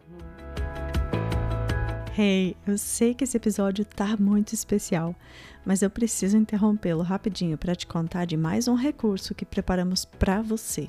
Hey, 2.16 2.56
eu 2.66 2.76
sei 2.76 3.14
que 3.14 3.24
esse 3.24 3.36
episódio 3.36 3.84
tá 3.84 4.16
muito 4.18 4.52
especial, 4.52 5.16
mas 5.64 5.80
eu 5.80 5.88
preciso 5.88 6.36
interrompê-lo 6.36 7.02
rapidinho 7.02 7.56
para 7.56 7.74
te 7.74 7.86
contar 7.86 8.26
de 8.26 8.36
mais 8.36 8.68
um 8.68 8.74
recurso 8.74 9.34
que 9.34 9.46
preparamos 9.46 10.04
para 10.04 10.42
você. 10.42 10.88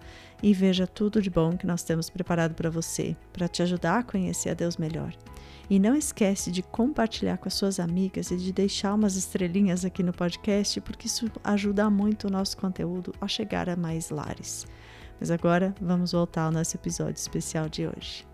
e 0.42 0.52
veja 0.52 0.86
tudo 0.86 1.22
de 1.22 1.30
bom 1.30 1.56
que 1.56 1.66
nós 1.66 1.82
temos 1.82 2.10
preparado 2.10 2.54
para 2.54 2.70
você, 2.70 3.16
para 3.32 3.48
te 3.48 3.62
ajudar 3.62 3.98
a 3.98 4.02
conhecer 4.02 4.50
a 4.50 4.54
Deus 4.54 4.76
melhor. 4.76 5.14
E 5.68 5.78
não 5.78 5.96
esquece 5.96 6.50
de 6.50 6.62
compartilhar 6.62 7.38
com 7.38 7.48
as 7.48 7.54
suas 7.54 7.80
amigas 7.80 8.30
e 8.30 8.36
de 8.36 8.52
deixar 8.52 8.94
umas 8.94 9.16
estrelinhas 9.16 9.84
aqui 9.84 10.02
no 10.02 10.12
podcast, 10.12 10.80
porque 10.82 11.06
isso 11.06 11.30
ajuda 11.42 11.88
muito 11.88 12.26
o 12.26 12.30
nosso 12.30 12.56
conteúdo 12.56 13.14
a 13.20 13.26
chegar 13.26 13.68
a 13.68 13.76
mais 13.76 14.10
lares. 14.10 14.66
Mas 15.18 15.30
agora 15.30 15.74
vamos 15.80 16.12
voltar 16.12 16.42
ao 16.42 16.52
nosso 16.52 16.76
episódio 16.76 17.18
especial 17.18 17.68
de 17.68 17.86
hoje. 17.86 18.26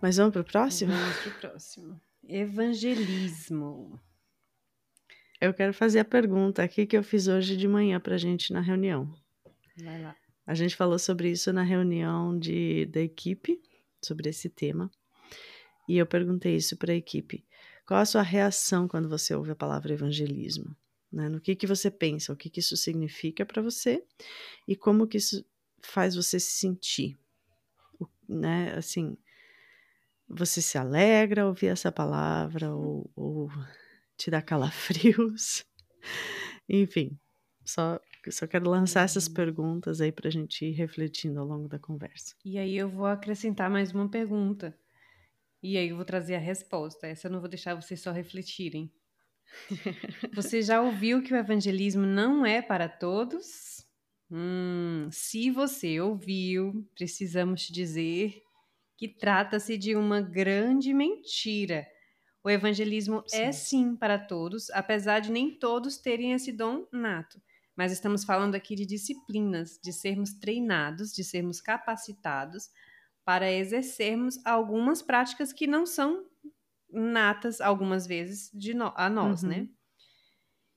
Mas 0.00 0.18
vamos 0.18 0.32
para 0.32 0.42
o 0.42 0.44
próximo? 0.44 0.92
Vamos 0.92 1.16
para 1.16 1.30
o 1.30 1.40
próximo. 1.40 2.00
Evangelismo. 2.28 3.98
Eu 5.40 5.52
quero 5.52 5.74
fazer 5.74 5.98
a 5.98 6.04
pergunta 6.04 6.62
aqui 6.62 6.86
que 6.86 6.96
eu 6.96 7.02
fiz 7.02 7.28
hoje 7.28 7.56
de 7.56 7.68
manhã 7.68 8.00
para 8.00 8.14
a 8.14 8.18
gente 8.18 8.52
na 8.52 8.60
reunião. 8.60 9.12
Vai 9.76 10.00
lá. 10.00 10.16
A 10.46 10.54
gente 10.54 10.76
falou 10.76 10.98
sobre 10.98 11.30
isso 11.30 11.52
na 11.52 11.62
reunião 11.62 12.38
de, 12.38 12.86
da 12.86 13.00
equipe, 13.00 13.60
sobre 14.02 14.30
esse 14.30 14.48
tema. 14.48 14.90
E 15.88 15.98
eu 15.98 16.06
perguntei 16.06 16.56
isso 16.56 16.76
para 16.76 16.92
a 16.92 16.96
equipe. 16.96 17.44
Qual 17.86 18.00
a 18.00 18.04
sua 18.04 18.22
reação 18.22 18.88
quando 18.88 19.08
você 19.08 19.34
ouve 19.34 19.50
a 19.50 19.56
palavra 19.56 19.92
evangelismo? 19.92 20.74
Né? 21.12 21.28
No 21.28 21.40
que, 21.40 21.54
que 21.54 21.66
você 21.66 21.90
pensa, 21.90 22.32
o 22.32 22.36
que, 22.36 22.48
que 22.48 22.60
isso 22.60 22.76
significa 22.76 23.44
para 23.44 23.60
você 23.60 24.02
e 24.66 24.74
como 24.74 25.06
que 25.06 25.18
isso 25.18 25.44
faz 25.82 26.14
você 26.14 26.40
se 26.40 26.52
sentir. 26.52 27.18
Né? 28.28 28.72
Assim, 28.74 29.16
você 30.28 30.62
se 30.62 30.78
alegra 30.78 31.42
ao 31.42 31.48
ouvir 31.48 31.68
essa 31.68 31.92
palavra 31.92 32.74
ou, 32.74 33.10
ou 33.14 33.50
te 34.16 34.30
dá 34.30 34.40
calafrios? 34.42 35.64
Enfim, 36.68 37.18
só, 37.64 38.00
só 38.30 38.46
quero 38.46 38.70
lançar 38.70 39.04
essas 39.04 39.26
uhum. 39.26 39.34
perguntas 39.34 40.00
aí 40.00 40.12
para 40.12 40.28
a 40.28 40.30
gente 40.30 40.64
ir 40.64 40.72
refletindo 40.72 41.40
ao 41.40 41.46
longo 41.46 41.68
da 41.68 41.78
conversa. 41.78 42.34
E 42.44 42.58
aí 42.58 42.76
eu 42.76 42.88
vou 42.88 43.06
acrescentar 43.06 43.70
mais 43.70 43.92
uma 43.92 44.08
pergunta. 44.08 44.76
E 45.62 45.76
aí 45.76 45.88
eu 45.88 45.96
vou 45.96 46.04
trazer 46.04 46.36
a 46.36 46.40
resposta. 46.40 47.06
Essa 47.06 47.26
eu 47.26 47.32
não 47.32 47.40
vou 47.40 47.48
deixar 47.48 47.74
vocês 47.74 48.00
só 48.00 48.12
refletirem. 48.12 48.92
Você 50.34 50.60
já 50.60 50.80
ouviu 50.80 51.22
que 51.22 51.32
o 51.32 51.36
evangelismo 51.36 52.04
não 52.04 52.44
é 52.44 52.60
para 52.60 52.88
todos? 52.88 53.86
Hum, 54.30 55.08
se 55.10 55.52
você 55.52 56.00
ouviu, 56.00 56.84
precisamos 56.96 57.66
te 57.66 57.72
dizer 57.72 58.42
que 58.96 59.06
trata-se 59.06 59.78
de 59.78 59.94
uma 59.94 60.20
grande 60.20 60.92
mentira. 60.92 61.86
O 62.46 62.50
evangelismo 62.50 63.24
é 63.24 63.28
sim. 63.28 63.42
é 63.42 63.52
sim 63.52 63.96
para 63.96 64.16
todos, 64.20 64.70
apesar 64.70 65.18
de 65.18 65.32
nem 65.32 65.50
todos 65.58 65.98
terem 65.98 66.32
esse 66.32 66.52
dom 66.52 66.86
nato. 66.92 67.42
Mas 67.74 67.90
estamos 67.90 68.22
falando 68.22 68.54
aqui 68.54 68.76
de 68.76 68.86
disciplinas, 68.86 69.80
de 69.82 69.92
sermos 69.92 70.32
treinados, 70.32 71.12
de 71.12 71.24
sermos 71.24 71.60
capacitados 71.60 72.70
para 73.24 73.50
exercermos 73.50 74.38
algumas 74.46 75.02
práticas 75.02 75.52
que 75.52 75.66
não 75.66 75.84
são 75.84 76.24
natas, 76.88 77.60
algumas 77.60 78.06
vezes, 78.06 78.52
no 78.76 78.92
a 78.94 79.10
nós, 79.10 79.42
né? 79.42 79.56
uhum. 79.56 79.62
né? 79.62 79.68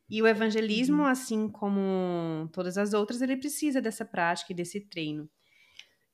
E 0.10 0.24
o 0.24 0.28
evangelismo, 0.28 1.04
uhum. 1.04 1.08
assim 1.08 1.48
como 1.48 2.50
todas 2.52 2.80
as 2.80 2.96
outras, 2.96 3.22
ele 3.22 3.38
precisa 3.38 3.80
dessa 3.80 4.04
prática 4.04 4.52
e 4.52 4.56
desse 4.56 4.82
treino. 4.82 5.30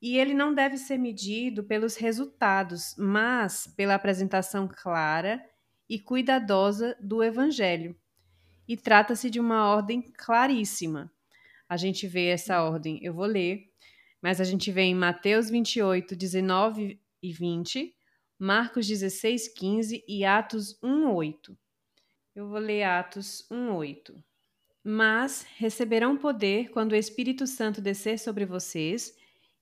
E 0.00 0.18
ele 0.18 0.34
não 0.34 0.54
deve 0.54 0.76
ser 0.76 0.98
medido 0.98 1.64
pelos 1.64 1.96
resultados, 1.96 2.94
mas 2.98 3.66
pela 3.76 3.94
apresentação 3.94 4.68
clara 4.68 5.42
e 5.88 5.98
cuidadosa 5.98 6.96
do 7.00 7.22
evangelho. 7.22 7.96
E 8.68 8.76
trata-se 8.76 9.30
de 9.30 9.40
uma 9.40 9.68
ordem 9.68 10.02
claríssima. 10.02 11.10
A 11.68 11.76
gente 11.76 12.06
vê 12.06 12.26
essa 12.26 12.62
ordem, 12.62 12.98
eu 13.02 13.14
vou 13.14 13.26
ler 13.26 13.70
mas 14.26 14.40
a 14.40 14.44
gente 14.44 14.72
vê 14.72 14.82
em 14.82 14.94
Mateus 14.94 15.48
28, 15.50 16.16
19 16.16 17.00
e 17.22 17.32
20, 17.32 17.94
Marcos 18.38 18.86
16, 18.86 19.48
15 19.48 20.04
e 20.06 20.24
Atos 20.24 20.76
1, 20.82 21.12
8. 21.14 21.56
Eu 22.34 22.48
vou 22.48 22.58
ler 22.58 22.82
Atos 22.82 23.46
1, 23.50 23.72
8. 23.74 24.24
Mas 24.82 25.46
receberão 25.56 26.16
poder 26.16 26.70
quando 26.70 26.90
o 26.90 26.96
Espírito 26.96 27.46
Santo 27.46 27.80
descer 27.80 28.18
sobre 28.18 28.44
vocês, 28.44 29.15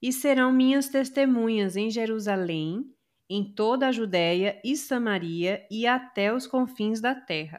e 0.04 0.12
serão 0.12 0.52
minhas 0.52 0.90
testemunhas 0.90 1.76
em 1.76 1.88
Jerusalém, 1.88 2.84
em 3.26 3.54
toda 3.54 3.88
a 3.88 3.90
Judéia 3.90 4.60
e 4.62 4.76
Samaria 4.76 5.66
e 5.70 5.86
até 5.86 6.30
os 6.30 6.46
confins 6.46 7.00
da 7.00 7.14
terra. 7.14 7.58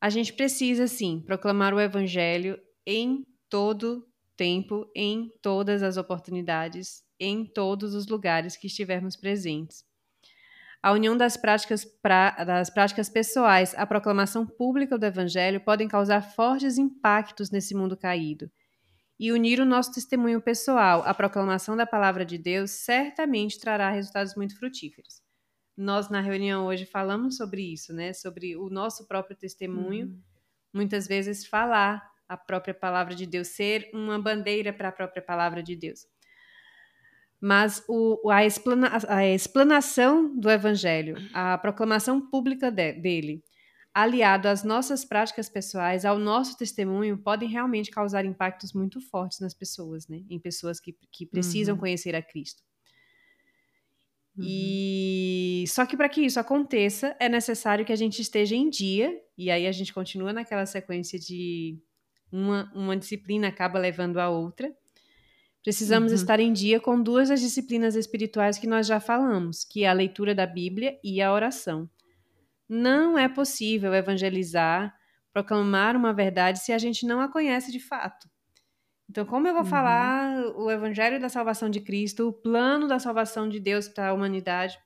A 0.00 0.10
gente 0.10 0.32
precisa, 0.32 0.88
sim, 0.88 1.22
proclamar 1.24 1.72
o 1.72 1.78
Evangelho 1.78 2.58
em 2.84 3.24
todo 3.48 4.04
tempo 4.36 4.90
em 4.96 5.30
todas 5.40 5.80
as 5.80 5.96
oportunidades, 5.96 7.04
em 7.20 7.44
todos 7.44 7.94
os 7.94 8.08
lugares 8.08 8.56
que 8.56 8.66
estivermos 8.66 9.14
presentes. 9.14 9.84
A 10.82 10.90
união 10.90 11.16
das 11.16 11.36
práticas, 11.36 11.84
pra, 11.84 12.32
das 12.42 12.68
práticas 12.68 13.08
pessoais 13.08 13.76
à 13.76 13.86
proclamação 13.86 14.44
pública 14.44 14.98
do 14.98 15.06
Evangelho 15.06 15.60
podem 15.60 15.86
causar 15.86 16.20
fortes 16.20 16.78
impactos 16.78 17.52
nesse 17.52 17.76
mundo 17.76 17.96
caído. 17.96 18.50
E 19.18 19.32
unir 19.32 19.60
o 19.60 19.64
nosso 19.64 19.92
testemunho 19.92 20.40
pessoal 20.40 21.02
à 21.04 21.14
proclamação 21.14 21.76
da 21.76 21.86
palavra 21.86 22.24
de 22.24 22.36
Deus 22.36 22.70
certamente 22.70 23.58
trará 23.58 23.90
resultados 23.90 24.34
muito 24.34 24.58
frutíferos. 24.58 25.22
Nós, 25.76 26.08
na 26.08 26.20
reunião 26.20 26.66
hoje, 26.66 26.86
falamos 26.86 27.36
sobre 27.36 27.72
isso, 27.72 27.92
né? 27.92 28.12
Sobre 28.12 28.56
o 28.56 28.68
nosso 28.68 29.06
próprio 29.06 29.36
testemunho. 29.36 30.06
Uhum. 30.06 30.20
Muitas 30.72 31.06
vezes, 31.06 31.46
falar 31.46 32.02
a 32.28 32.36
própria 32.36 32.74
palavra 32.74 33.14
de 33.14 33.26
Deus, 33.26 33.48
ser 33.48 33.90
uma 33.92 34.18
bandeira 34.18 34.72
para 34.72 34.88
a 34.88 34.92
própria 34.92 35.22
palavra 35.22 35.62
de 35.62 35.76
Deus. 35.76 36.06
Mas 37.40 37.84
o, 37.88 38.30
a, 38.30 38.44
explana, 38.44 38.90
a 39.08 39.26
explanação 39.26 40.34
do 40.34 40.50
evangelho, 40.50 41.16
a 41.32 41.56
proclamação 41.58 42.20
pública 42.20 42.70
de, 42.70 42.92
dele, 42.94 43.44
aliado 43.96 44.46
às 44.46 44.62
nossas 44.62 45.06
práticas 45.06 45.48
pessoais, 45.48 46.04
ao 46.04 46.18
nosso 46.18 46.54
testemunho, 46.58 47.16
podem 47.16 47.48
realmente 47.48 47.90
causar 47.90 48.26
impactos 48.26 48.74
muito 48.74 49.00
fortes 49.00 49.40
nas 49.40 49.54
pessoas, 49.54 50.06
né? 50.06 50.22
Em 50.28 50.38
pessoas 50.38 50.78
que, 50.78 50.94
que 51.10 51.24
precisam 51.24 51.74
uhum. 51.74 51.80
conhecer 51.80 52.14
a 52.14 52.20
Cristo. 52.20 52.62
Uhum. 54.36 54.44
E 54.46 55.64
só 55.68 55.86
que 55.86 55.96
para 55.96 56.10
que 56.10 56.20
isso 56.20 56.38
aconteça, 56.38 57.16
é 57.18 57.26
necessário 57.26 57.86
que 57.86 57.92
a 57.92 57.96
gente 57.96 58.20
esteja 58.20 58.54
em 58.54 58.68
dia, 58.68 59.18
e 59.38 59.50
aí 59.50 59.66
a 59.66 59.72
gente 59.72 59.94
continua 59.94 60.30
naquela 60.30 60.66
sequência 60.66 61.18
de 61.18 61.78
uma, 62.30 62.70
uma 62.74 62.98
disciplina 62.98 63.48
acaba 63.48 63.78
levando 63.78 64.18
a 64.18 64.28
outra. 64.28 64.76
Precisamos 65.62 66.12
uhum. 66.12 66.16
estar 66.16 66.38
em 66.38 66.52
dia 66.52 66.78
com 66.78 67.02
duas 67.02 67.30
das 67.30 67.40
disciplinas 67.40 67.96
espirituais 67.96 68.58
que 68.58 68.66
nós 68.66 68.86
já 68.86 69.00
falamos, 69.00 69.64
que 69.64 69.84
é 69.84 69.88
a 69.88 69.94
leitura 69.94 70.34
da 70.34 70.44
Bíblia 70.44 71.00
e 71.02 71.22
a 71.22 71.32
oração. 71.32 71.88
Não 72.68 73.18
é 73.18 73.28
possível 73.28 73.94
evangelizar, 73.94 74.94
proclamar 75.32 75.96
uma 75.96 76.12
verdade 76.12 76.58
se 76.60 76.72
a 76.72 76.78
gente 76.78 77.06
não 77.06 77.20
a 77.20 77.28
conhece 77.28 77.70
de 77.70 77.80
fato. 77.80 78.28
Então, 79.08 79.24
como 79.24 79.46
eu 79.46 79.52
vou 79.52 79.62
uhum. 79.62 79.68
falar 79.68 80.46
o 80.56 80.70
evangelho 80.70 81.20
da 81.20 81.28
salvação 81.28 81.70
de 81.70 81.80
Cristo, 81.80 82.28
o 82.28 82.32
plano 82.32 82.88
da 82.88 82.98
salvação 82.98 83.48
de 83.48 83.60
Deus 83.60 83.88
para 83.88 84.08
a 84.08 84.12
humanidade, 84.12 84.78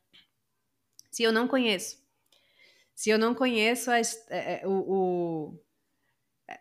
se 1.11 1.23
eu 1.23 1.33
não 1.33 1.49
conheço? 1.49 1.99
Se 2.95 3.09
eu 3.09 3.19
não 3.19 3.35
conheço 3.35 3.91
a, 3.91 3.99
é, 3.99 4.03
é, 4.29 4.63
o, 4.67 4.71
o 4.71 5.61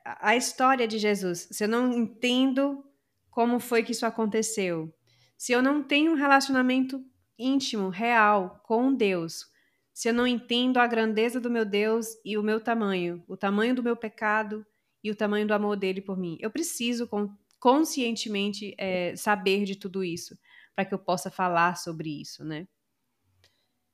a 0.05 0.35
história 0.35 0.87
de 0.87 0.97
Jesus, 0.97 1.49
se 1.51 1.63
eu 1.63 1.67
não 1.67 1.91
entendo 1.91 2.85
como 3.29 3.59
foi 3.59 3.83
que 3.83 3.91
isso 3.91 4.05
aconteceu, 4.05 4.93
se 5.37 5.51
eu 5.51 5.61
não 5.61 5.83
tenho 5.83 6.11
um 6.11 6.15
relacionamento 6.15 7.03
íntimo, 7.37 7.89
real 7.89 8.61
com 8.65 8.93
Deus, 8.93 9.48
se 9.99 10.07
eu 10.07 10.13
não 10.13 10.25
entendo 10.25 10.77
a 10.77 10.87
grandeza 10.87 11.41
do 11.41 11.49
meu 11.49 11.65
Deus 11.65 12.17
e 12.23 12.37
o 12.37 12.41
meu 12.41 12.61
tamanho, 12.61 13.21
o 13.27 13.35
tamanho 13.35 13.75
do 13.75 13.83
meu 13.83 13.97
pecado 13.97 14.65
e 15.03 15.11
o 15.11 15.15
tamanho 15.15 15.45
do 15.45 15.53
amor 15.53 15.75
dele 15.75 15.99
por 15.99 16.17
mim, 16.17 16.37
eu 16.39 16.49
preciso 16.49 17.05
conscientemente 17.59 18.73
é, 18.77 19.13
saber 19.17 19.65
de 19.65 19.75
tudo 19.75 20.01
isso 20.01 20.39
para 20.73 20.85
que 20.85 20.93
eu 20.93 20.99
possa 20.99 21.29
falar 21.29 21.75
sobre 21.75 22.21
isso, 22.21 22.45
né? 22.45 22.65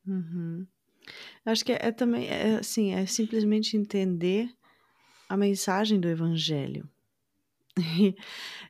Uhum. 0.05 0.67
Acho 1.43 1.65
que 1.65 1.71
é, 1.71 1.87
é 1.87 1.91
também, 1.91 2.27
é, 2.27 2.57
assim, 2.57 2.93
é 2.93 3.07
simplesmente 3.07 3.75
entender 3.75 4.47
a 5.27 5.35
mensagem 5.35 5.99
do 5.99 6.07
Evangelho. 6.07 6.87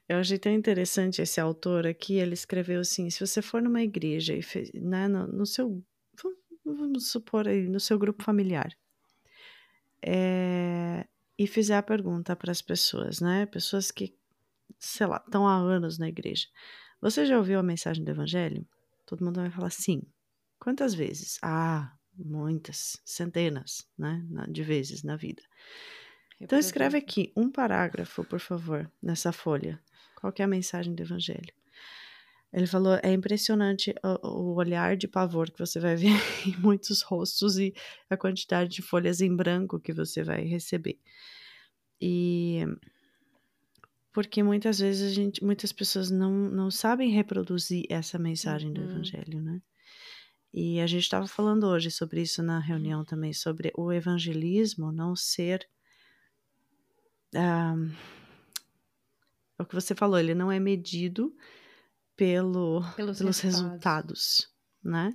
Eu 0.08 0.20
achei 0.20 0.40
tão 0.40 0.54
interessante 0.54 1.22
esse 1.22 1.42
autor 1.42 1.86
aqui, 1.86 2.14
ele 2.14 2.34
escreveu 2.34 2.80
assim, 2.80 3.10
se 3.10 3.20
você 3.20 3.42
for 3.42 3.62
numa 3.62 3.82
igreja 3.82 4.34
e 4.34 4.80
né, 4.80 5.10
no, 5.10 5.28
no, 5.28 5.46
seu, 5.46 5.84
vamos 6.74 7.10
supor 7.12 7.48
aí, 7.48 7.68
no 7.68 7.80
seu 7.80 8.00
grupo 8.00 8.24
familiar, 8.24 8.76
é, 10.02 11.08
e 11.38 11.48
fizer 11.48 11.78
a 11.78 11.84
pergunta 11.84 12.36
para 12.36 12.52
as 12.52 12.62
pessoas, 12.62 13.20
né, 13.20 13.46
pessoas 13.46 13.92
que, 13.92 14.16
sei 14.80 15.08
lá, 15.08 15.22
estão 15.26 15.48
há 15.48 15.56
anos 15.56 15.98
na 15.98 16.08
igreja, 16.08 16.48
você 17.02 17.26
já 17.26 17.38
ouviu 17.38 17.60
a 17.60 17.64
mensagem 17.64 18.04
do 18.04 18.12
Evangelho? 18.12 18.66
Todo 19.06 19.24
mundo 19.24 19.40
vai 19.40 19.52
falar 19.52 19.70
sim. 19.70 20.02
Quantas 20.60 20.94
vezes? 20.94 21.38
Ah, 21.42 21.94
muitas, 22.18 23.00
centenas, 23.06 23.88
né, 23.98 24.26
de 24.50 24.64
vezes 24.64 25.04
na 25.04 25.16
vida. 25.16 25.44
Então 26.40 26.60
escreve 26.60 26.98
aqui 26.98 27.32
um 27.36 27.50
parágrafo, 27.50 28.24
por 28.24 28.40
favor, 28.40 28.92
nessa 29.02 29.32
folha. 29.32 29.82
Qual 30.16 30.34
é 30.38 30.44
a 30.44 30.48
mensagem 30.48 30.94
do 30.94 31.04
evangelho? 31.04 31.54
Ele 32.56 32.68
falou, 32.68 32.98
é 33.04 33.12
impressionante 33.12 33.94
o, 34.24 34.54
olhar 34.56 34.96
de 34.96 35.10
pavor 35.10 35.52
que 35.52 35.60
você 35.60 35.78
vai 35.78 35.94
ver 35.98 36.16
em 36.48 36.56
muitos 36.58 37.02
rostos 37.02 37.58
e 37.58 37.74
a 38.10 38.16
quantidade 38.16 38.70
de 38.70 38.82
folhas 38.82 39.20
em 39.20 39.36
branco 39.36 39.78
que 39.78 39.92
você 39.92 40.24
vai 40.24 40.42
receber. 40.46 40.98
E 42.00 42.66
porque 44.14 44.42
muitas 44.42 44.80
vezes 44.80 45.12
a 45.12 45.14
gente, 45.14 45.44
muitas 45.44 45.74
pessoas 45.74 46.10
não, 46.10 46.32
não 46.32 46.72
sabem 46.72 47.12
reproduzir 47.12 47.86
essa 47.90 48.18
mensagem 48.18 48.70
uhum. 48.70 48.74
do 48.74 48.84
evangelho, 48.84 49.42
né? 49.42 49.62
E 50.54 50.80
a 50.80 50.88
gente 50.88 51.04
estava 51.04 51.28
falando 51.28 51.68
hoje 51.68 51.92
sobre 51.92 52.22
isso 52.22 52.42
na 52.42 52.60
reunião 52.60 53.04
também, 53.04 53.34
sobre 53.34 53.74
o 53.76 53.92
evangelismo 53.92 54.94
não 54.94 55.14
ser. 55.14 55.68
Um, 57.34 57.92
é 59.60 59.64
o 59.64 59.66
que 59.66 59.76
você 59.76 59.94
falou, 59.94 60.18
ele 60.18 60.34
não 60.34 60.50
é 60.50 60.58
medido 60.58 61.36
pelo, 62.16 62.82
pelos, 62.96 63.18
pelos 63.18 63.40
resultados. 63.40 63.44
resultados. 63.44 64.50
né? 64.84 65.14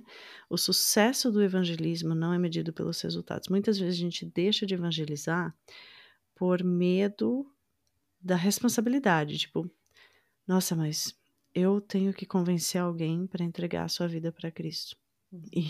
O 0.49 0.57
sucesso 0.57 1.31
do 1.31 1.41
evangelismo 1.41 2.13
não 2.13 2.33
é 2.33 2.37
medido 2.37 2.73
pelos 2.73 3.01
resultados. 3.01 3.47
Muitas 3.47 3.77
vezes 3.77 3.95
a 3.95 4.01
gente 4.01 4.25
deixa 4.25 4.65
de 4.65 4.73
evangelizar 4.73 5.55
por 6.35 6.63
medo 6.63 7.45
da 8.19 8.35
responsabilidade, 8.35 9.37
tipo, 9.37 9.69
nossa, 10.47 10.75
mas 10.75 11.15
eu 11.53 11.81
tenho 11.81 12.13
que 12.13 12.25
convencer 12.25 12.81
alguém 12.81 13.25
para 13.25 13.43
entregar 13.43 13.83
a 13.83 13.89
sua 13.89 14.07
vida 14.07 14.31
para 14.31 14.51
Cristo. 14.51 14.95
Uhum. 15.31 15.43
E, 15.53 15.69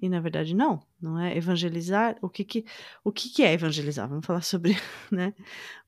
e 0.00 0.08
na 0.08 0.20
verdade 0.20 0.54
não, 0.54 0.82
não 1.00 1.18
é 1.18 1.36
evangelizar. 1.36 2.16
O 2.20 2.28
que 2.28 2.44
que, 2.44 2.64
o 3.02 3.12
que, 3.12 3.30
que 3.30 3.42
é 3.42 3.52
evangelizar? 3.52 4.08
Vamos 4.08 4.26
falar 4.26 4.42
sobre, 4.42 4.72
né? 5.10 5.34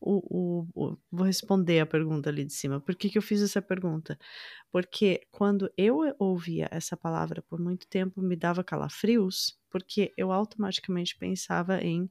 O, 0.01 0.65
o, 0.65 0.69
o, 0.75 0.99
vou 1.11 1.27
responder 1.27 1.81
a 1.81 1.87
pergunta 1.87 2.31
ali 2.31 2.45
de 2.45 2.53
cima. 2.53 2.81
Por 2.81 2.95
que, 2.95 3.11
que 3.11 3.19
eu 3.19 3.23
fiz 3.23 3.43
essa 3.43 3.61
pergunta? 3.61 4.19
Porque 4.71 5.27
quando 5.31 5.71
eu 5.77 6.15
ouvia 6.19 6.69
essa 6.71 6.97
palavra 6.97 7.43
por 7.43 7.59
muito 7.59 7.87
tempo, 7.89 8.23
me 8.23 8.37
dava 8.37 8.65
calafrios, 8.65 9.59
porque 9.71 10.13
eu 10.17 10.33
automaticamente 10.33 11.17
pensava 11.19 11.81
em 11.83 12.11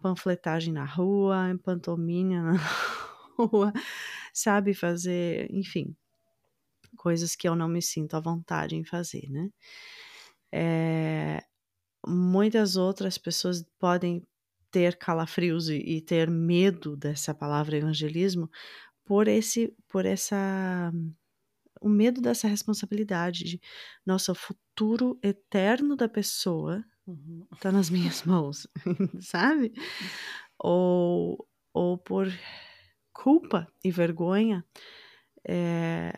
panfletagem 0.00 0.72
na 0.72 0.84
rua, 0.84 1.50
em 1.50 1.58
pantomima 1.58 2.52
na 2.52 2.58
rua, 3.38 3.72
sabe? 4.32 4.74
Fazer, 4.74 5.48
enfim, 5.50 5.94
coisas 6.96 7.36
que 7.36 7.48
eu 7.48 7.54
não 7.54 7.68
me 7.68 7.82
sinto 7.82 8.16
à 8.16 8.20
vontade 8.20 8.74
em 8.74 8.84
fazer, 8.84 9.28
né? 9.30 9.50
É, 10.52 11.42
muitas 12.06 12.76
outras 12.76 13.18
pessoas 13.18 13.64
podem 13.78 14.22
ter 14.70 14.96
calafrios 14.96 15.68
e, 15.68 15.76
e, 15.76 16.00
ter 16.00 16.30
medo 16.30 16.96
dessa 16.96 17.34
palavra 17.34 17.76
evangelismo 17.76 18.50
por 19.04 19.28
esse, 19.28 19.74
por 19.88 20.04
essa, 20.04 20.92
o 21.80 21.88
medo 21.88 22.20
dessa 22.20 22.48
responsabilidade 22.48 23.44
de, 23.44 23.60
nossa, 24.04 24.32
o 24.32 24.34
futuro 24.34 25.18
eterno 25.22 25.96
da 25.96 26.08
pessoa 26.08 26.84
uhum. 27.06 27.46
tá 27.60 27.70
nas 27.70 27.88
minhas 27.88 28.22
mãos, 28.26 28.66
sabe? 29.20 29.72
Ou, 30.58 31.48
ou 31.72 31.96
por 31.96 32.26
culpa 33.12 33.66
e 33.82 33.90
vergonha, 33.90 34.64
é, 35.48 36.12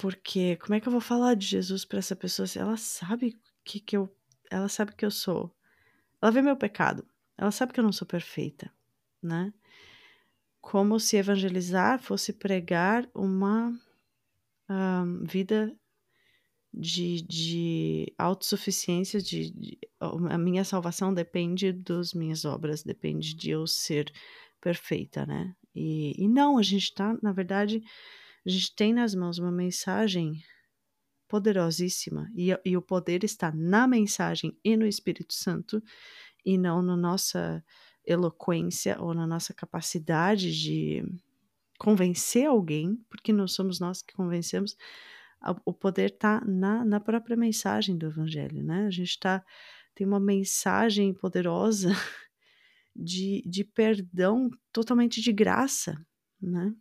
porque 0.00 0.56
como 0.56 0.74
é 0.74 0.80
que 0.80 0.88
eu 0.88 0.92
vou 0.92 1.00
falar 1.00 1.34
de 1.34 1.46
Jesus 1.46 1.84
para 1.84 1.98
essa 1.98 2.16
pessoa 2.16 2.46
se 2.46 2.58
ela 2.58 2.78
sabe 2.78 3.38
que, 3.62 3.78
que 3.78 3.94
eu. 3.94 4.08
Ela 4.50 4.66
sabe 4.66 4.94
que 4.96 5.04
eu 5.04 5.10
sou. 5.10 5.54
Ela 6.22 6.32
vê 6.32 6.40
meu 6.40 6.56
pecado. 6.56 7.06
Ela 7.36 7.50
sabe 7.50 7.74
que 7.74 7.80
eu 7.80 7.84
não 7.84 7.92
sou 7.92 8.06
perfeita, 8.08 8.72
né? 9.22 9.52
Como 10.58 10.98
se 10.98 11.18
evangelizar 11.18 12.00
fosse 12.00 12.32
pregar 12.32 13.06
uma 13.14 13.78
um, 14.70 15.22
vida 15.24 15.76
de, 16.72 17.20
de 17.20 18.14
autossuficiência, 18.16 19.20
de, 19.20 19.50
de, 19.50 19.78
a 20.00 20.38
minha 20.38 20.64
salvação 20.64 21.12
depende 21.12 21.74
das 21.74 22.14
minhas 22.14 22.46
obras, 22.46 22.82
depende 22.82 23.34
de 23.34 23.50
eu 23.50 23.66
ser 23.66 24.10
perfeita, 24.62 25.26
né? 25.26 25.54
E, 25.74 26.14
e 26.16 26.26
não, 26.26 26.56
a 26.56 26.62
gente 26.62 26.94
tá, 26.94 27.18
na 27.22 27.32
verdade, 27.32 27.82
a 28.44 28.48
gente 28.48 28.74
tem 28.74 28.92
nas 28.92 29.14
mãos 29.14 29.38
uma 29.38 29.52
mensagem 29.52 30.42
poderosíssima 31.28 32.28
e, 32.34 32.50
e 32.64 32.76
o 32.76 32.82
poder 32.82 33.22
está 33.22 33.52
na 33.52 33.86
mensagem 33.86 34.58
e 34.64 34.76
no 34.76 34.86
Espírito 34.86 35.32
Santo 35.32 35.82
e 36.44 36.58
não 36.58 36.82
na 36.82 36.96
nossa 36.96 37.64
eloquência 38.04 39.00
ou 39.00 39.14
na 39.14 39.26
nossa 39.26 39.54
capacidade 39.54 40.52
de 40.52 41.04
convencer 41.78 42.46
alguém, 42.46 42.96
porque 43.08 43.32
não 43.32 43.46
somos 43.46 43.78
nós 43.78 44.02
que 44.02 44.12
convencemos, 44.12 44.76
o 45.64 45.72
poder 45.72 46.10
está 46.10 46.42
na, 46.44 46.84
na 46.84 47.00
própria 47.00 47.36
mensagem 47.36 47.96
do 47.96 48.06
Evangelho, 48.06 48.62
né? 48.62 48.86
A 48.86 48.90
gente 48.90 49.18
tá, 49.18 49.42
tem 49.94 50.06
uma 50.06 50.20
mensagem 50.20 51.14
poderosa 51.14 51.90
de, 52.94 53.42
de 53.46 53.64
perdão 53.64 54.50
totalmente 54.70 55.22
de 55.22 55.32
graça, 55.32 56.04
né? 56.40 56.74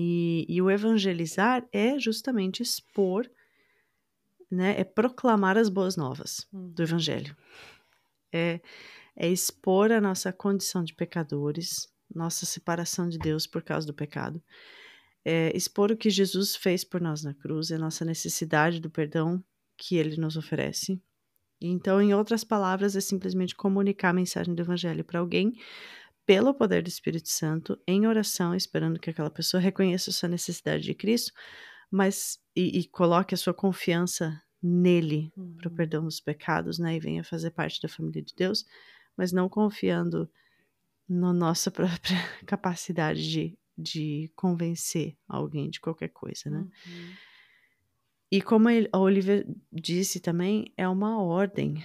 E, 0.00 0.46
e 0.48 0.62
o 0.62 0.70
evangelizar 0.70 1.66
é 1.72 1.98
justamente 1.98 2.62
expor, 2.62 3.28
né, 4.48 4.78
é 4.78 4.84
proclamar 4.84 5.58
as 5.58 5.68
boas 5.68 5.96
novas 5.96 6.46
hum. 6.52 6.70
do 6.70 6.84
evangelho. 6.84 7.36
É, 8.32 8.60
é 9.16 9.28
expor 9.28 9.90
a 9.90 10.00
nossa 10.00 10.32
condição 10.32 10.84
de 10.84 10.94
pecadores, 10.94 11.92
nossa 12.14 12.46
separação 12.46 13.08
de 13.08 13.18
Deus 13.18 13.44
por 13.44 13.60
causa 13.60 13.88
do 13.88 13.92
pecado. 13.92 14.40
É 15.24 15.50
expor 15.52 15.90
o 15.90 15.96
que 15.96 16.10
Jesus 16.10 16.54
fez 16.54 16.84
por 16.84 17.00
nós 17.00 17.24
na 17.24 17.34
cruz, 17.34 17.72
a 17.72 17.76
nossa 17.76 18.04
necessidade 18.04 18.78
do 18.78 18.88
perdão 18.88 19.42
que 19.76 19.96
ele 19.96 20.16
nos 20.16 20.36
oferece. 20.36 21.02
Então, 21.60 22.00
em 22.00 22.14
outras 22.14 22.44
palavras, 22.44 22.94
é 22.94 23.00
simplesmente 23.00 23.56
comunicar 23.56 24.10
a 24.10 24.12
mensagem 24.12 24.54
do 24.54 24.62
evangelho 24.62 25.02
para 25.02 25.18
alguém 25.18 25.54
pelo 26.28 26.52
poder 26.52 26.82
do 26.82 26.88
Espírito 26.88 27.30
Santo, 27.30 27.80
em 27.86 28.06
oração, 28.06 28.54
esperando 28.54 29.00
que 29.00 29.08
aquela 29.08 29.30
pessoa 29.30 29.58
reconheça 29.58 30.10
a 30.10 30.12
sua 30.12 30.28
necessidade 30.28 30.82
de 30.82 30.92
Cristo, 30.92 31.32
mas 31.90 32.38
e, 32.54 32.80
e 32.80 32.84
coloque 32.86 33.34
a 33.34 33.38
sua 33.38 33.54
confiança 33.54 34.38
nele 34.62 35.32
uhum. 35.34 35.56
para 35.56 35.68
o 35.68 35.74
perdão 35.74 36.04
dos 36.04 36.20
pecados, 36.20 36.78
né, 36.78 36.96
e 36.96 37.00
venha 37.00 37.24
fazer 37.24 37.50
parte 37.52 37.80
da 37.80 37.88
família 37.88 38.22
de 38.22 38.34
Deus, 38.36 38.66
mas 39.16 39.32
não 39.32 39.48
confiando 39.48 40.30
na 41.08 41.32
nossa 41.32 41.70
própria 41.72 42.18
capacidade 42.44 43.26
de, 43.26 43.58
de 43.74 44.30
convencer 44.36 45.16
alguém 45.26 45.70
de 45.70 45.80
qualquer 45.80 46.08
coisa, 46.08 46.50
né? 46.50 46.58
Uhum. 46.58 47.12
E 48.30 48.42
como 48.42 48.68
a 48.68 48.98
Olivia 48.98 49.46
disse 49.72 50.20
também, 50.20 50.70
é 50.76 50.86
uma 50.86 51.22
ordem 51.22 51.82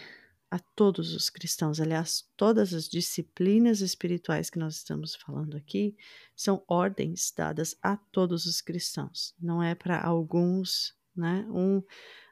a 0.53 0.59
todos 0.75 1.15
os 1.15 1.31
cristãos. 1.31 1.79
Aliás, 1.81 2.29
todas 2.37 2.75
as 2.75 2.87
disciplinas 2.87 3.81
espirituais 3.81 4.51
que 4.51 4.59
nós 4.59 4.75
estamos 4.75 5.15
falando 5.15 5.57
aqui 5.57 5.97
são 6.35 6.63
ordens 6.67 7.33
dadas 7.35 7.75
a 7.81 7.97
todos 7.97 8.45
os 8.45 8.61
cristãos. 8.61 9.33
Não 9.39 9.63
é 9.63 9.73
para 9.73 9.99
alguns, 9.99 10.95
né? 11.15 11.43
Um, 11.49 11.81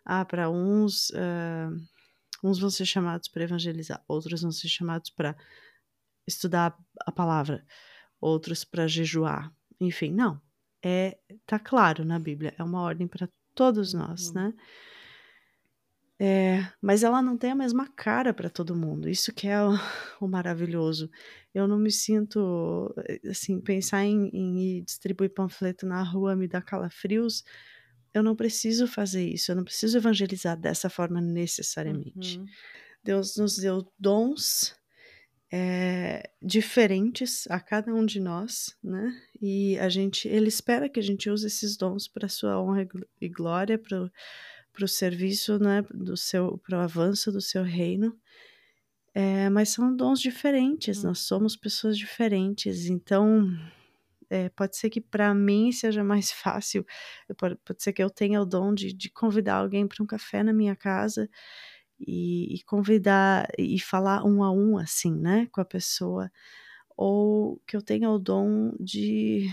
ah, 0.06 0.24
para 0.24 0.52
uns, 0.52 1.10
uh, 1.10 1.76
uns 2.44 2.60
vão 2.60 2.70
ser 2.70 2.86
chamados 2.86 3.28
para 3.28 3.42
evangelizar, 3.42 4.04
outros 4.08 4.44
vão 4.44 4.52
ser 4.52 4.68
chamados 4.68 5.10
para 5.10 5.36
estudar 6.28 6.78
a 7.00 7.12
palavra, 7.12 7.66
outros 8.20 8.64
para 8.64 8.88
jejuar. 8.88 9.52
Enfim, 9.80 10.12
não. 10.12 10.40
É, 10.84 11.18
tá 11.48 11.58
claro 11.58 12.06
na 12.06 12.20
Bíblia, 12.20 12.54
é 12.56 12.64
uma 12.64 12.82
ordem 12.82 13.08
para 13.08 13.28
todos 13.56 13.96
nós, 13.96 14.28
uhum. 14.28 14.34
né? 14.34 14.54
É, 16.24 16.72
mas 16.80 17.02
ela 17.02 17.20
não 17.20 17.36
tem 17.36 17.50
a 17.50 17.56
mesma 17.56 17.88
cara 17.88 18.32
para 18.32 18.48
todo 18.48 18.76
mundo. 18.76 19.10
Isso 19.10 19.34
que 19.34 19.48
é 19.48 19.60
o, 19.60 19.72
o, 20.22 20.28
maravilhoso. 20.28 21.10
Eu 21.52 21.68
não 21.68 21.80
me 21.80 21.90
sinto 21.90 22.94
assim 23.28 23.60
pensar 23.60 24.06
em, 24.06 24.30
em 24.32 24.84
distribuir 24.84 25.34
panfleto 25.34 25.88
na 25.88 26.04
rua 26.04 26.36
me 26.36 26.48
dá 26.48 26.62
calafrios. 26.62 27.44
Eu 28.14 28.22
não 28.22 28.36
preciso 28.36 28.86
fazer 28.86 29.28
isso. 29.28 29.52
Eu 29.52 29.56
não 29.56 29.64
preciso 29.64 29.98
evangelizar 29.98 30.56
dessa 30.56 30.92
forma 30.92 31.20
necessariamente. 31.20 32.38
Uhum. 32.38 32.46
Deus 33.04 33.36
nos 33.38 33.58
deu 33.58 33.92
dons 33.98 34.76
é, 35.52 36.30
diferentes 36.40 37.48
a 37.50 37.60
cada 37.60 37.92
um 37.96 38.06
de 38.06 38.20
nós, 38.20 38.78
né? 38.84 39.12
E 39.42 39.76
a 39.80 39.90
gente, 39.90 40.28
Ele 40.28 40.50
espera 40.50 40.88
que 40.88 41.00
a 41.00 41.04
gente 41.04 41.32
use 41.32 41.48
esses 41.48 41.76
dons 41.76 42.08
para 42.08 42.30
sua 42.30 42.62
honra 42.62 42.88
e 43.20 43.28
glória, 43.28 43.80
para 43.80 44.08
para 44.74 44.86
o 44.86 44.88
serviço, 44.88 45.60
né, 45.60 45.84
do 45.94 46.16
seu, 46.18 46.58
para 46.60 46.80
o 46.80 46.82
avanço 46.82 47.32
do 47.32 47.42
seu 47.42 47.64
reino. 47.64 48.18
É, 49.14 49.50
mas 49.50 49.70
são 49.70 49.94
dons 49.96 50.22
diferentes, 50.22 51.04
nós 51.04 51.20
somos 51.20 51.56
pessoas 51.58 51.98
diferentes, 51.98 52.86
então 52.86 53.46
é, 54.30 54.48
pode 54.48 54.78
ser 54.78 54.90
que 54.90 55.02
para 55.02 55.34
mim 55.34 55.72
seja 55.74 56.02
mais 56.02 56.32
fácil, 56.32 56.86
pode, 57.38 57.58
pode, 57.58 57.84
ser 57.84 57.92
que 57.92 58.02
eu 58.02 58.10
tenha 58.10 58.42
o 58.42 58.46
dom 58.46 58.74
de, 58.74 58.94
de 58.94 59.10
convidar 59.10 59.56
alguém 59.56 59.86
para 59.86 60.02
um 60.02 60.08
café 60.08 60.42
na 60.42 60.54
minha 60.54 60.76
casa 60.76 61.30
e, 62.00 62.56
e, 62.56 62.64
convidar 62.64 63.50
e 63.58 63.80
falar 63.80 64.24
um 64.24 64.44
a 64.44 64.52
um 64.52 64.78
assim, 64.78 65.14
né, 65.14 65.48
com 65.52 65.60
a 65.60 65.66
pessoa, 65.66 66.32
ou 66.96 67.62
que 67.68 67.76
eu 67.76 67.82
tenha 67.82 68.10
o 68.10 68.18
dom 68.18 68.74
de 68.80 69.50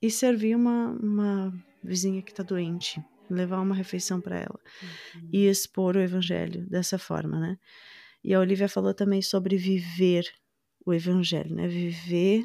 ir 0.00 0.10
servir 0.10 0.54
uma, 0.54 0.90
uma 0.90 1.52
vizinha 1.82 2.22
que 2.22 2.30
está 2.30 2.44
doente, 2.44 3.02
levar 3.30 3.60
uma 3.60 3.74
refeição 3.74 4.20
para 4.20 4.36
ela 4.36 4.60
uhum. 5.14 5.28
e 5.32 5.46
expor 5.46 5.96
o 5.96 6.00
evangelho 6.00 6.66
dessa 6.68 6.98
forma, 6.98 7.38
né? 7.38 7.58
E 8.22 8.34
a 8.34 8.40
Olivia 8.40 8.68
falou 8.68 8.92
também 8.92 9.22
sobre 9.22 9.56
viver 9.56 10.28
o 10.84 10.92
evangelho, 10.92 11.54
né? 11.54 11.68
Viver 11.68 12.44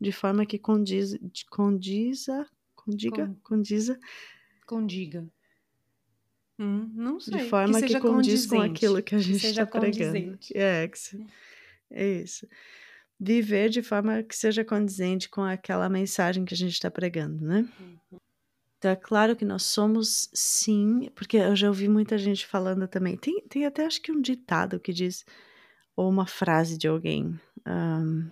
de 0.00 0.12
forma 0.12 0.44
que 0.44 0.58
condiz, 0.58 1.16
condiza, 1.50 2.46
condiga, 2.74 3.26
Con, 3.26 3.36
condiza, 3.42 3.98
condiga. 4.66 5.26
Hum, 6.58 6.90
não 6.94 7.20
sei. 7.20 7.38
De 7.38 7.44
forma 7.48 7.80
que, 7.80 7.88
que 7.88 8.00
condiz 8.00 8.46
com 8.46 8.60
aquilo 8.60 9.02
que 9.02 9.14
a 9.14 9.18
gente 9.18 9.46
está 9.46 9.66
pregando. 9.66 10.38
É, 10.54 10.88
que, 10.88 11.26
é 11.90 12.22
isso. 12.22 12.46
Viver 13.18 13.68
de 13.68 13.82
forma 13.82 14.22
que 14.22 14.34
seja 14.34 14.64
condizente 14.64 15.28
com 15.28 15.42
aquela 15.42 15.88
mensagem 15.88 16.44
que 16.44 16.54
a 16.54 16.56
gente 16.56 16.72
está 16.72 16.90
pregando, 16.90 17.44
né? 17.44 17.68
Uhum. 17.78 18.18
Então, 18.82 18.90
é 18.90 18.96
claro 18.96 19.36
que 19.36 19.44
nós 19.44 19.62
somos, 19.62 20.28
sim, 20.34 21.08
porque 21.14 21.36
eu 21.36 21.54
já 21.54 21.68
ouvi 21.68 21.86
muita 21.86 22.18
gente 22.18 22.44
falando 22.44 22.88
também. 22.88 23.16
Tem, 23.16 23.40
tem 23.42 23.64
até 23.64 23.86
acho 23.86 24.02
que 24.02 24.10
um 24.10 24.20
ditado 24.20 24.80
que 24.80 24.92
diz, 24.92 25.24
ou 25.94 26.10
uma 26.10 26.26
frase 26.26 26.76
de 26.76 26.88
alguém. 26.88 27.38
Um, 27.64 28.28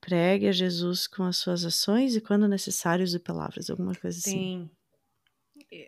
pregue 0.00 0.48
a 0.48 0.52
Jesus 0.52 1.06
com 1.06 1.22
as 1.22 1.36
suas 1.36 1.66
ações 1.66 2.16
e, 2.16 2.20
quando 2.22 2.48
necessário, 2.48 3.04
use 3.04 3.18
palavras, 3.18 3.68
alguma 3.68 3.94
coisa 3.94 4.18
assim. 4.18 4.30
Sim. 4.30 4.70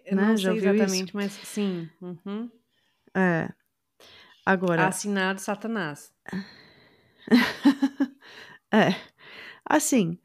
Eu 0.05 0.16
né? 0.16 0.26
não 0.26 0.36
Já 0.36 0.51
sei 0.51 0.59
exatamente, 0.59 1.09
isso? 1.09 1.16
mas 1.16 1.32
sim. 1.32 1.88
Uhum. 2.03 2.51
É. 3.16 3.49
Agora. 4.44 4.88
Assinado 4.88 5.40
Satanás. 5.40 6.12
é. 8.70 8.94
Assim, 9.64 10.18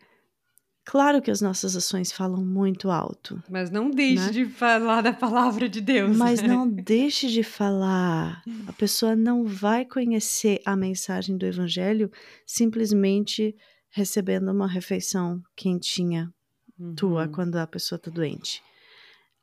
Claro 0.86 1.22
que 1.22 1.32
as 1.32 1.40
nossas 1.40 1.76
ações 1.76 2.12
falam 2.12 2.46
muito 2.46 2.92
alto. 2.92 3.42
Mas 3.50 3.72
não 3.72 3.90
deixe 3.90 4.26
né? 4.26 4.32
de 4.32 4.46
falar 4.46 5.02
da 5.02 5.14
palavra 5.14 5.70
de 5.70 5.80
Deus. 5.80 6.16
Mas 6.16 6.42
não 6.44 6.70
deixe 6.70 7.30
de 7.30 7.42
falar. 7.42 8.44
A 8.68 8.74
pessoa 8.74 9.16
não 9.16 9.46
vai 9.46 9.86
conhecer 9.86 10.62
a 10.66 10.76
mensagem 10.76 11.38
do 11.38 11.46
Evangelho 11.46 12.12
simplesmente 12.46 13.56
recebendo 13.90 14.52
uma 14.52 14.68
refeição 14.68 15.42
quentinha 15.56 16.34
uhum. 16.78 16.96
tua 16.96 17.28
quando 17.30 17.56
a 17.56 17.68
pessoa 17.68 17.98
está 17.98 18.12
doente. 18.12 18.62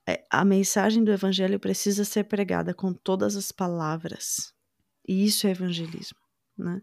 É, 0.07 0.25
a 0.31 0.45
mensagem 0.45 1.03
do 1.03 1.13
Evangelho 1.13 1.59
precisa 1.59 2.05
ser 2.05 2.25
pregada 2.25 2.75
com 2.75 2.93
todas 2.93 3.37
as 3.37 3.51
palavras. 3.51 4.53
E 5.09 5.25
isso 5.25 5.47
é 5.47 5.51
evangelismo, 5.51 6.19
né? 6.57 6.83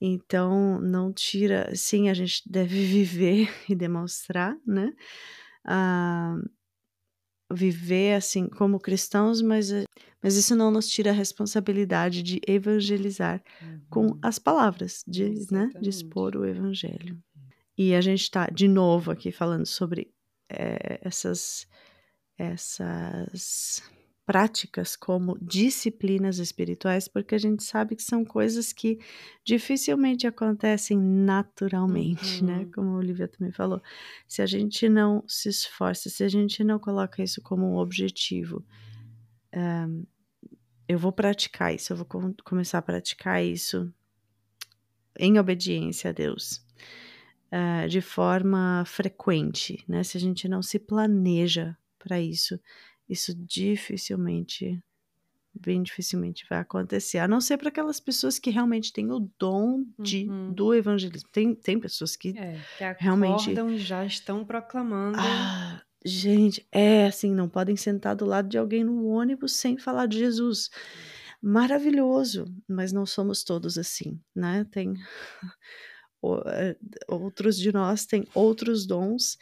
Então, 0.00 0.80
não 0.80 1.12
tira. 1.12 1.74
Sim, 1.74 2.08
a 2.08 2.14
gente 2.14 2.42
deve 2.46 2.84
viver 2.84 3.48
e 3.68 3.74
demonstrar, 3.74 4.56
né? 4.66 4.92
Ah, 5.64 6.36
viver 7.52 8.14
assim 8.14 8.48
como 8.48 8.80
cristãos, 8.80 9.40
mas, 9.40 9.70
eh, 9.70 9.84
mas 10.22 10.36
isso 10.36 10.56
não 10.56 10.70
nos 10.70 10.88
tira 10.88 11.10
a 11.10 11.14
responsabilidade 11.14 12.22
de 12.22 12.40
evangelizar 12.46 13.42
uhum. 13.62 13.80
com 13.88 14.18
as 14.20 14.38
palavras, 14.38 15.04
de, 15.06 15.46
né, 15.50 15.70
de 15.80 15.88
expor 15.88 16.36
o 16.36 16.44
evangelho. 16.44 17.16
E 17.78 17.94
a 17.94 18.00
gente 18.00 18.22
está, 18.22 18.46
de 18.46 18.66
novo, 18.66 19.10
aqui 19.10 19.30
falando 19.30 19.66
sobre 19.66 20.12
é, 20.48 20.98
essas, 21.02 21.66
essas 22.36 23.82
práticas 24.26 24.96
como 24.96 25.38
disciplinas 25.40 26.38
espirituais, 26.38 27.06
porque 27.06 27.36
a 27.36 27.38
gente 27.38 27.62
sabe 27.62 27.94
que 27.94 28.02
são 28.02 28.24
coisas 28.24 28.72
que 28.72 28.98
dificilmente 29.44 30.26
acontecem 30.26 30.98
naturalmente, 30.98 32.42
né? 32.42 32.54
uhum. 32.54 32.58
né? 32.58 32.70
Como 32.74 32.90
a 32.90 32.98
Olivia 32.98 33.28
também 33.28 33.52
falou. 33.52 33.80
Se 34.26 34.42
a 34.42 34.46
gente 34.46 34.88
não 34.88 35.22
se 35.28 35.48
esforça, 35.48 36.10
se 36.10 36.24
a 36.24 36.28
gente 36.28 36.64
não 36.64 36.80
coloca 36.80 37.22
isso 37.22 37.40
como 37.40 37.64
um 37.64 37.76
objetivo, 37.76 38.66
um, 39.54 40.04
eu 40.88 40.98
vou 40.98 41.12
praticar 41.12 41.72
isso, 41.72 41.92
eu 41.92 41.96
vou 41.96 42.06
com 42.06 42.34
começar 42.44 42.78
a 42.78 42.82
praticar 42.82 43.44
isso 43.44 43.92
em 45.16 45.38
obediência 45.38 46.10
a 46.10 46.12
Deus. 46.12 46.64
Uh, 47.46 47.88
de 47.88 48.00
forma 48.00 48.82
frequente, 48.86 49.84
né? 49.86 50.02
Se 50.02 50.16
a 50.16 50.20
gente 50.20 50.48
não 50.48 50.62
se 50.62 50.80
planeja 50.80 51.76
para 51.96 52.20
isso, 52.20 52.58
isso 53.08 53.34
dificilmente, 53.34 54.82
bem 55.54 55.82
dificilmente 55.82 56.44
vai 56.48 56.58
acontecer. 56.58 57.18
A 57.18 57.28
não 57.28 57.40
ser 57.40 57.56
para 57.56 57.68
aquelas 57.68 58.00
pessoas 58.00 58.38
que 58.38 58.50
realmente 58.50 58.92
têm 58.92 59.10
o 59.10 59.30
dom 59.38 59.84
de, 59.98 60.28
uhum. 60.28 60.52
do 60.52 60.74
evangelismo. 60.74 61.28
Tem, 61.30 61.54
tem 61.54 61.78
pessoas 61.78 62.16
que, 62.16 62.36
é, 62.36 62.60
que 62.76 63.02
realmente. 63.02 63.54
já 63.78 64.04
estão 64.04 64.44
proclamando. 64.44 65.18
Ah, 65.20 65.82
gente, 66.04 66.66
é 66.72 67.06
assim, 67.06 67.32
não 67.32 67.48
podem 67.48 67.76
sentar 67.76 68.16
do 68.16 68.24
lado 68.24 68.48
de 68.48 68.58
alguém 68.58 68.84
no 68.84 69.06
ônibus 69.06 69.52
sem 69.52 69.78
falar 69.78 70.06
de 70.06 70.18
Jesus. 70.18 70.70
Maravilhoso, 71.40 72.52
mas 72.66 72.92
não 72.92 73.06
somos 73.06 73.44
todos 73.44 73.78
assim, 73.78 74.20
né? 74.34 74.66
Tem 74.70 74.94
é, 76.46 76.76
outros 77.06 77.56
de 77.56 77.72
nós 77.72 78.04
têm 78.04 78.26
outros 78.34 78.86
dons, 78.86 79.38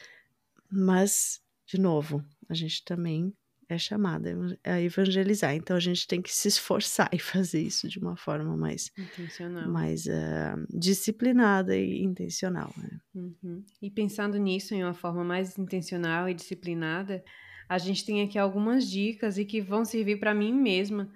mas 0.70 1.40
de 1.66 1.80
novo, 1.80 2.24
a 2.48 2.54
gente 2.54 2.84
também 2.84 3.32
é 3.68 3.78
chamada 3.78 4.36
a 4.64 4.80
evangelizar. 4.80 5.54
Então 5.54 5.76
a 5.76 5.80
gente 5.80 6.06
tem 6.06 6.20
que 6.20 6.32
se 6.32 6.48
esforçar 6.48 7.08
e 7.12 7.18
fazer 7.18 7.60
isso 7.60 7.88
de 7.88 7.98
uma 7.98 8.16
forma 8.16 8.56
mais 8.56 8.90
intencional, 8.98 9.68
mais 9.68 10.06
uh, 10.06 10.66
disciplinada 10.70 11.76
e 11.76 12.02
intencional. 12.02 12.72
Né? 12.76 13.00
Uhum. 13.14 13.64
E 13.80 13.90
pensando 13.90 14.38
nisso 14.38 14.74
em 14.74 14.82
uma 14.82 14.94
forma 14.94 15.24
mais 15.24 15.58
intencional 15.58 16.28
e 16.28 16.34
disciplinada, 16.34 17.24
a 17.68 17.78
gente 17.78 18.04
tem 18.04 18.22
aqui 18.22 18.38
algumas 18.38 18.88
dicas 18.88 19.38
e 19.38 19.44
que 19.44 19.60
vão 19.60 19.84
servir 19.84 20.18
para 20.18 20.34
mim 20.34 20.52
mesma. 20.52 21.10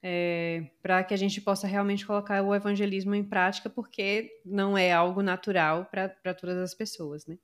É, 0.00 0.70
para 0.80 1.02
que 1.02 1.12
a 1.12 1.16
gente 1.16 1.40
possa 1.40 1.66
realmente 1.66 2.06
colocar 2.06 2.40
o 2.44 2.54
evangelismo 2.54 3.16
em 3.16 3.24
prática, 3.24 3.68
porque 3.68 4.30
não 4.44 4.78
é 4.78 4.92
algo 4.92 5.22
natural 5.22 5.86
para 5.86 6.34
todas 6.34 6.56
as 6.56 6.72
pessoas, 6.72 7.26
né? 7.26 7.36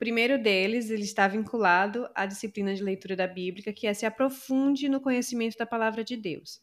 Primeiro 0.00 0.42
deles, 0.42 0.88
ele 0.88 1.02
está 1.02 1.28
vinculado 1.28 2.08
à 2.14 2.24
disciplina 2.24 2.74
de 2.74 2.82
leitura 2.82 3.14
da 3.14 3.26
Bíblia, 3.26 3.70
que 3.70 3.86
é 3.86 3.92
se 3.92 4.06
aprofunde 4.06 4.88
no 4.88 4.98
conhecimento 4.98 5.58
da 5.58 5.66
palavra 5.66 6.02
de 6.02 6.16
Deus. 6.16 6.58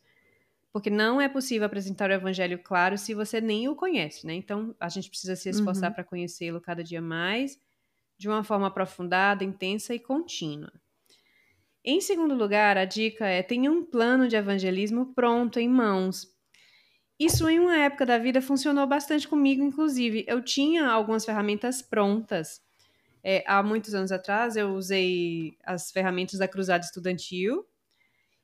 Porque 0.74 0.90
não 0.90 1.22
é 1.22 1.30
possível 1.30 1.68
apresentar 1.68 2.10
o 2.10 2.14
evangelho 2.14 2.58
claro 2.58 2.98
se 2.98 3.14
você 3.14 3.40
nem 3.40 3.70
o 3.70 3.76
conhece, 3.76 4.26
né? 4.26 4.34
Então, 4.34 4.76
a 4.80 4.90
gente 4.90 5.08
precisa 5.08 5.36
se 5.36 5.50
esforçar 5.50 5.90
uhum. 5.90 5.96
para 5.96 6.04
conhecê-lo 6.04 6.60
cada 6.60 6.84
dia 6.84 7.00
mais, 7.00 7.60
de 8.18 8.28
uma 8.28 8.44
forma 8.44 8.68
aprofundada, 8.68 9.44
intensa 9.44 9.94
e 9.94 10.00
contínua. 10.00 10.74
Em 11.86 12.02
segundo 12.02 12.34
lugar, 12.34 12.76
a 12.76 12.86
dica 12.86 13.28
é 13.28 13.44
tenha 13.44 13.72
um 13.72 13.86
plano 13.86 14.28
de 14.28 14.36
evangelismo 14.36 15.14
pronto 15.14 15.60
em 15.60 15.70
mãos. 15.70 16.28
Isso 17.20 17.48
em 17.48 17.60
uma 17.60 17.78
época 17.78 18.04
da 18.04 18.18
vida 18.18 18.42
funcionou 18.42 18.88
bastante 18.88 19.28
comigo, 19.28 19.64
inclusive. 19.64 20.26
Eu 20.28 20.44
tinha 20.44 20.88
algumas 20.88 21.24
ferramentas 21.24 21.84
prontas 21.84 22.66
é, 23.30 23.44
há 23.46 23.62
muitos 23.62 23.94
anos 23.94 24.10
atrás, 24.10 24.56
eu 24.56 24.74
usei 24.74 25.58
as 25.66 25.92
ferramentas 25.92 26.40
da 26.40 26.48
Cruzada 26.48 26.86
Estudantil. 26.86 27.68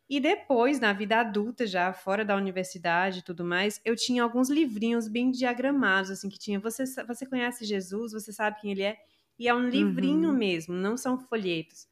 E 0.09 0.19
depois, 0.19 0.77
na 0.77 0.91
vida 0.91 1.21
adulta, 1.21 1.65
já 1.65 1.93
fora 1.93 2.25
da 2.25 2.35
universidade 2.35 3.19
e 3.19 3.21
tudo 3.21 3.45
mais, 3.45 3.79
eu 3.85 3.95
tinha 3.95 4.21
alguns 4.21 4.49
livrinhos 4.49 5.07
bem 5.07 5.31
diagramados, 5.31 6.11
assim, 6.11 6.27
que 6.27 6.37
tinha. 6.37 6.59
Você, 6.59 6.83
você 7.07 7.25
conhece 7.25 7.63
Jesus, 7.63 8.11
você 8.11 8.33
sabe 8.33 8.59
quem 8.59 8.71
ele 8.71 8.81
é. 8.83 8.97
E 9.39 9.47
é 9.47 9.55
um 9.55 9.69
livrinho 9.69 10.31
uhum. 10.31 10.35
mesmo, 10.35 10.75
não 10.75 10.97
são 10.97 11.17
folhetos. 11.17 11.87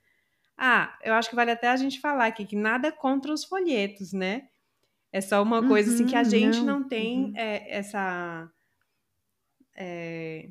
Ah, 0.58 0.94
eu 1.02 1.14
acho 1.14 1.30
que 1.30 1.36
vale 1.36 1.52
até 1.52 1.70
a 1.70 1.78
gente 1.78 1.98
falar 2.02 2.26
aqui 2.26 2.44
que 2.44 2.58
nada 2.58 2.92
contra 2.92 3.32
os 3.32 3.46
folhetos, 3.46 4.12
né? 4.12 4.50
É 5.14 5.22
só 5.22 5.42
uma 5.42 5.66
coisa 5.66 5.94
assim 5.94 6.06
que 6.06 6.16
a 6.16 6.24
uhum, 6.24 6.30
gente 6.30 6.58
não, 6.58 6.80
não 6.82 6.88
tem 6.90 7.24
uhum. 7.24 7.34
é, 7.38 7.78
essa. 7.78 8.52
É, 9.78 10.50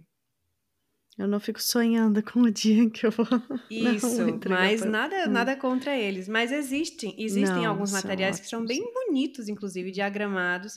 eu 1.20 1.28
não 1.28 1.38
fico 1.38 1.62
sonhando 1.62 2.22
com 2.24 2.40
o 2.40 2.50
dia 2.50 2.88
que 2.88 3.06
eu 3.06 3.10
vou. 3.10 3.26
Isso, 3.70 4.24
não, 4.24 4.40
mas 4.48 4.82
nada, 4.84 5.28
hum. 5.28 5.30
nada 5.30 5.54
contra 5.54 5.96
eles. 5.96 6.26
Mas 6.28 6.50
existem, 6.50 7.14
existem 7.18 7.62
não, 7.62 7.70
alguns 7.70 7.92
materiais 7.92 8.36
ótimos. 8.36 8.40
que 8.40 8.56
são 8.56 8.64
bem 8.64 8.82
bonitos, 8.92 9.48
inclusive 9.48 9.90
diagramados, 9.90 10.74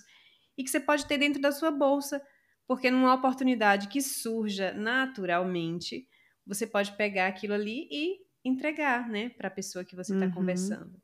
e 0.57 0.63
que 0.63 0.69
você 0.69 0.79
pode 0.79 1.05
ter 1.05 1.17
dentro 1.17 1.41
da 1.41 1.51
sua 1.51 1.71
bolsa, 1.71 2.21
porque 2.67 2.91
numa 2.91 3.13
oportunidade 3.13 3.87
que 3.87 4.01
surja 4.01 4.73
naturalmente, 4.73 6.05
você 6.45 6.67
pode 6.67 6.91
pegar 6.97 7.27
aquilo 7.27 7.53
ali 7.53 7.87
e 7.89 8.17
entregar, 8.43 9.07
né, 9.07 9.29
para 9.29 9.47
a 9.47 9.51
pessoa 9.51 9.85
que 9.85 9.95
você 9.95 10.13
está 10.13 10.25
uhum. 10.25 10.33
conversando. 10.33 11.01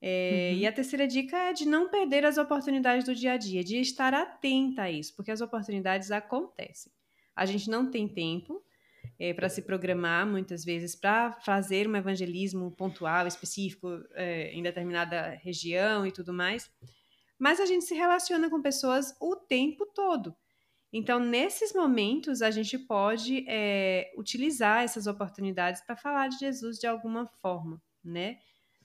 É, 0.00 0.50
uhum. 0.52 0.58
E 0.58 0.66
a 0.66 0.72
terceira 0.72 1.08
dica 1.08 1.36
é 1.36 1.52
de 1.52 1.66
não 1.66 1.88
perder 1.88 2.24
as 2.24 2.38
oportunidades 2.38 3.04
do 3.04 3.14
dia 3.14 3.32
a 3.32 3.36
dia, 3.36 3.64
de 3.64 3.80
estar 3.80 4.14
atenta 4.14 4.82
a 4.82 4.90
isso, 4.90 5.16
porque 5.16 5.32
as 5.32 5.40
oportunidades 5.40 6.12
acontecem. 6.12 6.92
A 7.34 7.46
gente 7.46 7.68
não 7.68 7.90
tem 7.90 8.08
tempo 8.08 8.62
é, 9.18 9.32
para 9.32 9.48
se 9.48 9.62
programar, 9.62 10.26
muitas 10.26 10.64
vezes, 10.64 10.94
para 10.94 11.32
fazer 11.40 11.88
um 11.88 11.96
evangelismo 11.96 12.70
pontual, 12.72 13.26
específico, 13.26 13.88
é, 14.12 14.52
em 14.52 14.62
determinada 14.62 15.30
região 15.42 16.06
e 16.06 16.12
tudo 16.12 16.32
mais. 16.32 16.70
Mas 17.38 17.60
a 17.60 17.66
gente 17.66 17.84
se 17.84 17.94
relaciona 17.94 18.48
com 18.48 18.62
pessoas 18.62 19.14
o 19.20 19.36
tempo 19.36 19.86
todo. 19.86 20.34
Então, 20.92 21.18
nesses 21.18 21.74
momentos, 21.74 22.40
a 22.40 22.50
gente 22.50 22.78
pode 22.78 23.44
é, 23.48 24.12
utilizar 24.16 24.84
essas 24.84 25.08
oportunidades 25.08 25.80
para 25.84 25.96
falar 25.96 26.28
de 26.28 26.38
Jesus 26.38 26.78
de 26.78 26.86
alguma 26.86 27.26
forma, 27.42 27.82
né? 28.02 28.38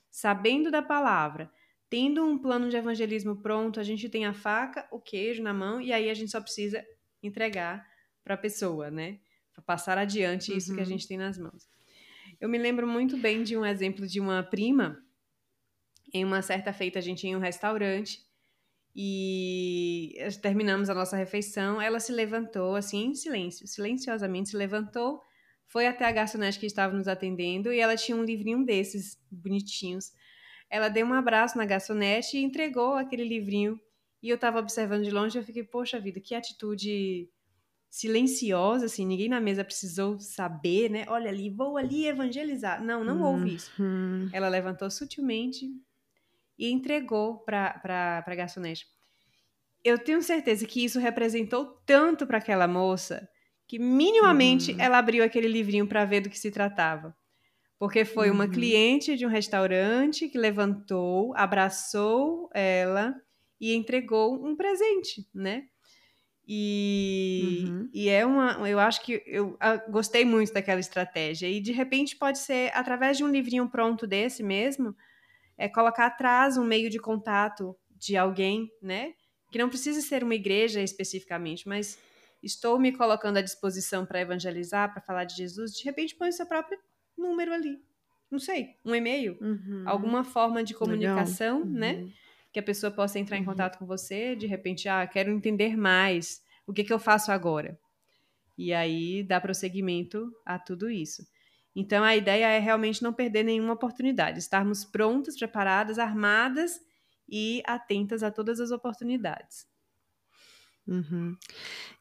Sabendo 0.10 0.72
da 0.72 0.82
palavra, 0.82 1.52
tendo 1.88 2.26
um 2.26 2.38
plano 2.38 2.68
de 2.68 2.76
evangelismo 2.76 3.40
pronto, 3.42 3.80
a 3.80 3.84
gente 3.84 4.10
tem 4.10 4.26
a 4.26 4.34
faca, 4.34 4.88
o 4.92 5.00
queijo 5.00 5.44
na 5.44 5.54
mão, 5.54 5.80
e 5.80 5.94
aí 5.94 6.10
a 6.10 6.14
gente 6.16 6.32
só 6.32 6.42
precisa 6.42 6.84
entregar 7.22 7.86
para 8.30 8.36
a 8.36 8.38
pessoa, 8.38 8.92
né? 8.92 9.18
Para 9.52 9.64
passar 9.64 9.98
adiante 9.98 10.56
isso 10.56 10.72
que 10.72 10.80
a 10.80 10.84
uhum. 10.84 10.90
gente 10.90 11.08
tem 11.08 11.18
nas 11.18 11.36
mãos. 11.36 11.68
Eu 12.40 12.48
me 12.48 12.60
lembro 12.60 12.88
muito 12.88 13.18
bem 13.18 13.42
de 13.42 13.58
um 13.58 13.66
exemplo 13.66 14.06
de 14.06 14.20
uma 14.20 14.44
prima. 14.44 15.04
Em 16.14 16.24
uma 16.24 16.44
certa 16.44 16.72
feita, 16.72 17.00
a 17.00 17.02
gente 17.02 17.24
ia 17.24 17.32
em 17.32 17.36
um 17.36 17.40
restaurante 17.40 18.24
e 18.96 20.14
terminamos 20.44 20.92
a 20.92 20.94
nossa 20.94 21.18
refeição. 21.18 21.82
Ela 21.82 22.00
se 22.00 22.12
levantou, 22.12 22.76
assim, 22.76 23.08
em 23.08 23.16
silêncio, 23.16 23.66
silenciosamente 23.66 24.50
se 24.50 24.58
levantou, 24.58 25.24
foi 25.66 25.88
até 25.88 26.06
a 26.06 26.12
garçonete 26.12 26.60
que 26.60 26.68
estava 26.68 26.96
nos 26.96 27.08
atendendo 27.08 27.74
e 27.74 27.80
ela 27.80 27.96
tinha 27.96 28.16
um 28.16 28.24
livrinho 28.24 28.64
desses, 28.64 29.20
bonitinhos. 29.32 30.12
Ela 30.70 30.88
deu 30.88 31.04
um 31.04 31.14
abraço 31.14 31.58
na 31.58 31.66
garçonete 31.66 32.38
e 32.38 32.44
entregou 32.44 32.94
aquele 32.94 33.24
livrinho. 33.24 33.80
E 34.22 34.30
eu 34.30 34.36
estava 34.36 34.60
observando 34.60 35.04
de 35.04 35.10
longe 35.10 35.36
e 35.36 35.40
eu 35.40 35.44
fiquei, 35.44 35.64
poxa 35.64 36.00
vida, 36.00 36.20
que 36.20 36.36
atitude 36.36 37.28
silenciosa, 37.90 38.86
assim, 38.86 39.06
ninguém 39.06 39.28
na 39.28 39.42
mesa 39.42 39.64
precisou 39.64 40.20
saber, 40.20 40.90
né? 40.90 41.06
Olha 41.08 41.30
ali, 41.30 41.50
vou 41.50 41.76
ali 41.76 42.06
evangelizar. 42.06 42.84
Não, 42.84 43.04
não 43.04 43.22
houve 43.24 43.50
uhum. 43.50 43.56
isso. 43.56 43.72
Ela 44.32 44.48
levantou 44.48 44.90
sutilmente 44.92 45.68
e 46.58 46.70
entregou 46.70 47.40
para 47.40 48.24
a 48.26 48.36
garçonete. 48.36 48.86
Eu 49.84 49.98
tenho 49.98 50.22
certeza 50.22 50.68
que 50.68 50.84
isso 50.84 51.00
representou 51.00 51.66
tanto 51.86 52.28
para 52.28 52.38
aquela 52.38 52.68
moça 52.68 53.28
que 53.66 53.80
minimamente 53.80 54.72
uhum. 54.74 54.80
ela 54.80 54.98
abriu 54.98 55.24
aquele 55.24 55.48
livrinho 55.48 55.88
para 55.88 56.06
ver 56.06 56.22
do 56.22 56.30
que 56.30 56.40
se 56.40 56.52
tratava. 56.52 57.16
Porque 57.78 58.04
foi 58.04 58.30
uma 58.30 58.44
uhum. 58.46 58.52
cliente 58.52 59.16
de 59.16 59.26
um 59.26 59.30
restaurante 59.30 60.28
que 60.28 60.38
levantou, 60.38 61.34
abraçou 61.36 62.50
ela 62.54 63.16
e 63.60 63.74
entregou 63.74 64.46
um 64.46 64.56
presente, 64.56 65.26
né? 65.34 65.66
E, 66.52 67.64
uhum. 67.68 67.90
e 67.94 68.10
é 68.10 68.26
uma. 68.26 68.68
Eu 68.68 68.80
acho 68.80 69.04
que 69.04 69.22
eu 69.28 69.56
gostei 69.88 70.26
muito 70.26 70.52
daquela 70.52 70.80
estratégia. 70.80 71.48
E 71.48 71.62
de 71.62 71.72
repente 71.72 72.16
pode 72.16 72.40
ser, 72.40 72.72
através 72.76 73.18
de 73.18 73.24
um 73.24 73.28
livrinho 73.28 73.70
pronto 73.70 74.08
desse 74.08 74.42
mesmo, 74.42 74.96
é 75.56 75.70
colocar 75.70 76.08
atrás 76.08 76.58
um 76.58 76.64
meio 76.64 76.90
de 76.90 76.98
contato 76.98 77.78
de 77.92 78.18
alguém, 78.18 78.68
né? 78.82 79.14
Que 79.52 79.60
não 79.60 79.70
precisa 79.70 80.02
ser 80.02 80.24
uma 80.24 80.34
igreja 80.34 80.82
especificamente, 80.82 81.68
mas 81.68 82.00
estou 82.42 82.80
me 82.80 82.92
colocando 82.92 83.38
à 83.38 83.42
disposição 83.44 84.04
para 84.04 84.20
evangelizar, 84.20 84.92
para 84.92 85.04
falar 85.04 85.26
de 85.26 85.36
Jesus. 85.36 85.74
De 85.74 85.84
repente 85.84 86.16
põe 86.16 86.30
o 86.30 86.34
seu 86.34 86.48
próprio 86.48 86.80
número 87.16 87.54
ali. 87.54 87.78
Não 88.32 88.40
sei, 88.40 88.76
um 88.84 88.96
e-mail, 88.96 89.38
uhum. 89.40 89.84
alguma 89.86 90.24
forma 90.24 90.64
de 90.64 90.74
comunicação, 90.74 91.64
né? 91.64 91.94
uhum. 91.94 92.06
né? 92.06 92.14
Que 92.52 92.60
a 92.60 92.64
pessoa 92.64 92.92
possa 92.92 93.20
entrar 93.20 93.38
em 93.38 93.42
uhum. 93.42 93.46
contato 93.46 93.78
com 93.78 93.86
você, 93.86 94.36
de 94.36 94.48
repente, 94.48 94.90
ah, 94.90 95.06
quero 95.06 95.32
entender 95.32 95.78
mais, 95.78 96.42
o 96.66 96.74
que, 96.74 96.84
que 96.84 96.94
eu 96.94 97.00
faço 97.00 97.32
agora? 97.32 97.80
E 98.58 98.74
aí 98.74 99.24
dá 99.24 99.40
prosseguimento 99.40 100.32
a 100.46 100.60
tudo 100.60 100.90
isso. 100.90 101.26
Então 101.76 102.04
a 102.04 102.16
ideia 102.16 102.48
é 102.48 102.60
realmente 102.60 103.02
não 103.02 103.14
perder 103.14 103.44
nenhuma 103.44 103.74
oportunidade, 103.74 104.40
estarmos 104.40 104.84
prontas, 104.84 105.38
preparadas, 105.38 106.00
armadas 106.00 106.80
e 107.28 107.62
atentas 107.66 108.24
a 108.24 108.32
todas 108.32 108.60
as 108.60 108.72
oportunidades. 108.72 109.68
Uhum. 110.88 111.38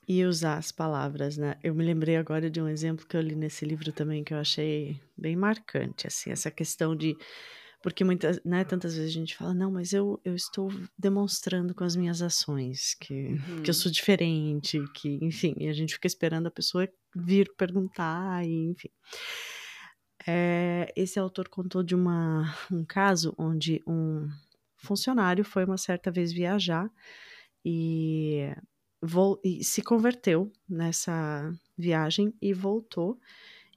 E 0.08 0.24
usar 0.24 0.56
as 0.56 0.72
palavras, 0.72 1.36
né? 1.36 1.56
Eu 1.62 1.74
me 1.74 1.84
lembrei 1.84 2.16
agora 2.16 2.50
de 2.50 2.60
um 2.60 2.66
exemplo 2.66 3.06
que 3.06 3.16
eu 3.16 3.20
li 3.20 3.36
nesse 3.36 3.66
livro 3.66 3.92
também 3.92 4.24
que 4.24 4.32
eu 4.32 4.38
achei 4.38 4.98
bem 5.14 5.36
marcante, 5.36 6.06
assim, 6.06 6.30
essa 6.30 6.50
questão 6.50 6.96
de 6.96 7.14
porque 7.82 8.04
muitas, 8.04 8.42
né, 8.44 8.64
tantas 8.64 8.96
vezes 8.96 9.10
a 9.10 9.14
gente 9.14 9.36
fala, 9.36 9.54
não, 9.54 9.70
mas 9.70 9.92
eu, 9.92 10.20
eu 10.24 10.34
estou 10.34 10.68
demonstrando 10.98 11.74
com 11.74 11.84
as 11.84 11.94
minhas 11.94 12.20
ações 12.22 12.94
que, 12.94 13.14
uhum. 13.14 13.62
que 13.62 13.70
eu 13.70 13.74
uhum. 13.74 13.80
sou 13.80 13.92
diferente, 13.92 14.82
que, 14.94 15.18
enfim, 15.22 15.54
e 15.58 15.68
a 15.68 15.72
gente 15.72 15.94
fica 15.94 16.06
esperando 16.06 16.48
a 16.48 16.50
pessoa 16.50 16.88
vir 17.14 17.52
perguntar, 17.56 18.44
e, 18.44 18.70
enfim. 18.70 18.90
É, 20.26 20.92
esse 20.96 21.18
autor 21.18 21.48
contou 21.48 21.82
de 21.82 21.94
uma, 21.94 22.54
um 22.70 22.84
caso 22.84 23.34
onde 23.38 23.82
um 23.86 24.28
funcionário 24.76 25.44
foi 25.44 25.64
uma 25.64 25.78
certa 25.78 26.10
vez 26.10 26.32
viajar 26.32 26.90
e, 27.64 28.52
e 29.44 29.64
se 29.64 29.82
converteu 29.82 30.52
nessa 30.68 31.52
viagem 31.76 32.34
e 32.42 32.52
voltou 32.52 33.18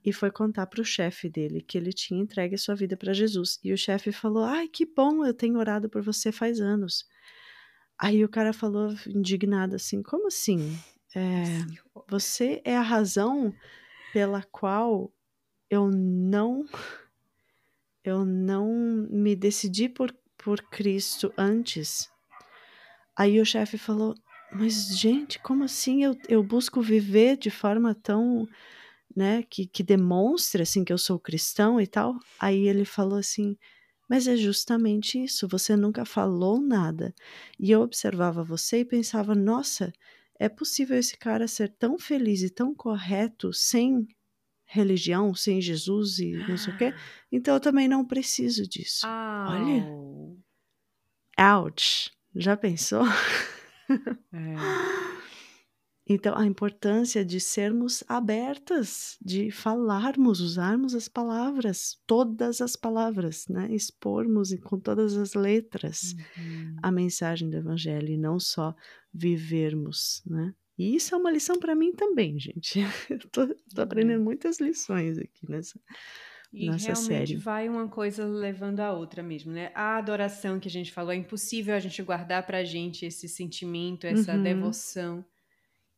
e 0.03 0.11
foi 0.11 0.31
contar 0.31 0.65
para 0.67 0.81
o 0.81 0.85
chefe 0.85 1.29
dele 1.29 1.61
que 1.61 1.77
ele 1.77 1.93
tinha 1.93 2.21
entregue 2.21 2.55
a 2.55 2.57
sua 2.57 2.75
vida 2.75 2.97
para 2.97 3.13
Jesus. 3.13 3.59
E 3.63 3.71
o 3.71 3.77
chefe 3.77 4.11
falou: 4.11 4.43
Ai, 4.43 4.67
que 4.67 4.85
bom, 4.85 5.25
eu 5.25 5.33
tenho 5.33 5.57
orado 5.59 5.89
por 5.89 6.01
você 6.01 6.31
faz 6.31 6.59
anos. 6.59 7.07
Aí 7.97 8.25
o 8.25 8.29
cara 8.29 8.51
falou, 8.51 8.95
indignado 9.07 9.75
assim: 9.75 10.01
Como 10.01 10.27
assim? 10.27 10.77
É, 11.15 11.43
você 12.09 12.61
é 12.63 12.75
a 12.75 12.81
razão 12.81 13.53
pela 14.13 14.41
qual 14.43 15.13
eu 15.69 15.89
não 15.89 16.65
eu 18.03 18.25
não 18.25 19.07
me 19.09 19.35
decidi 19.35 19.87
por, 19.87 20.15
por 20.37 20.61
Cristo 20.63 21.31
antes. 21.37 22.09
Aí 23.15 23.39
o 23.39 23.45
chefe 23.45 23.77
falou: 23.77 24.15
Mas, 24.51 24.97
gente, 24.97 25.39
como 25.39 25.63
assim 25.63 26.03
eu, 26.03 26.17
eu 26.27 26.43
busco 26.43 26.81
viver 26.81 27.37
de 27.37 27.51
forma 27.51 27.93
tão 27.93 28.47
né, 29.15 29.43
que, 29.43 29.65
que 29.67 29.83
demonstre 29.83 30.61
assim 30.63 30.83
que 30.83 30.93
eu 30.93 30.97
sou 30.97 31.19
cristão 31.19 31.79
e 31.81 31.87
tal. 31.87 32.17
Aí 32.39 32.67
ele 32.67 32.85
falou 32.85 33.17
assim: 33.19 33.57
"Mas 34.09 34.27
é 34.27 34.35
justamente 34.37 35.23
isso, 35.23 35.47
você 35.47 35.75
nunca 35.77 36.05
falou 36.05 36.61
nada". 36.61 37.13
E 37.59 37.71
eu 37.71 37.81
observava 37.81 38.43
você 38.43 38.79
e 38.81 38.85
pensava: 38.85 39.35
"Nossa, 39.35 39.91
é 40.39 40.49
possível 40.49 40.97
esse 40.97 41.17
cara 41.17 41.47
ser 41.47 41.69
tão 41.79 41.97
feliz 41.99 42.41
e 42.43 42.49
tão 42.49 42.73
correto 42.75 43.53
sem 43.53 44.07
religião, 44.65 45.35
sem 45.35 45.61
Jesus 45.61 46.19
e 46.19 46.45
não 46.47 46.57
sei 46.57 46.71
o 46.73 46.75
quê? 46.75 46.95
Então 47.31 47.55
eu 47.55 47.61
também 47.61 47.87
não 47.89 48.05
preciso 48.05 48.67
disso". 48.67 49.09
Oh. 49.45 49.47
Olha. 49.47 49.91
Ouch. 51.37 52.11
Já 52.35 52.55
pensou? 52.57 53.03
É. 54.33 54.81
Então, 56.13 56.37
a 56.37 56.45
importância 56.45 57.23
de 57.23 57.39
sermos 57.39 58.03
abertas, 58.05 59.17
de 59.21 59.49
falarmos, 59.49 60.41
usarmos 60.41 60.93
as 60.93 61.07
palavras, 61.07 62.01
todas 62.05 62.59
as 62.59 62.75
palavras, 62.75 63.47
né? 63.47 63.69
expormos 63.71 64.53
com 64.61 64.77
todas 64.77 65.15
as 65.15 65.33
letras 65.33 66.13
uhum. 66.37 66.75
a 66.83 66.91
mensagem 66.91 67.49
do 67.49 67.55
Evangelho 67.55 68.09
e 68.09 68.17
não 68.17 68.39
só 68.39 68.75
vivermos. 69.13 70.21
Né? 70.25 70.53
E 70.77 70.95
isso 70.95 71.15
é 71.15 71.17
uma 71.17 71.31
lição 71.31 71.57
para 71.57 71.73
mim 71.73 71.93
também, 71.93 72.37
gente. 72.37 72.79
Estou 73.09 73.45
uhum. 73.45 73.53
aprendendo 73.77 74.21
muitas 74.21 74.59
lições 74.59 75.17
aqui 75.17 75.49
nessa. 75.49 75.79
E 76.53 76.65
realmente 76.65 76.97
série. 76.97 77.35
vai 77.37 77.69
uma 77.69 77.87
coisa 77.87 78.25
levando 78.25 78.81
a 78.81 78.91
outra 78.91 79.23
mesmo, 79.23 79.53
né? 79.53 79.71
A 79.73 79.95
adoração 79.95 80.59
que 80.59 80.67
a 80.67 80.71
gente 80.71 80.91
falou, 80.91 81.13
é 81.13 81.15
impossível 81.15 81.73
a 81.73 81.79
gente 81.79 82.03
guardar 82.03 82.45
pra 82.45 82.65
gente 82.65 83.05
esse 83.05 83.29
sentimento, 83.29 84.05
essa 84.05 84.35
uhum. 84.35 84.43
devoção 84.43 85.25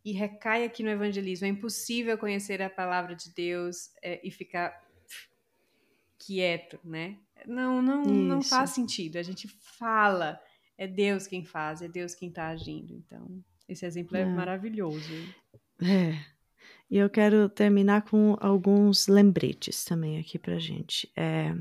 e 0.04 0.12
recai 0.12 0.66
aqui 0.66 0.84
no 0.84 0.90
evangelismo. 0.90 1.46
É 1.48 1.50
impossível 1.50 2.18
conhecer 2.18 2.62
a 2.62 2.70
palavra 2.70 3.16
de 3.16 3.34
Deus 3.34 3.92
é, 4.02 4.20
e 4.24 4.32
ficar 4.32 4.82
quieto, 6.20 6.80
né? 6.84 7.18
Não, 7.46 7.82
não, 7.82 8.04
não 8.04 8.42
faz 8.42 8.72
sentido. 8.72 9.18
A 9.18 9.24
gente 9.24 9.48
fala, 9.48 10.40
é 10.78 10.88
Deus 10.88 11.28
quem 11.28 11.44
faz, 11.44 11.82
é 11.82 11.88
Deus 11.88 12.16
quem 12.16 12.30
está 12.30 12.48
agindo. 12.48 12.94
Então, 12.94 13.44
esse 13.68 13.86
exemplo 13.86 14.16
é, 14.18 14.22
é 14.22 14.26
maravilhoso. 14.26 15.14
É. 15.82 16.34
E 16.90 16.98
eu 16.98 17.10
quero 17.10 17.50
terminar 17.50 18.04
com 18.04 18.38
alguns 18.40 19.08
lembretes 19.08 19.84
também 19.84 20.20
aqui 20.20 20.38
pra 20.38 20.60
gente. 20.60 21.12
É, 21.16 21.54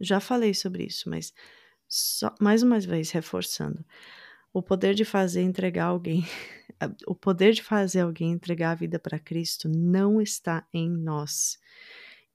já 0.00 0.20
falei 0.20 0.54
sobre 0.54 0.84
isso, 0.84 1.08
mas 1.08 1.34
só, 1.86 2.34
mais 2.40 2.62
uma 2.62 2.80
vez 2.80 3.10
reforçando. 3.10 3.84
O 4.52 4.62
poder 4.62 4.94
de 4.94 5.04
fazer 5.04 5.42
entregar 5.42 5.86
alguém, 5.86 6.24
o 7.06 7.14
poder 7.14 7.52
de 7.52 7.62
fazer 7.62 8.00
alguém 8.00 8.32
entregar 8.32 8.72
a 8.72 8.74
vida 8.74 8.98
para 8.98 9.18
Cristo 9.18 9.68
não 9.68 10.20
está 10.20 10.66
em 10.72 10.88
nós 10.88 11.58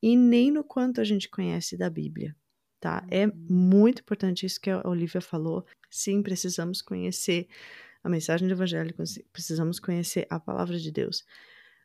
e 0.01 0.15
nem 0.15 0.51
no 0.51 0.63
quanto 0.63 1.01
a 1.01 1.03
gente 1.03 1.29
conhece 1.29 1.75
da 1.75 1.89
Bíblia, 1.89 2.35
tá? 2.79 3.05
É 3.09 3.25
uhum. 3.25 3.33
muito 3.49 4.01
importante 4.01 4.45
isso 4.45 4.61
que 4.61 4.69
a 4.69 4.87
Olivia 4.87 5.21
falou. 5.21 5.65
Sim, 5.89 6.21
precisamos 6.21 6.81
conhecer 6.81 7.47
a 8.03 8.09
mensagem 8.09 8.47
do 8.47 8.53
Evangelho, 8.53 8.93
precisamos 9.31 9.79
conhecer 9.79 10.27
a 10.29 10.39
palavra 10.39 10.77
de 10.77 10.91
Deus, 10.91 11.25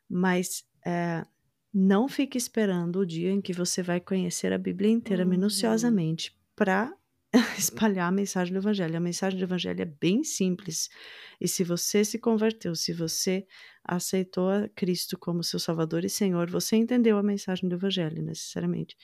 mas 0.07 0.63
é, 0.85 1.25
não 1.73 2.07
fique 2.07 2.37
esperando 2.37 2.99
o 2.99 3.05
dia 3.05 3.31
em 3.31 3.41
que 3.41 3.53
você 3.53 3.81
vai 3.81 3.99
conhecer 3.99 4.53
a 4.53 4.57
Bíblia 4.57 4.91
inteira 4.91 5.23
uhum. 5.23 5.29
minuciosamente 5.29 6.37
para 6.55 6.93
espalhar 7.57 8.09
a 8.09 8.11
mensagem 8.11 8.53
do 8.53 8.59
Evangelho. 8.59 8.97
A 8.97 8.99
mensagem 8.99 9.39
do 9.39 9.43
Evangelho 9.43 9.81
é 9.81 9.85
bem 9.85 10.23
simples. 10.23 10.89
E 11.39 11.47
se 11.47 11.63
você 11.63 12.03
se 12.03 12.19
converteu, 12.19 12.75
se 12.75 12.91
você 12.93 13.45
aceitou 13.83 14.49
a 14.49 14.67
Cristo 14.69 15.17
como 15.17 15.43
seu 15.43 15.59
Salvador 15.59 16.03
e 16.03 16.09
Senhor, 16.09 16.49
você 16.49 16.75
entendeu 16.75 17.17
a 17.17 17.23
mensagem 17.23 17.69
do 17.69 17.75
Evangelho, 17.75 18.21
necessariamente. 18.21 18.97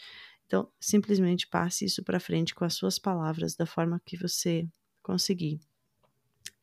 Então, 0.46 0.70
simplesmente 0.80 1.48
passe 1.48 1.86
isso 1.86 2.04
para 2.04 2.20
frente 2.20 2.54
com 2.54 2.66
as 2.66 2.74
suas 2.74 3.00
palavras, 3.00 3.56
da 3.56 3.66
forma 3.66 4.02
que 4.06 4.18
você 4.18 4.68
conseguir. 5.02 5.60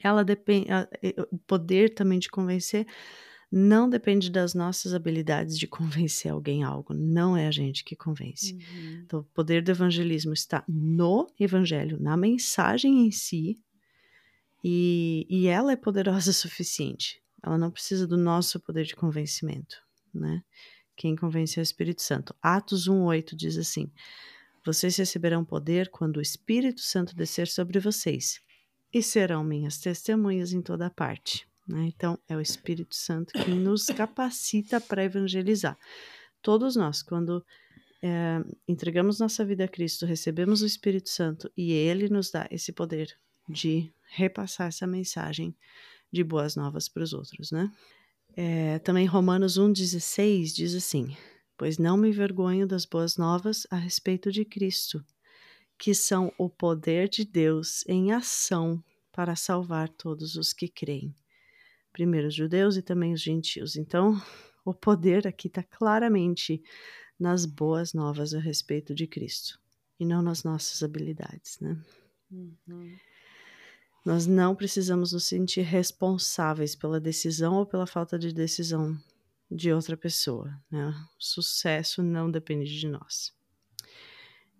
Ela 0.02 0.24
depende, 0.24 0.68
o 1.30 1.38
poder 1.38 1.94
também 1.94 2.18
de 2.18 2.28
convencer 2.28 2.86
não 3.56 3.88
depende 3.88 4.32
das 4.32 4.52
nossas 4.52 4.94
habilidades 4.94 5.56
de 5.56 5.68
convencer 5.68 6.32
alguém 6.32 6.64
algo, 6.64 6.92
não 6.92 7.36
é 7.36 7.46
a 7.46 7.52
gente 7.52 7.84
que 7.84 7.94
convence. 7.94 8.54
Uhum. 8.54 9.02
Então, 9.04 9.20
o 9.20 9.24
poder 9.24 9.62
do 9.62 9.70
evangelismo 9.70 10.32
está 10.32 10.64
no 10.66 11.28
evangelho, 11.38 11.96
na 12.00 12.16
mensagem 12.16 13.06
em 13.06 13.12
si, 13.12 13.62
e, 14.64 15.24
e 15.30 15.46
ela 15.46 15.70
é 15.70 15.76
poderosa 15.76 16.30
o 16.32 16.34
suficiente. 16.34 17.22
Ela 17.44 17.56
não 17.56 17.70
precisa 17.70 18.08
do 18.08 18.16
nosso 18.16 18.58
poder 18.58 18.84
de 18.84 18.96
convencimento, 18.96 19.76
né? 20.12 20.42
Quem 20.96 21.14
convence 21.14 21.58
é 21.58 21.62
o 21.62 21.62
Espírito 21.62 22.02
Santo. 22.02 22.34
Atos 22.42 22.88
1:8 22.88 23.36
diz 23.36 23.56
assim: 23.56 23.92
Vocês 24.64 24.96
receberão 24.96 25.44
poder 25.44 25.90
quando 25.90 26.16
o 26.16 26.22
Espírito 26.22 26.80
Santo 26.80 27.14
descer 27.14 27.46
sobre 27.46 27.78
vocês, 27.78 28.40
e 28.92 29.02
serão 29.02 29.44
minhas 29.44 29.78
testemunhas 29.78 30.52
em 30.52 30.62
toda 30.62 30.88
parte. 30.88 31.46
Né? 31.66 31.86
Então, 31.86 32.18
é 32.28 32.36
o 32.36 32.40
Espírito 32.40 32.94
Santo 32.94 33.32
que 33.32 33.50
nos 33.50 33.86
capacita 33.86 34.80
para 34.80 35.04
evangelizar. 35.04 35.78
Todos 36.42 36.76
nós, 36.76 37.02
quando 37.02 37.44
é, 38.02 38.44
entregamos 38.68 39.18
nossa 39.18 39.44
vida 39.44 39.64
a 39.64 39.68
Cristo, 39.68 40.04
recebemos 40.04 40.60
o 40.60 40.66
Espírito 40.66 41.08
Santo 41.08 41.50
e 41.56 41.72
ele 41.72 42.08
nos 42.08 42.30
dá 42.30 42.46
esse 42.50 42.70
poder 42.72 43.16
de 43.48 43.90
repassar 44.10 44.68
essa 44.68 44.86
mensagem 44.86 45.56
de 46.12 46.22
boas 46.22 46.54
novas 46.54 46.88
para 46.88 47.02
os 47.02 47.12
outros, 47.12 47.50
né? 47.50 47.72
É, 48.36 48.78
também 48.80 49.06
Romanos 49.06 49.58
1,16 49.58 50.54
diz 50.54 50.74
assim: 50.74 51.16
Pois 51.56 51.78
não 51.78 51.96
me 51.96 52.08
envergonho 52.08 52.66
das 52.66 52.84
boas 52.84 53.16
novas 53.16 53.66
a 53.70 53.76
respeito 53.76 54.30
de 54.30 54.44
Cristo, 54.44 55.04
que 55.78 55.94
são 55.94 56.32
o 56.36 56.48
poder 56.48 57.08
de 57.08 57.24
Deus 57.24 57.84
em 57.86 58.12
ação 58.12 58.82
para 59.12 59.36
salvar 59.36 59.88
todos 59.88 60.36
os 60.36 60.52
que 60.52 60.68
creem 60.68 61.14
primeiro 61.94 62.26
os 62.26 62.34
judeus 62.34 62.76
e 62.76 62.82
também 62.82 63.14
os 63.14 63.22
gentios. 63.22 63.76
Então, 63.76 64.20
o 64.66 64.74
poder 64.74 65.26
aqui 65.26 65.46
está 65.46 65.62
claramente 65.62 66.60
nas 67.18 67.46
boas 67.46 67.94
novas 67.94 68.34
a 68.34 68.40
respeito 68.40 68.94
de 68.94 69.06
Cristo 69.06 69.58
e 69.98 70.04
não 70.04 70.20
nas 70.20 70.42
nossas 70.42 70.82
habilidades, 70.82 71.58
né? 71.60 71.80
Uhum. 72.30 72.96
Nós 74.04 74.26
não 74.26 74.54
precisamos 74.54 75.12
nos 75.12 75.24
sentir 75.24 75.62
responsáveis 75.62 76.74
pela 76.74 77.00
decisão 77.00 77.54
ou 77.54 77.64
pela 77.64 77.86
falta 77.86 78.18
de 78.18 78.34
decisão 78.34 78.98
de 79.50 79.72
outra 79.72 79.96
pessoa. 79.96 80.52
Né? 80.70 80.88
O 80.88 81.24
sucesso 81.24 82.02
não 82.02 82.30
depende 82.30 82.78
de 82.78 82.88
nós. 82.88 83.32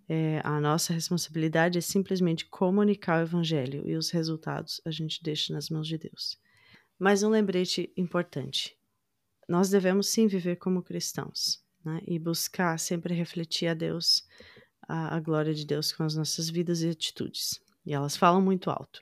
É, 0.07 0.39
a 0.43 0.59
nossa 0.59 0.93
responsabilidade 0.93 1.77
é 1.77 1.81
simplesmente 1.81 2.45
comunicar 2.45 3.19
o 3.19 3.23
evangelho 3.23 3.87
e 3.87 3.95
os 3.95 4.09
resultados 4.09 4.79
a 4.85 4.91
gente 4.91 5.21
deixa 5.21 5.53
nas 5.53 5.69
mãos 5.69 5.87
de 5.87 5.97
Deus. 5.97 6.39
Mas 6.97 7.23
um 7.23 7.29
lembrete 7.29 7.91
importante: 7.97 8.77
nós 9.47 9.69
devemos 9.69 10.09
sim 10.09 10.27
viver 10.27 10.55
como 10.55 10.81
cristãos 10.81 11.63
né? 11.83 12.01
e 12.07 12.17
buscar 12.17 12.79
sempre 12.79 13.13
refletir 13.13 13.67
a 13.67 13.73
Deus, 13.73 14.27
a, 14.87 15.15
a 15.15 15.19
glória 15.19 15.53
de 15.53 15.65
Deus 15.65 15.93
com 15.93 16.03
as 16.03 16.15
nossas 16.15 16.49
vidas 16.49 16.81
e 16.81 16.89
atitudes. 16.89 17.61
E 17.85 17.93
elas 17.93 18.17
falam 18.17 18.41
muito 18.41 18.69
alto. 18.69 19.01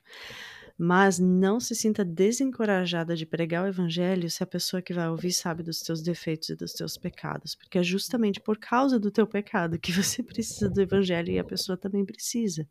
Mas 0.76 1.20
não 1.20 1.60
se 1.60 1.74
sinta 1.74 2.04
desencorajada 2.04 3.14
de 3.14 3.24
pregar 3.24 3.64
o 3.64 3.68
evangelho 3.68 4.28
se 4.28 4.42
a 4.42 4.46
pessoa 4.46 4.82
que 4.82 4.92
vai 4.92 5.08
ouvir 5.08 5.32
sabe 5.32 5.62
dos 5.62 5.80
teus 5.80 6.02
defeitos 6.02 6.48
e 6.48 6.56
dos 6.56 6.72
teus 6.72 6.98
pecados, 6.98 7.54
porque 7.54 7.78
é 7.78 7.82
justamente 7.82 8.40
por 8.40 8.58
causa 8.58 8.98
do 8.98 9.10
teu 9.10 9.26
pecado 9.26 9.78
que 9.78 9.92
você 9.92 10.20
precisa 10.22 10.68
do 10.68 10.82
evangelho 10.82 11.30
e 11.30 11.38
a 11.38 11.44
pessoa 11.44 11.78
também 11.78 12.04
precisa. 12.04 12.68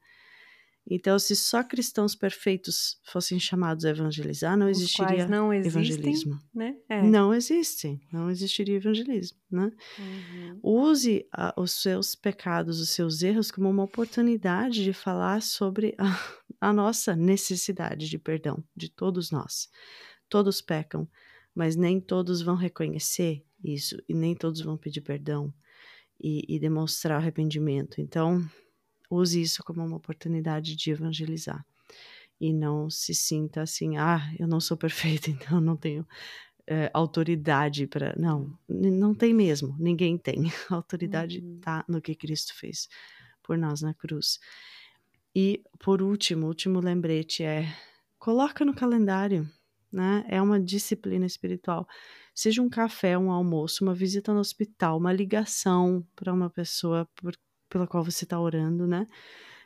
Então, 0.85 1.17
se 1.17 1.33
só 1.35 1.63
cristãos 1.63 2.13
perfeitos 2.13 2.99
fossem 3.03 3.39
chamados 3.39 3.85
a 3.85 3.89
evangelizar, 3.89 4.57
não 4.57 4.67
existiria 4.67 5.25
não 5.25 5.53
existem, 5.53 5.81
evangelismo. 5.81 6.41
Né? 6.53 6.75
É. 6.89 7.01
Não 7.01 7.33
existem, 7.33 8.01
não 8.11 8.29
existiria 8.29 8.75
evangelismo. 8.75 9.37
Né? 9.49 9.71
Uhum. 9.97 10.59
Use 10.61 11.25
a, 11.31 11.53
os 11.57 11.71
seus 11.71 12.15
pecados, 12.15 12.81
os 12.81 12.89
seus 12.89 13.21
erros, 13.21 13.49
como 13.49 13.69
uma 13.69 13.83
oportunidade 13.83 14.83
de 14.83 14.91
falar 14.91 15.41
sobre 15.41 15.95
a, 15.97 16.19
a 16.59 16.73
nossa 16.73 17.15
necessidade 17.15 18.09
de 18.09 18.19
perdão, 18.19 18.61
de 18.75 18.89
todos 18.89 19.31
nós. 19.31 19.69
Todos 20.27 20.61
pecam, 20.61 21.07
mas 21.55 21.77
nem 21.77 22.01
todos 22.01 22.41
vão 22.41 22.55
reconhecer 22.55 23.45
isso, 23.63 23.95
e 24.09 24.13
nem 24.13 24.35
todos 24.35 24.59
vão 24.59 24.75
pedir 24.75 24.99
perdão 24.99 25.53
e, 26.19 26.43
e 26.47 26.59
demonstrar 26.59 27.19
arrependimento. 27.19 28.01
Então, 28.01 28.43
use 29.09 29.41
isso 29.41 29.63
como 29.63 29.85
uma 29.85 29.97
oportunidade 29.97 30.75
de 30.75 30.91
evangelizar. 30.91 31.65
E 32.39 32.51
não 32.51 32.89
se 32.89 33.13
sinta 33.13 33.61
assim, 33.61 33.97
ah, 33.97 34.21
eu 34.39 34.47
não 34.47 34.59
sou 34.59 34.75
perfeita, 34.77 35.29
então 35.29 35.61
não 35.61 35.77
tenho 35.77 36.05
é, 36.67 36.89
autoridade 36.93 37.87
para. 37.87 38.15
Não, 38.17 38.57
não 38.67 39.13
tem 39.13 39.33
mesmo, 39.33 39.75
ninguém 39.79 40.17
tem. 40.17 40.51
A 40.69 40.75
autoridade 40.75 41.39
está 41.39 41.77
uhum. 41.87 41.95
no 41.95 42.01
que 42.01 42.15
Cristo 42.15 42.53
fez 42.55 42.87
por 43.41 43.57
nós 43.57 43.81
na 43.81 43.93
cruz. 43.93 44.39
E 45.35 45.63
por 45.79 46.01
último, 46.01 46.47
último 46.47 46.79
lembrete 46.79 47.43
é: 47.43 47.67
coloca 48.17 48.63
no 48.63 48.73
calendário, 48.73 49.49
né? 49.91 50.25
É 50.27 50.41
uma 50.41 50.59
disciplina 50.59 51.25
espiritual. 51.25 51.87
Seja 52.33 52.61
um 52.61 52.69
café, 52.69 53.17
um 53.17 53.31
almoço, 53.31 53.83
uma 53.83 53.93
visita 53.93 54.33
no 54.33 54.39
hospital, 54.39 54.97
uma 54.97 55.13
ligação 55.13 56.05
para 56.15 56.33
uma 56.33 56.49
pessoa 56.49 57.07
por 57.15 57.35
pela 57.73 57.87
qual 57.87 58.03
você 58.03 58.23
está 58.23 58.39
orando, 58.39 58.85
né? 58.85 59.07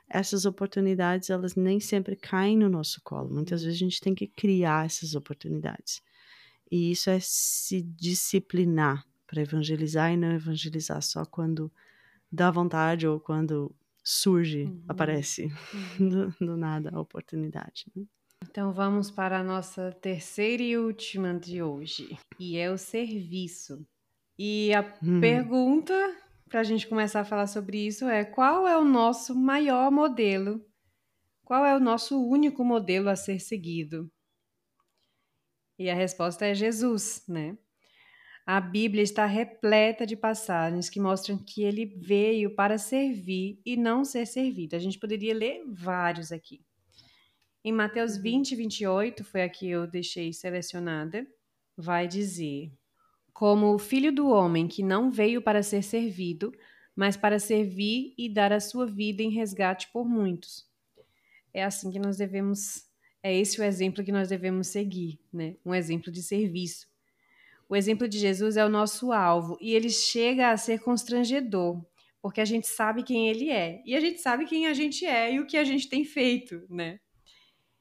Essas 0.10 0.46
oportunidades, 0.46 1.30
elas 1.30 1.56
nem 1.56 1.78
sempre 1.82 2.16
caem 2.16 2.58
no 2.58 2.70
nosso 2.70 3.02
colo. 3.04 3.30
Muitas 3.30 3.64
vezes 3.64 3.76
a 3.76 3.84
gente 3.84 4.00
tem 4.00 4.16
que 4.16 4.28
criar 4.28 4.86
essas 4.86 5.14
oportunidades. 5.14 6.02
E 6.72 6.90
isso 6.90 7.10
é 7.10 7.20
se 7.20 7.82
disciplinar 7.82 9.06
para 9.28 9.42
evangelizar 9.42 10.14
e 10.14 10.16
não 10.16 10.32
evangelizar 10.32 11.02
só 11.02 11.26
quando 11.26 11.70
dá 12.32 12.50
vontade 12.50 13.06
ou 13.06 13.20
quando 13.20 13.76
surge, 14.02 14.64
uhum. 14.64 14.84
aparece 14.88 15.52
uhum. 16.00 16.10
Do, 16.40 16.46
do, 16.46 16.56
nada 16.56 16.92
a 16.94 17.02
oportunidade. 17.02 17.88
Né? 17.94 18.06
Então 18.50 18.72
vamos 18.72 19.12
para 19.12 19.40
a 19.40 19.44
nossa 19.44 19.92
terceira 19.92 20.64
e 20.64 20.78
última 20.78 21.38
de 21.38 21.62
hoje, 21.62 22.18
e 22.40 22.56
é 22.56 22.72
o 22.72 22.78
serviço. 22.78 23.86
E 24.40 24.74
a 24.74 24.82
hum. 25.04 25.20
pergunta 25.20 25.94
para 26.50 26.62
a 26.62 26.64
gente 26.64 26.88
começar 26.88 27.22
a 27.22 27.26
falar 27.26 27.48
sobre 27.48 27.86
isso 27.86 28.06
é 28.06 28.24
qual 28.24 28.68
é 28.68 28.78
o 28.78 28.84
nosso 28.84 29.36
maior 29.36 29.92
modelo? 29.92 30.66
Qual 31.44 31.66
é 31.66 31.76
o 31.76 31.80
nosso 31.80 32.22
único 32.22 32.64
modelo 32.64 33.10
a 33.10 33.16
ser 33.16 33.40
seguido? 33.40 34.12
E 35.80 35.90
a 35.90 35.96
resposta 35.96 36.46
é 36.46 36.56
Jesus, 36.56 37.24
né? 37.28 37.58
A 38.46 38.62
Bíblia 38.62 39.04
está 39.04 39.26
repleta 39.26 40.06
de 40.06 40.16
passagens 40.16 40.90
que 40.90 41.00
mostram 41.00 41.38
que 41.38 41.64
ele 41.64 41.86
veio 41.86 42.56
para 42.56 42.78
servir 42.78 43.62
e 43.66 43.76
não 43.76 44.06
ser 44.06 44.26
servido. 44.26 44.76
A 44.76 44.80
gente 44.80 44.98
poderia 44.98 45.34
ler 45.34 45.64
vários 45.68 46.32
aqui. 46.32 46.66
Em 47.64 47.74
Mateus 47.74 48.16
20, 48.16 48.52
uhum. 48.52 48.58
28, 48.58 49.24
foi 49.26 49.42
a 49.44 49.50
que 49.50 49.70
eu 49.70 49.86
deixei 49.86 50.32
selecionada, 50.32 51.28
vai 51.76 52.08
dizer: 52.08 52.72
como 53.38 53.76
o 53.76 53.78
filho 53.78 54.12
do 54.12 54.30
homem 54.30 54.68
que 54.68 54.82
não 54.82 55.12
veio 55.12 55.44
para 55.44 55.62
ser 55.62 55.84
servido, 55.84 56.52
mas 56.96 57.16
para 57.16 57.38
servir 57.38 58.16
e 58.18 58.28
dar 58.28 58.52
a 58.52 58.60
sua 58.60 58.88
vida 58.88 59.22
em 59.22 59.30
resgate 59.30 59.92
por 59.94 60.10
muitos. 60.10 60.68
É 61.54 61.64
assim 61.64 61.92
que 61.92 62.00
nós 62.00 62.18
devemos, 62.18 62.88
é 63.22 63.38
esse 63.38 63.62
o 63.62 63.64
exemplo 63.64 64.04
que 64.04 64.12
nós 64.12 64.30
devemos 64.30 64.70
seguir, 64.70 65.20
né? 65.32 65.56
Um 65.64 65.76
exemplo 65.76 66.12
de 66.12 66.24
serviço. 66.24 66.88
O 67.70 67.76
exemplo 67.76 68.08
de 68.08 68.18
Jesus 68.18 68.58
é 68.58 68.66
o 68.66 68.70
nosso 68.70 69.12
alvo 69.12 69.56
e 69.62 69.76
ele 69.76 69.92
chega 69.92 70.50
a 70.50 70.58
ser 70.58 70.80
constrangedor, 70.80 71.86
porque 72.20 72.42
a 72.42 72.46
gente 72.46 72.66
sabe 72.66 73.04
quem 73.04 73.30
ele 73.30 73.52
é 73.52 73.84
e 73.86 73.96
a 73.96 74.00
gente 74.00 74.20
sabe 74.20 74.46
quem 74.46 74.66
a 74.66 74.74
gente 74.74 75.06
é 75.06 75.32
e 75.32 75.40
o 75.40 75.46
que 75.46 75.58
a 75.58 75.64
gente 75.64 75.88
tem 75.88 76.04
feito, 76.04 76.64
né? 76.68 77.00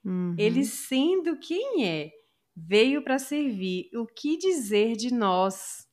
Uhum. 0.05 0.35
Ele 0.37 0.67
sendo 0.67 1.39
quem 1.39 1.87
é 1.87 2.13
veio 2.57 3.03
para 3.03 3.19
servir. 3.19 3.91
O 3.95 4.07
que 4.07 4.39
dizer 4.39 4.97
de 4.97 5.13
nós? 5.13 5.87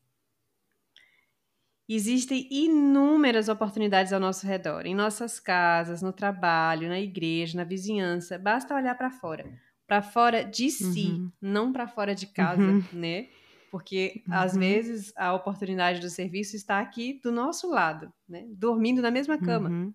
Existem 1.89 2.47
inúmeras 2.49 3.49
oportunidades 3.49 4.13
ao 4.13 4.19
nosso 4.19 4.47
redor, 4.47 4.85
em 4.85 4.95
nossas 4.95 5.39
casas, 5.39 6.01
no 6.01 6.13
trabalho, 6.13 6.87
na 6.87 6.99
igreja, 6.99 7.57
na 7.57 7.65
vizinhança. 7.65 8.39
Basta 8.39 8.73
olhar 8.73 8.95
para 8.95 9.11
fora. 9.11 9.45
Para 9.85 10.01
fora 10.01 10.43
de 10.45 10.69
si, 10.69 11.09
uhum. 11.09 11.31
não 11.41 11.73
para 11.73 11.87
fora 11.87 12.15
de 12.15 12.27
casa, 12.27 12.61
uhum. 12.61 12.83
né? 12.93 13.27
Porque 13.69 14.23
uhum. 14.27 14.33
às 14.33 14.55
vezes 14.55 15.11
a 15.17 15.33
oportunidade 15.33 15.99
do 15.99 16.09
serviço 16.09 16.55
está 16.55 16.79
aqui 16.79 17.19
do 17.21 17.31
nosso 17.31 17.69
lado, 17.69 18.11
né? 18.29 18.45
Dormindo 18.51 19.01
na 19.01 19.11
mesma 19.11 19.37
cama. 19.37 19.93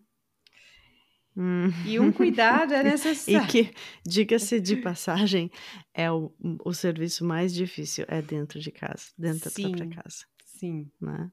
Hum. 1.41 1.69
E 1.87 2.01
um 2.01 2.11
cuidado 2.11 2.75
é 2.75 2.83
necessário. 2.83 3.45
e 3.45 3.47
que, 3.47 3.75
diga-se 4.05 4.61
de 4.61 4.75
passagem, 4.77 5.53
é 5.95 6.11
o, 6.11 6.35
o 6.65 6.75
serviço 6.75 7.25
mais 7.25 7.55
difícil, 7.55 8.05
é 8.09 8.21
dentro 8.21 8.59
de 8.59 8.73
casa, 8.73 9.05
dentro 9.17 9.49
sim, 9.49 9.63
da 9.63 9.69
própria 9.69 10.03
casa. 10.03 10.27
Sim. 10.45 10.91
Né? 11.01 11.31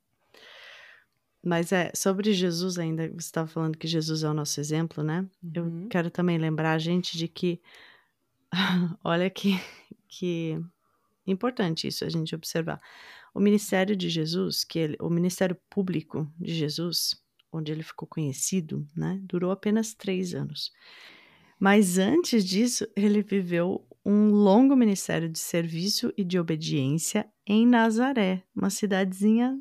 Mas 1.44 1.72
é, 1.72 1.92
sobre 1.96 2.34
Jesus 2.34 2.78
ainda, 2.78 3.08
você 3.08 3.18
estava 3.18 3.48
falando 3.48 3.80
que 3.80 3.88
Jesus 3.88 4.24
é 4.24 4.30
o 4.30 4.34
nosso 4.34 4.60
exemplo, 4.60 5.04
né? 5.04 5.28
Uhum. 5.44 5.84
Eu 5.84 5.90
quero 5.90 6.12
também 6.12 6.38
lembrar 6.38 6.74
a 6.74 6.80
gente 6.80 7.18
de 7.18 7.28
que, 7.28 7.60
olha 9.04 9.28
que, 9.28 9.60
que 10.08 10.62
importante 11.26 11.88
isso 11.88 12.06
a 12.06 12.10
gente 12.10 12.36
observar. 12.36 12.80
O 13.34 13.40
ministério 13.40 13.96
de 13.96 14.08
Jesus, 14.08 14.64
que 14.64 14.78
ele, 14.78 14.98
o 15.00 15.10
ministério 15.10 15.58
público 15.68 16.32
de 16.40 16.54
Jesus, 16.54 17.20
onde 17.56 17.72
ele 17.72 17.84
ficou 17.84 18.08
conhecido, 18.08 18.86
né, 18.96 19.20
durou 19.24 19.52
apenas 19.52 19.94
três 19.94 20.34
anos. 20.34 20.72
Mas 21.60 21.98
antes 21.98 22.46
disso, 22.46 22.86
ele 22.96 23.22
viveu 23.22 23.88
um 24.06 24.30
longo 24.30 24.76
ministério 24.76 25.30
de 25.30 25.40
serviço 25.40 26.14
e 26.18 26.24
de 26.24 26.38
obediência 26.38 27.28
em 27.48 27.66
Nazaré, 27.66 28.44
uma 28.56 28.70
cidadezinha 28.70 29.58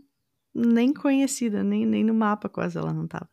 nem 0.55 0.93
conhecida, 0.93 1.65
nem, 1.65 1.85
nem 1.85 2.05
no 2.05 2.15
mapa 2.15 2.49
quase 2.49 2.79
ela 2.79 2.93
não 2.93 3.05
estava. 3.05 3.29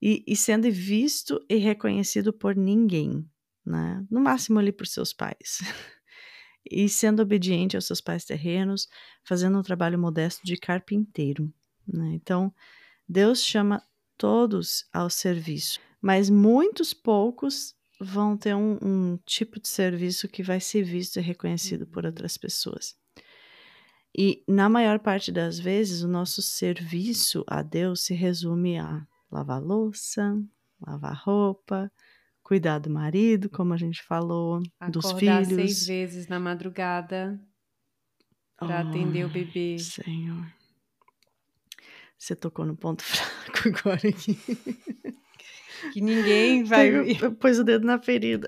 E, 0.00 0.24
e, 0.26 0.34
sendo 0.34 0.70
visto 0.70 1.44
e 1.48 1.56
reconhecido 1.56 2.32
por 2.32 2.56
ninguém, 2.56 3.28
né? 3.66 4.02
no 4.10 4.20
máximo 4.20 4.58
ali 4.58 4.72
por 4.72 4.86
seus 4.86 5.12
pais. 5.12 5.58
e 6.64 6.88
sendo 6.88 7.20
obediente 7.20 7.76
aos 7.76 7.86
seus 7.86 8.00
pais 8.00 8.24
terrenos, 8.24 8.88
fazendo 9.24 9.58
um 9.58 9.62
trabalho 9.62 9.98
modesto 9.98 10.40
de 10.44 10.56
carpinteiro. 10.56 11.52
Né? 11.86 12.12
Então, 12.14 12.52
Deus 13.10 13.42
chama 13.44 13.82
todos 14.16 14.84
ao 14.92 15.10
serviço, 15.10 15.80
mas 16.00 16.30
muitos 16.30 16.94
poucos 16.94 17.74
vão 18.00 18.36
ter 18.36 18.54
um, 18.54 18.78
um 18.80 19.18
tipo 19.26 19.60
de 19.60 19.66
serviço 19.66 20.28
que 20.28 20.44
vai 20.44 20.60
ser 20.60 20.84
visto 20.84 21.18
e 21.18 21.20
reconhecido 21.20 21.88
por 21.88 22.04
uhum. 22.04 22.10
outras 22.10 22.38
pessoas. 22.38 22.94
E 24.16 24.44
na 24.46 24.68
maior 24.68 25.00
parte 25.00 25.32
das 25.32 25.58
vezes, 25.58 26.02
o 26.02 26.08
nosso 26.08 26.40
serviço 26.40 27.44
a 27.48 27.62
Deus 27.62 28.02
se 28.02 28.14
resume 28.14 28.78
a 28.78 29.04
lavar 29.28 29.60
louça, 29.60 30.40
lavar 30.80 31.20
roupa, 31.24 31.90
cuidar 32.44 32.78
do 32.78 32.90
marido, 32.90 33.50
como 33.50 33.74
a 33.74 33.76
gente 33.76 34.04
falou, 34.04 34.62
Acordar 34.78 34.90
dos 34.90 35.12
filhos. 35.18 35.48
seis 35.48 35.86
vezes 35.86 36.28
na 36.28 36.38
madrugada 36.38 37.40
para 38.56 38.84
oh, 38.84 38.88
atender 38.88 39.24
o 39.24 39.28
bebê. 39.28 39.80
Senhor. 39.80 40.59
Você 42.20 42.36
tocou 42.36 42.66
no 42.66 42.76
ponto 42.76 43.02
fraco 43.02 43.68
agora 43.68 44.06
aqui. 44.06 44.38
Que 45.90 46.02
ninguém 46.02 46.62
vai. 46.64 47.14
Pôs 47.40 47.58
o 47.58 47.64
dedo 47.64 47.86
na 47.86 47.98
ferida. 47.98 48.46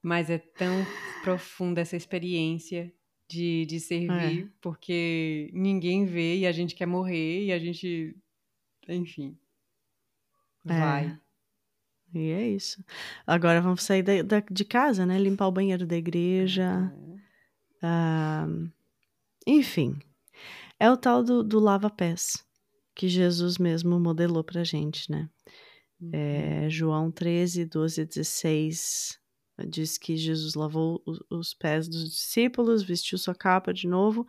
Mas 0.00 0.30
é 0.30 0.38
tão 0.38 0.86
profunda 1.24 1.80
essa 1.80 1.96
experiência 1.96 2.92
de, 3.28 3.66
de 3.66 3.80
servir, 3.80 4.44
é. 4.44 4.48
porque 4.60 5.50
ninguém 5.52 6.04
vê 6.04 6.36
e 6.36 6.46
a 6.46 6.52
gente 6.52 6.76
quer 6.76 6.86
morrer 6.86 7.46
e 7.46 7.52
a 7.52 7.58
gente. 7.58 8.16
Enfim. 8.88 9.36
É. 10.68 10.78
Vai. 10.78 11.20
E 12.14 12.30
é 12.30 12.48
isso. 12.48 12.84
Agora 13.26 13.60
vamos 13.60 13.82
sair 13.82 14.02
da, 14.04 14.22
da, 14.22 14.40
de 14.48 14.64
casa, 14.64 15.04
né? 15.04 15.18
Limpar 15.18 15.48
o 15.48 15.52
banheiro 15.52 15.84
da 15.84 15.96
igreja. 15.96 16.92
Ah, 17.82 18.46
enfim. 19.44 19.98
É 20.82 20.90
o 20.90 20.96
tal 20.96 21.22
do, 21.22 21.44
do 21.44 21.60
lava-pés 21.60 22.44
que 22.92 23.06
Jesus 23.06 23.56
mesmo 23.56 24.00
modelou 24.00 24.42
pra 24.42 24.64
gente, 24.64 25.08
né? 25.08 25.30
É, 26.12 26.68
João 26.68 27.08
13, 27.08 27.66
12 27.66 28.04
16 28.04 29.16
diz 29.68 29.96
que 29.96 30.16
Jesus 30.16 30.56
lavou 30.56 31.00
os 31.30 31.54
pés 31.54 31.86
dos 31.86 32.10
discípulos, 32.10 32.82
vestiu 32.82 33.16
sua 33.16 33.32
capa 33.32 33.72
de 33.72 33.86
novo, 33.86 34.26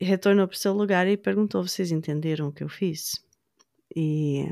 retornou 0.00 0.46
para 0.46 0.54
o 0.54 0.56
seu 0.56 0.72
lugar 0.72 1.08
e 1.08 1.16
perguntou: 1.16 1.66
Vocês 1.66 1.90
entenderam 1.90 2.46
o 2.46 2.52
que 2.52 2.62
eu 2.62 2.68
fiz? 2.68 3.20
E 3.96 4.44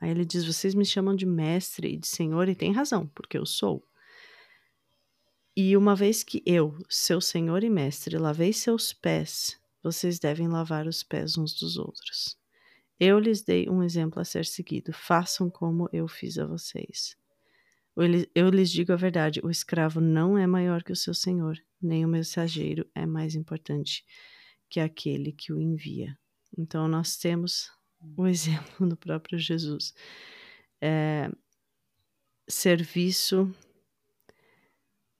aí 0.00 0.10
ele 0.10 0.24
diz: 0.24 0.46
Vocês 0.46 0.74
me 0.74 0.86
chamam 0.86 1.14
de 1.14 1.26
mestre 1.26 1.92
e 1.92 1.96
de 1.98 2.08
senhor, 2.08 2.48
e 2.48 2.54
tem 2.54 2.72
razão, 2.72 3.06
porque 3.08 3.36
eu 3.36 3.44
sou. 3.44 3.84
E 5.54 5.76
uma 5.76 5.94
vez 5.94 6.22
que 6.22 6.42
eu, 6.46 6.74
seu 6.88 7.20
senhor 7.20 7.62
e 7.62 7.68
mestre, 7.68 8.16
lavei 8.16 8.54
seus 8.54 8.94
pés, 8.94 9.58
vocês 9.82 10.18
devem 10.18 10.48
lavar 10.48 10.86
os 10.86 11.02
pés 11.02 11.38
uns 11.38 11.54
dos 11.54 11.76
outros. 11.76 12.36
Eu 12.98 13.18
lhes 13.18 13.42
dei 13.42 13.68
um 13.68 13.82
exemplo 13.82 14.20
a 14.20 14.24
ser 14.24 14.44
seguido. 14.44 14.92
Façam 14.92 15.48
como 15.48 15.88
eu 15.92 16.08
fiz 16.08 16.36
a 16.38 16.46
vocês. 16.46 17.16
Eu 18.34 18.48
lhes 18.48 18.70
digo 18.70 18.92
a 18.92 18.96
verdade: 18.96 19.40
o 19.42 19.50
escravo 19.50 20.00
não 20.00 20.36
é 20.36 20.46
maior 20.46 20.82
que 20.82 20.92
o 20.92 20.96
seu 20.96 21.14
senhor, 21.14 21.58
nem 21.80 22.04
o 22.04 22.08
mensageiro 22.08 22.88
é 22.94 23.04
mais 23.06 23.34
importante 23.34 24.04
que 24.68 24.80
aquele 24.80 25.32
que 25.32 25.52
o 25.52 25.60
envia. 25.60 26.16
Então, 26.56 26.86
nós 26.88 27.16
temos 27.16 27.70
o 28.16 28.26
exemplo 28.26 28.88
do 28.88 28.96
próprio 28.96 29.38
Jesus. 29.38 29.94
É, 30.80 31.30
serviço, 32.48 33.52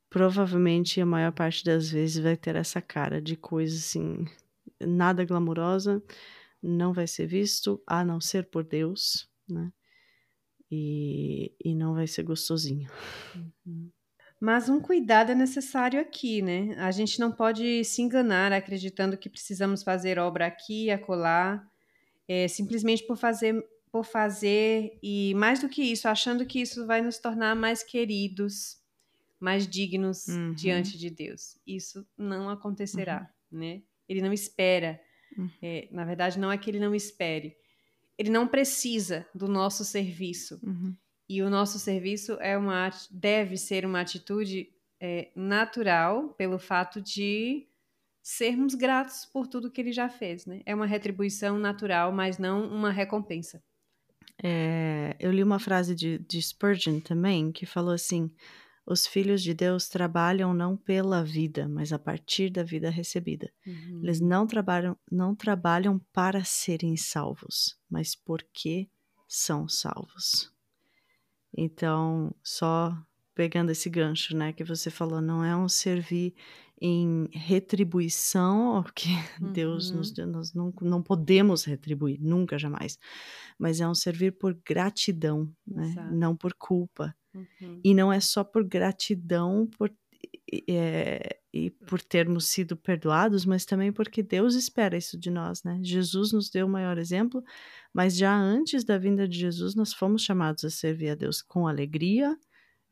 provavelmente 0.09 1.01
a 1.01 1.07
maior 1.07 1.33
parte 1.33 1.65
das 1.65 1.91
vezes 1.91 2.23
vai 2.23 2.37
ter 2.37 2.57
essa 2.57 2.81
cara 2.81 3.21
de 3.21 3.37
coisa 3.37 3.77
assim, 3.77 4.25
nada 4.81 5.25
glamurosa 5.25 6.03
não 6.63 6.93
vai 6.93 7.07
ser 7.07 7.27
visto 7.27 7.83
a 7.87 8.05
não 8.05 8.21
ser 8.21 8.51
por 8.51 8.65
Deus, 8.65 9.29
né? 9.49 9.73
E, 10.71 11.55
e 11.65 11.75
não 11.75 11.95
vai 11.95 12.07
ser 12.07 12.23
gostosinho. 12.25 12.91
Uhum. 13.35 13.91
Mas 14.41 14.69
um 14.69 14.81
cuidado 14.81 15.33
é 15.33 15.35
necessário 15.35 16.01
aqui, 16.01 16.43
né? 16.43 16.75
A 16.79 16.91
gente 16.91 17.19
não 17.19 17.33
pode 17.33 17.85
se 17.85 18.03
enganar 18.03 18.53
acreditando 18.53 19.17
que 19.17 19.29
precisamos 19.29 19.83
fazer 19.83 20.19
obra 20.19 20.47
aqui 20.47 20.85
e 20.85 20.91
acolá, 20.91 21.67
é, 22.29 22.47
simplesmente 22.47 23.05
por 23.05 23.17
fazer, 23.17 23.65
por 23.91 24.05
fazer, 24.05 24.97
e 25.03 25.35
mais 25.35 25.61
do 25.61 25.69
que 25.69 25.83
isso, 25.83 26.07
achando 26.07 26.47
que 26.47 26.61
isso 26.61 26.87
vai 26.87 27.01
nos 27.01 27.19
tornar 27.19 27.57
mais 27.57 27.83
queridos, 27.83 28.77
mais 29.41 29.67
dignos 29.67 30.29
uhum. 30.29 30.53
diante 30.53 30.97
de 30.97 31.11
Deus. 31.11 31.59
Isso 31.67 32.07
não 32.17 32.49
acontecerá, 32.49 33.29
uhum. 33.51 33.59
né? 33.59 33.83
Ele 34.09 34.23
não 34.23 34.33
espera 34.33 35.01
Uhum. 35.37 35.51
É, 35.63 35.89
na 35.91 36.05
verdade, 36.05 36.39
não 36.39 36.51
é 36.51 36.57
que 36.57 36.71
ele 36.71 36.81
não 36.81 36.95
espere. 36.95 37.57
Ele 38.17 38.31
não 38.31 38.49
precisa 38.49 39.27
do 39.35 39.47
nosso 39.47 39.85
serviço. 39.85 40.59
Uhum. 40.63 40.97
E 41.29 41.43
o 41.43 41.51
nosso 41.51 41.79
serviço 41.79 42.33
é 42.41 42.57
uma, 42.57 42.91
deve 43.11 43.57
ser 43.57 43.85
uma 43.85 44.01
atitude 44.01 44.69
é, 45.01 45.31
natural 45.37 46.31
pelo 46.31 46.59
fato 46.59 47.01
de 47.01 47.69
sermos 48.23 48.75
gratos 48.75 49.25
por 49.27 49.47
tudo 49.47 49.71
que 49.71 49.81
ele 49.81 49.93
já 49.93 50.09
fez. 50.09 50.47
Né? 50.47 50.63
É 50.65 50.75
uma 50.75 50.87
retribuição 50.87 51.59
natural, 51.59 52.11
mas 52.13 52.39
não 52.39 52.67
uma 52.67 52.91
recompensa. 52.91 53.63
É, 54.43 55.17
eu 55.19 55.31
li 55.31 55.43
uma 55.43 55.59
frase 55.59 55.95
de, 55.95 56.19
de 56.19 56.41
Spurgeon 56.41 57.01
também 57.01 57.53
que 57.53 57.67
falou 57.67 57.93
assim: 57.93 58.31
os 58.91 59.07
filhos 59.07 59.43
de 59.43 59.53
Deus 59.53 59.87
trabalham 59.87 60.55
não 60.55 60.75
pela 60.75 61.23
vida, 61.23 61.69
mas 61.69 61.93
a 61.93 61.99
partir 61.99 62.49
da 62.49 62.63
vida 62.63 62.89
recebida. 62.89 63.53
Uhum. 63.67 64.01
Eles 64.03 64.19
não 64.19 64.47
trabalham, 64.47 64.97
não 65.13 65.35
trabalham 65.35 65.99
para 66.11 66.43
serem 66.43 66.97
salvos, 66.97 67.79
mas 67.91 68.15
porque 68.17 68.89
são 69.29 69.69
salvos. 69.69 70.51
Então, 71.55 72.35
só 72.43 72.97
pegando 73.35 73.71
esse 73.71 73.91
gancho, 73.91 74.35
né, 74.35 74.55
que 74.55 74.65
você 74.65 74.91
falou, 74.91 75.21
não 75.21 75.45
é 75.45 75.55
um 75.55 75.69
servir 75.69 76.35
em 76.81 77.29
retribuição 77.33 78.77
ao 78.77 78.85
que 78.85 79.09
uhum. 79.41 79.53
Deus 79.53 79.91
nos 79.91 80.11
deu, 80.13 80.27
nós 80.27 80.53
não, 80.55 80.73
não 80.81 81.03
podemos 81.03 81.65
retribuir, 81.65 82.21
nunca, 82.21 82.59
jamais, 82.59 82.99
mas 83.59 83.81
é 83.81 83.89
um 83.89 83.95
servir 83.95 84.33
por 84.33 84.57
gratidão, 84.65 85.51
né, 85.67 86.11
não 86.13 86.37
por 86.37 86.55
culpa. 86.55 87.15
Uhum. 87.35 87.81
E 87.85 87.95
não 87.95 88.13
é 88.13 88.21
só 88.21 88.43
por 88.43 88.65
gratidão 88.65 89.69
por, 89.77 89.93
é, 90.69 91.39
e 91.53 91.71
por 91.71 92.01
termos 92.01 92.47
sido 92.47 92.77
perdoados, 92.77 93.45
mas 93.45 93.65
também 93.65 93.93
porque 93.93 94.23
Deus 94.23 94.55
espera 94.55 94.97
isso 94.97 95.19
de 95.19 95.31
nós, 95.31 95.63
né? 95.63 95.79
Jesus 95.83 96.33
nos 96.33 96.51
deu 96.51 96.67
o 96.67 96.71
maior 96.71 96.99
exemplo, 96.99 97.43
mas 97.93 98.17
já 98.17 98.35
antes 98.35 98.85
da 98.85 98.99
vinda 98.99 99.29
de 99.29 99.39
Jesus, 99.39 99.75
nós 99.75 99.93
fomos 99.93 100.23
chamados 100.23 100.65
a 100.65 100.71
servir 100.71 101.11
a 101.11 101.15
Deus 101.15 101.43
com 101.43 101.67
alegria. 101.67 102.37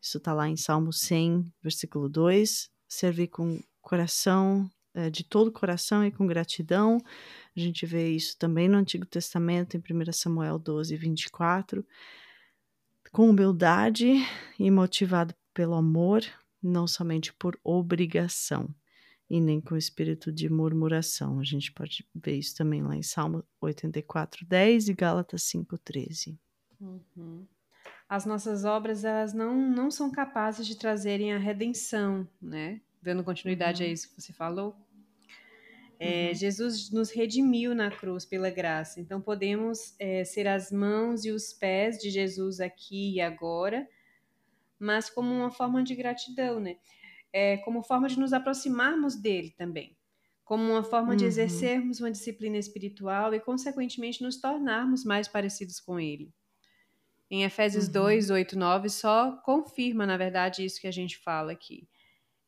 Isso 0.01 0.19
está 0.19 0.33
lá 0.33 0.49
em 0.49 0.57
Salmo 0.57 0.93
100, 0.93 1.53
versículo 1.63 2.09
2. 2.09 2.71
Servir 2.89 3.29
com 3.29 3.61
coração, 3.87 4.69
é, 4.95 5.09
de 5.09 5.23
todo 5.23 5.49
o 5.49 5.53
coração 5.53 6.05
e 6.05 6.11
com 6.11 6.27
gratidão. 6.27 6.99
A 7.57 7.61
gente 7.61 7.87
vê 7.87 8.11
isso 8.11 8.37
também 8.37 8.69
no 8.69 8.77
Antigo 8.77 9.07
Testamento, 9.07 9.77
em 9.77 9.81
1 9.81 10.13
Samuel 10.13 10.59
12, 10.59 10.97
24 10.97 11.87
com 13.17 13.31
humildade 13.31 14.13
e 14.59 14.71
motivado 14.71 15.35
pelo 15.55 15.75
amor, 15.75 16.23
não 16.63 16.87
somente 16.87 17.33
por 17.33 17.59
obrigação 17.65 18.69
e 19.31 19.41
nem 19.41 19.59
com 19.59 19.75
espírito 19.75 20.31
de 20.31 20.51
murmuração. 20.51 21.41
A 21.41 21.43
gente 21.43 21.73
pode 21.73 22.07
ver 22.15 22.37
isso 22.37 22.55
também 22.55 22.83
lá 22.83 22.95
em 22.95 23.03
Salmo 23.03 23.43
84, 23.59 24.45
10 24.45 24.89
e 24.89 24.93
Gálatas 24.93 25.45
5, 25.45 25.79
13. 25.79 26.39
Uhum. 26.79 27.47
As 28.07 28.27
nossas 28.27 28.67
obras 28.67 29.03
elas 29.03 29.33
não, 29.33 29.55
não 29.55 29.91
são 29.91 30.11
capazes 30.11 30.67
de 30.67 30.77
trazerem 30.77 31.33
a 31.33 31.39
redenção, 31.39 32.29
né? 32.39 32.83
Dando 33.03 33.23
continuidade 33.23 33.83
uhum. 33.83 33.89
a 33.89 33.93
isso 33.93 34.09
que 34.09 34.21
você 34.21 34.33
falou, 34.33 34.77
é, 35.99 36.29
uhum. 36.29 36.35
Jesus 36.35 36.91
nos 36.91 37.11
redimiu 37.11 37.75
na 37.75 37.91
cruz 37.91 38.25
pela 38.25 38.51
graça, 38.51 39.01
então 39.01 39.21
podemos 39.21 39.95
é, 39.99 40.25
ser 40.25 40.47
as 40.47 40.71
mãos 40.71 41.25
e 41.25 41.31
os 41.31 41.53
pés 41.53 41.99
de 41.99 42.11
Jesus 42.11 42.61
aqui 42.61 43.15
e 43.15 43.21
agora, 43.21 43.89
mas 44.79 45.09
como 45.09 45.33
uma 45.33 45.51
forma 45.51 45.83
de 45.83 45.95
gratidão, 45.95 46.61
né? 46.61 46.77
é, 47.33 47.59
como 47.59 47.83
forma 47.83 48.09
de 48.09 48.19
nos 48.19 48.33
aproximarmos 48.33 49.15
dele 49.15 49.51
também, 49.51 49.95
como 50.43 50.65
uma 50.65 50.83
forma 50.83 51.11
Uhum. 51.11 51.17
de 51.17 51.27
exercermos 51.27 52.01
uma 52.01 52.11
disciplina 52.11 52.57
espiritual 52.57 53.35
e, 53.35 53.41
consequentemente, 53.41 54.23
nos 54.23 54.41
tornarmos 54.41 55.05
mais 55.05 55.29
parecidos 55.29 55.79
com 55.79 56.01
ele. 56.01 56.33
Em 57.31 57.45
Efésios 57.45 57.89
Uhum. 57.89 57.93
2, 57.93 58.31
8, 58.31 58.59
9, 58.59 58.89
só 58.89 59.33
confirma, 59.45 60.07
na 60.07 60.17
verdade, 60.17 60.65
isso 60.65 60.81
que 60.81 60.87
a 60.87 60.93
gente 60.93 61.19
fala 61.19 61.53
aqui. 61.53 61.87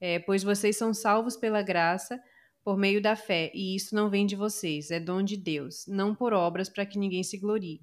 É, 0.01 0.19
pois 0.19 0.43
vocês 0.43 0.77
são 0.77 0.95
salvos 0.95 1.37
pela 1.37 1.63
graça 1.63 2.21
por 2.65 2.77
meio 2.77 3.01
da 3.01 3.17
fé, 3.17 3.51
e 3.55 3.75
isso 3.75 3.95
não 3.95 4.11
vem 4.11 4.27
de 4.27 4.37
vocês, 4.37 4.91
é 4.91 5.01
dom 5.01 5.23
de 5.23 5.37
Deus, 5.37 5.87
não 5.87 6.15
por 6.15 6.33
obras 6.33 6.69
para 6.69 6.85
que 6.85 6.99
ninguém 6.99 7.23
se 7.23 7.39
glorie. 7.39 7.81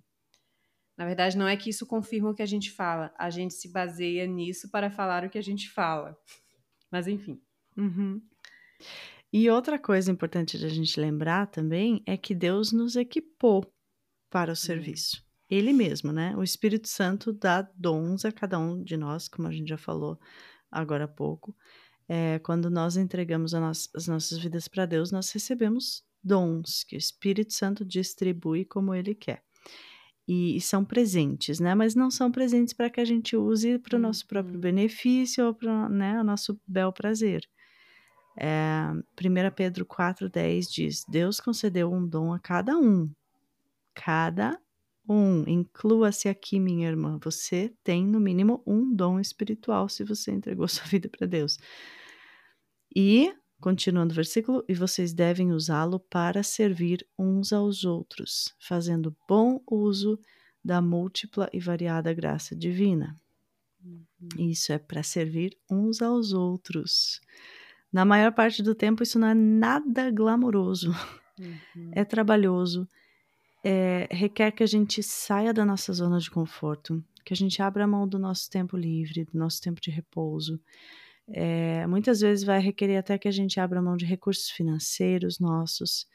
Na 0.97 1.05
verdade, 1.05 1.37
não 1.37 1.47
é 1.47 1.57
que 1.57 1.69
isso 1.69 1.85
confirma 1.85 2.29
o 2.29 2.35
que 2.35 2.43
a 2.43 2.45
gente 2.45 2.71
fala, 2.71 3.13
a 3.17 3.29
gente 3.29 3.53
se 3.53 3.71
baseia 3.71 4.25
nisso 4.27 4.69
para 4.69 4.89
falar 4.89 5.25
o 5.25 5.29
que 5.29 5.37
a 5.37 5.43
gente 5.43 5.69
fala. 5.69 6.15
Mas 6.91 7.07
enfim. 7.07 7.41
Uhum. 7.75 8.21
E 9.33 9.49
outra 9.49 9.77
coisa 9.77 10.11
importante 10.11 10.57
de 10.57 10.65
a 10.65 10.69
gente 10.69 10.99
lembrar 10.99 11.47
também 11.47 12.01
é 12.05 12.15
que 12.15 12.33
Deus 12.33 12.71
nos 12.71 12.95
equipou 12.95 13.65
para 14.29 14.51
o 14.51 14.55
serviço. 14.55 15.25
Ele 15.49 15.73
mesmo, 15.73 16.11
né? 16.11 16.35
O 16.37 16.43
Espírito 16.43 16.87
Santo 16.87 17.33
dá 17.33 17.61
dons 17.75 18.23
a 18.23 18.31
cada 18.31 18.57
um 18.57 18.83
de 18.83 18.95
nós, 18.95 19.27
como 19.27 19.47
a 19.47 19.51
gente 19.51 19.67
já 19.67 19.77
falou 19.77 20.17
agora 20.71 21.05
há 21.05 21.07
pouco. 21.07 21.55
É, 22.07 22.39
quando 22.39 22.69
nós 22.69 22.97
entregamos 22.97 23.53
a 23.53 23.59
nós- 23.59 23.89
as 23.95 24.07
nossas 24.07 24.37
vidas 24.39 24.67
para 24.67 24.85
Deus, 24.85 25.11
nós 25.11 25.31
recebemos 25.31 26.03
dons 26.23 26.83
que 26.83 26.95
o 26.95 26.99
Espírito 26.99 27.53
Santo 27.53 27.85
distribui 27.85 28.65
como 28.65 28.93
ele 28.93 29.15
quer. 29.15 29.43
E, 30.27 30.57
e 30.57 30.61
são 30.61 30.83
presentes, 30.83 31.59
né? 31.59 31.75
Mas 31.75 31.95
não 31.95 32.09
são 32.09 32.31
presentes 32.31 32.73
para 32.73 32.89
que 32.89 32.99
a 32.99 33.05
gente 33.05 33.35
use 33.35 33.77
para 33.79 33.97
o 33.97 33.99
nosso 33.99 34.25
próprio 34.27 34.55
Uhum. 34.55 34.61
benefício 34.61 35.45
ou 35.45 35.53
para 35.53 35.87
né, 35.89 36.19
o 36.19 36.23
nosso 36.23 36.59
bel 36.67 36.91
prazer. 36.91 37.47
É, 38.37 38.91
1 39.15 39.51
Pedro 39.51 39.85
4,10 39.85 40.69
diz: 40.71 41.05
Deus 41.07 41.39
concedeu 41.39 41.91
um 41.91 42.07
dom 42.07 42.33
a 42.33 42.39
cada 42.39 42.77
um. 42.77 43.09
Cada 43.95 44.59
um. 45.07 45.43
Inclua-se 45.47 46.27
aqui, 46.27 46.59
minha 46.59 46.87
irmã. 46.87 47.19
Você 47.23 47.73
tem, 47.83 48.05
no 48.05 48.19
mínimo, 48.19 48.63
um 48.65 48.93
dom 48.93 49.19
espiritual 49.19 49.87
se 49.89 50.03
você 50.03 50.31
entregou 50.31 50.67
sua 50.69 50.85
vida 50.85 51.09
para 51.09 51.27
Deus. 51.27 51.57
E, 52.95 53.33
continuando 53.59 54.11
o 54.13 54.15
versículo, 54.15 54.63
e 54.67 54.73
vocês 54.73 55.13
devem 55.13 55.51
usá-lo 55.51 55.99
para 55.99 56.43
servir 56.43 57.05
uns 57.17 57.51
aos 57.51 57.83
outros, 57.83 58.53
fazendo 58.59 59.15
bom 59.27 59.61
uso 59.69 60.19
da 60.63 60.81
múltipla 60.81 61.49
e 61.53 61.59
variada 61.59 62.13
graça 62.13 62.55
divina. 62.55 63.19
Isso 64.39 64.71
é 64.73 64.79
para 64.79 65.03
servir 65.03 65.57
uns 65.69 66.01
aos 66.01 66.33
outros. 66.33 67.21
Na 67.91 68.03
maior 68.03 68.33
parte 68.33 68.63
do 68.63 68.73
tempo, 68.73 69.03
isso 69.03 69.19
não 69.19 69.27
é 69.27 69.33
nada 69.33 70.09
glamouroso, 70.11 70.91
Uhum. 71.37 71.91
é 71.91 72.05
trabalhoso, 72.05 72.87
é, 73.67 74.07
requer 74.11 74.51
que 74.51 74.61
a 74.61 74.67
gente 74.67 75.01
saia 75.01 75.51
da 75.51 75.65
nossa 75.65 75.91
zona 75.91 76.19
de 76.19 76.29
conforto, 76.29 77.03
que 77.25 77.33
a 77.33 77.35
gente 77.35 77.59
abra 77.63 77.87
mão 77.87 78.07
do 78.07 78.19
nosso 78.19 78.47
tempo 78.47 78.77
livre, 78.77 79.25
do 79.25 79.37
nosso 79.39 79.59
tempo 79.59 79.81
de 79.81 79.89
repouso. 79.89 80.61
É, 81.27 81.87
muitas 81.87 82.19
vezes 82.21 82.43
vai 82.43 82.59
requerer 82.59 82.97
até 82.97 83.17
que 83.17 83.27
a 83.27 83.31
gente 83.31 83.59
abra 83.59 83.81
mão 83.81 83.97
de 83.97 84.05
recursos 84.05 84.51
financeiros 84.51 85.39
nossos. 85.39 86.05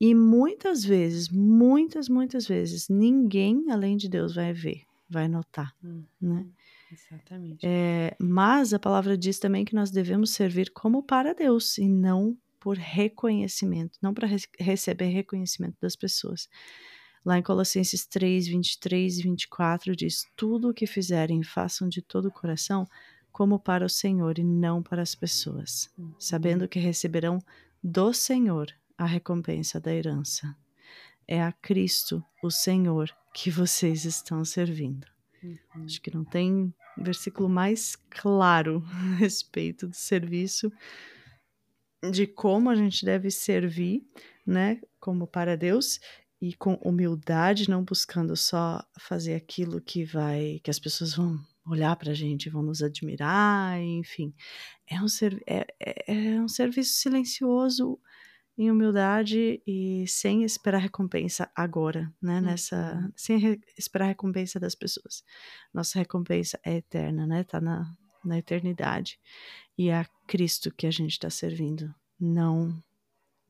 E 0.00 0.14
muitas 0.14 0.84
vezes, 0.84 1.28
muitas, 1.28 2.08
muitas 2.08 2.46
vezes, 2.46 2.88
ninguém 2.88 3.64
além 3.72 3.96
de 3.96 4.08
Deus 4.08 4.36
vai 4.36 4.52
ver, 4.52 4.82
vai 5.10 5.26
notar, 5.26 5.74
Uhum. 5.82 6.04
né? 6.20 6.46
Exatamente. 6.92 7.66
É, 7.66 8.14
mas 8.20 8.72
a 8.72 8.78
palavra 8.78 9.18
diz 9.18 9.40
também 9.40 9.64
que 9.64 9.74
nós 9.74 9.90
devemos 9.90 10.30
servir 10.30 10.70
como 10.70 11.02
para 11.02 11.34
Deus 11.34 11.78
e 11.78 11.88
não 11.88 12.36
por 12.60 12.76
reconhecimento, 12.76 13.98
não 14.02 14.12
para 14.12 14.26
re- 14.26 14.36
receber 14.58 15.06
reconhecimento 15.06 15.76
das 15.80 15.96
pessoas. 15.96 16.48
Lá 17.24 17.38
em 17.38 17.42
Colossenses 17.42 18.06
3, 18.06 18.46
23 18.46 19.18
e 19.18 19.22
24 19.22 19.96
diz: 19.96 20.24
Tudo 20.36 20.70
o 20.70 20.74
que 20.74 20.86
fizerem, 20.86 21.42
façam 21.42 21.88
de 21.88 22.00
todo 22.00 22.26
o 22.26 22.32
coração, 22.32 22.86
como 23.32 23.58
para 23.58 23.84
o 23.84 23.88
Senhor 23.88 24.38
e 24.38 24.44
não 24.44 24.82
para 24.82 25.02
as 25.02 25.14
pessoas, 25.14 25.90
sabendo 26.18 26.68
que 26.68 26.78
receberão 26.78 27.38
do 27.82 28.12
Senhor 28.12 28.72
a 28.96 29.04
recompensa 29.04 29.78
da 29.80 29.92
herança. 29.92 30.56
É 31.28 31.42
a 31.42 31.52
Cristo, 31.52 32.24
o 32.42 32.50
Senhor, 32.50 33.10
que 33.34 33.50
vocês 33.50 34.04
estão 34.04 34.44
servindo. 34.44 35.06
Uhum. 35.42 35.84
Acho 35.84 36.00
que 36.00 36.14
não 36.14 36.24
tem 36.24 36.72
versículo 36.96 37.48
mais 37.48 37.96
claro 38.08 38.82
a 38.90 39.16
respeito 39.16 39.88
do 39.88 39.94
serviço, 39.94 40.72
de 42.10 42.26
como 42.26 42.70
a 42.70 42.74
gente 42.74 43.04
deve 43.04 43.30
servir, 43.30 44.02
né, 44.46 44.80
como 45.00 45.26
para 45.26 45.56
Deus 45.56 46.00
e 46.40 46.54
com 46.54 46.74
humildade, 46.74 47.68
não 47.70 47.82
buscando 47.84 48.36
só 48.36 48.82
fazer 48.98 49.34
aquilo 49.34 49.80
que 49.80 50.04
vai, 50.04 50.60
que 50.62 50.70
as 50.70 50.78
pessoas 50.78 51.14
vão 51.14 51.38
olhar 51.66 51.96
para 51.96 52.10
a 52.12 52.14
gente, 52.14 52.50
vão 52.50 52.62
nos 52.62 52.82
admirar, 52.82 53.80
enfim. 53.80 54.34
É 54.88 55.00
um, 55.00 55.06
é, 55.46 55.66
é, 55.80 56.34
é 56.36 56.40
um 56.42 56.48
serviço 56.48 56.94
silencioso, 56.96 57.98
em 58.58 58.70
humildade 58.70 59.62
e 59.66 60.06
sem 60.08 60.42
esperar 60.42 60.78
recompensa 60.78 61.50
agora, 61.54 62.12
né? 62.22 62.40
Nessa, 62.40 62.94
Uhum. 62.94 63.12
sem 63.14 63.38
re- 63.38 63.60
esperar 63.76 64.06
recompensa 64.06 64.58
das 64.58 64.74
pessoas. 64.74 65.22
Nossa 65.74 65.98
recompensa 65.98 66.58
é 66.64 66.76
eterna, 66.76 67.26
né? 67.26 67.44
Tá 67.44 67.60
na, 67.60 67.94
na 68.24 68.38
eternidade. 68.38 69.20
E 69.78 69.88
é 69.88 69.96
a 69.96 70.04
Cristo 70.26 70.72
que 70.74 70.86
a 70.86 70.90
gente 70.90 71.12
está 71.12 71.30
servindo, 71.30 71.94
não 72.18 72.82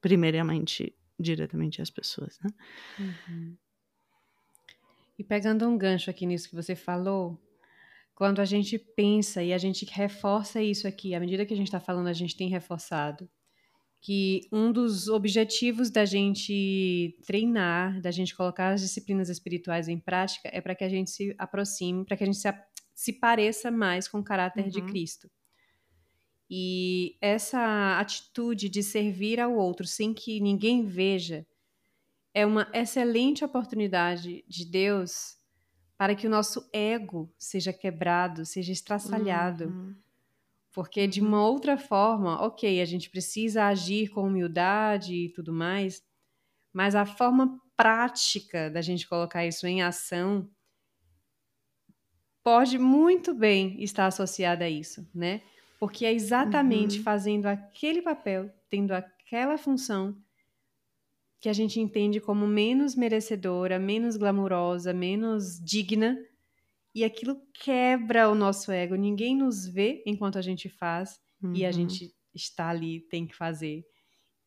primeiramente 0.01 0.95
diretamente 1.19 1.81
às 1.81 1.91
pessoas, 1.91 2.39
né? 2.41 2.51
Uhum. 2.99 3.57
E 5.19 5.25
pegando 5.25 5.67
um 5.67 5.79
gancho 5.79 6.11
aqui 6.11 6.27
nisso 6.27 6.49
que 6.49 6.55
você 6.55 6.77
falou, 6.77 7.41
quando 8.15 8.41
a 8.41 8.45
gente 8.45 8.79
pensa 8.79 9.43
e 9.43 9.53
a 9.53 9.59
gente 9.59 9.85
reforça 9.87 10.63
isso 10.63 10.87
aqui, 10.87 11.15
à 11.15 11.21
medida 11.21 11.47
que 11.47 11.55
a 11.55 11.57
gente 11.57 11.69
está 11.69 11.81
falando, 11.81 12.09
a 12.09 12.13
gente 12.13 12.37
tem 12.37 12.49
reforçado 12.49 13.29
que 14.01 14.43
um 14.53 14.71
dos 14.71 15.09
objetivos 15.09 15.91
da 15.91 16.05
gente 16.05 17.19
treinar, 17.27 18.01
da 18.01 18.11
gente 18.11 18.37
colocar 18.37 18.75
as 18.75 18.81
disciplinas 18.81 19.29
espirituais 19.29 19.89
em 19.89 19.99
prática, 19.99 20.49
é 20.53 20.61
para 20.61 20.75
que 20.75 20.85
a 20.85 20.89
gente 20.89 21.11
se 21.11 21.35
aproxime, 21.39 22.05
para 22.05 22.17
que 22.17 22.23
a 22.23 22.27
gente 22.27 22.39
se, 22.39 22.49
se 22.95 23.13
pareça 23.15 23.71
mais 23.71 24.07
com 24.07 24.19
o 24.19 24.25
caráter 24.25 24.69
de 24.69 24.81
Uhum. 24.81 24.87
Cristo. 24.87 25.29
E 26.49 27.17
essa 27.21 27.99
atitude 27.99 28.69
de 28.69 28.83
servir 28.83 29.41
ao 29.41 29.55
outro 29.55 29.87
sem 29.87 30.15
que 30.15 30.41
ninguém 30.41 30.85
veja 30.85 31.47
é 32.33 32.47
uma 32.47 32.71
excelente 32.73 33.45
oportunidade 33.45 34.45
de 34.47 34.65
Deus 34.65 35.37
para 35.97 36.15
que 36.15 36.27
o 36.27 36.31
nosso 36.31 36.69
ego 36.73 37.33
seja 37.39 37.73
quebrado, 37.73 38.45
seja 38.45 38.73
estraçalhado. 38.73 39.67
Uhum. 39.67 39.97
Porque 40.73 41.07
de 41.07 41.23
uma 41.23 41.43
outra 41.43 41.79
forma, 41.79 42.41
ok, 42.45 42.81
a 42.83 42.85
gente 42.85 43.09
precisa 43.09 43.65
agir 43.65 44.11
com 44.11 44.23
humildade 44.23 45.15
e 45.15 45.29
tudo 45.31 45.53
mais, 45.53 46.05
mas 46.73 46.95
a 46.95 47.07
forma 47.07 47.59
prática 47.75 48.71
da 48.71 48.83
gente 48.83 49.09
colocar 49.09 49.47
isso 49.47 49.67
em 49.67 49.83
ação 49.83 50.51
pode 52.45 52.79
muito 52.79 53.35
bem 53.35 53.83
estar 53.83 54.07
associada 54.07 54.67
a 54.67 54.71
isso, 54.71 55.09
né? 55.15 55.43
Porque 55.79 56.05
é 56.07 56.13
exatamente 56.13 57.01
Uhum. 57.01 57.03
fazendo 57.03 57.47
aquele 57.47 58.03
papel, 58.03 58.51
tendo 58.69 58.93
aquela 58.93 59.59
função, 59.59 60.17
que 61.41 61.49
a 61.49 61.53
gente 61.53 61.79
entende 61.81 62.21
como 62.21 62.47
menos 62.47 62.95
merecedora, 62.95 63.79
menos 63.79 64.17
glamurosa, 64.17 64.93
menos 64.93 65.61
digna, 65.63 66.17
e 66.95 67.05
aquilo 67.05 67.41
quebra 67.55 68.29
o 68.31 68.35
nosso 68.37 68.73
ego. 68.73 68.95
Ninguém 68.97 69.37
nos 69.37 69.67
vê 69.69 70.03
enquanto 70.07 70.39
a 70.39 70.43
gente 70.43 70.69
faz, 70.69 71.19
e 71.55 71.65
a 71.65 71.73
Uhum. 71.73 71.73
gente 71.73 72.15
está 72.35 72.71
ali, 72.71 73.03
tem 73.09 73.27
que 73.27 73.37
fazer. 73.37 73.85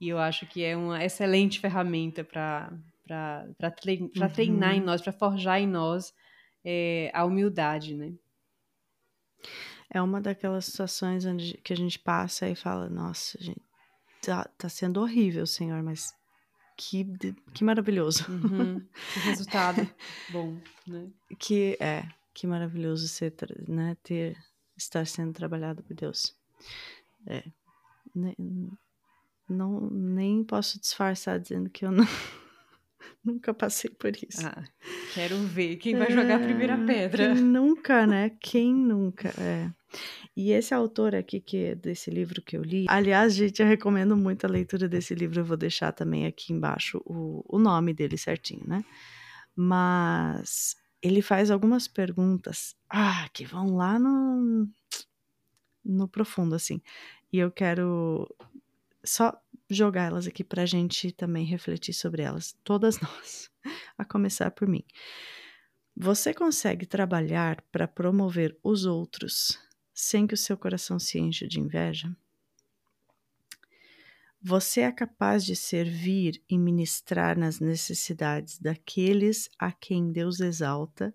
E 0.02 0.10
eu 0.10 0.20
acho 0.20 0.48
que 0.48 0.64
é 0.64 0.78
uma 0.78 1.04
excelente 1.04 1.60
ferramenta 1.60 2.24
para 2.24 2.72
Uhum. 4.16 4.34
treinar 4.34 4.76
em 4.76 4.82
nós, 4.82 5.02
para 5.02 5.14
forjar 5.14 5.62
em 5.62 5.68
nós 5.68 6.14
é, 6.66 7.12
a 7.14 7.26
humildade, 7.26 7.96
né? 7.96 8.14
É 9.90 10.02
uma 10.02 10.22
daquelas 10.22 10.66
situações 10.66 11.26
onde 11.26 11.54
que 11.64 11.74
a 11.74 11.76
gente 11.76 11.98
passa 11.98 12.48
e 12.48 12.56
fala, 12.56 12.90
nossa, 12.90 13.38
gente, 13.42 13.62
tá, 14.22 14.46
tá 14.58 14.70
sendo 14.70 15.02
horrível, 15.02 15.48
Senhor, 15.48 15.82
mas 15.82 16.14
que, 16.78 17.06
que 17.54 17.64
maravilhoso. 17.64 18.26
Uhum. 18.30 18.80
Que 19.14 19.20
resultado 19.26 19.90
bom, 20.30 20.58
né? 20.88 21.08
Que 21.40 21.76
é, 21.80 22.08
que 22.34 22.46
maravilhoso 22.48 23.08
ser, 23.08 23.34
né, 23.68 23.98
ter, 24.04 24.38
estar 24.78 25.06
sendo 25.08 25.34
trabalhado 25.34 25.82
por 25.84 25.96
Deus. 25.96 26.36
É, 27.26 27.44
ne- 28.16 28.36
não, 29.50 29.90
nem 29.90 30.44
posso 30.44 30.80
disfarçar 30.80 31.40
dizendo 31.40 31.70
que 31.70 31.84
eu 31.84 31.92
não, 31.92 32.06
nunca 33.26 33.54
passei 33.54 33.90
por 33.90 34.16
isso. 34.16 34.46
Ah, 34.46 34.64
quero 35.14 35.36
ver 35.48 35.78
quem 35.78 35.98
vai 35.98 36.12
jogar 36.12 36.36
a 36.36 36.40
primeira 36.40 36.76
É, 36.76 36.86
pedra. 36.86 37.34
Quem 37.34 37.44
nunca, 37.44 38.06
né? 38.06 38.30
Quem 38.40 38.74
nunca? 38.74 39.30
É. 39.38 39.72
E 40.36 40.52
esse 40.52 40.74
autor 40.74 41.16
aqui 41.16 41.40
que 41.40 41.76
desse 41.76 42.10
livro 42.10 42.42
que 42.42 42.56
eu 42.56 42.62
li, 42.64 42.86
aliás, 42.88 43.36
gente, 43.36 43.62
eu 43.62 43.68
recomendo 43.68 44.16
muito 44.16 44.46
a 44.46 44.50
leitura 44.50 44.88
desse 44.88 45.14
livro. 45.16 45.40
Eu 45.40 45.46
vou 45.46 45.58
deixar 45.58 45.92
também 45.92 46.26
aqui 46.26 46.54
embaixo 46.54 47.02
o, 47.06 47.44
o 47.48 47.60
nome 47.60 47.94
dele 47.94 48.18
certinho, 48.18 48.64
né? 48.68 48.84
Mas 49.56 50.76
ele 51.02 51.22
faz 51.22 51.50
algumas 51.52 51.88
perguntas, 51.88 52.76
ah, 52.90 53.28
que 53.34 53.46
vão 53.46 53.76
lá 53.76 53.98
no 53.98 54.68
no 55.84 56.08
profundo, 56.08 56.56
assim. 56.56 56.82
E 57.32 57.40
eu 57.40 57.52
quero 57.52 58.28
só 59.04 59.40
jogar 59.70 60.06
elas 60.06 60.28
aqui 60.28 60.44
para 60.44 60.64
a 60.64 60.66
gente 60.66 61.12
também 61.12 61.46
refletir 61.46 61.94
sobre 61.94 62.22
elas, 62.22 62.56
todas 62.64 63.00
nós, 63.02 63.50
a 63.98 64.06
começar 64.06 64.52
por 64.52 64.68
mim. 64.68 64.84
Você 65.96 66.34
consegue 66.34 66.86
trabalhar 66.86 67.62
para 67.72 67.88
promover 67.88 68.58
os 68.64 68.86
outros 68.86 69.60
sem 70.00 70.26
que 70.26 70.34
o 70.34 70.38
seu 70.38 70.58
coração 70.58 70.98
se 70.98 71.20
encha 71.20 71.46
de 71.46 71.60
inveja? 71.60 72.16
Você 74.42 74.80
é 74.80 74.92
capaz 74.94 75.44
de 75.44 75.58
servir 75.58 76.42
e 76.50 76.58
ministrar 76.58 77.38
nas 77.38 77.60
necessidades 77.60 78.58
daqueles 78.58 79.50
a 79.60 79.74
quem 79.74 80.14
Deus 80.14 80.40
exalta 80.40 81.14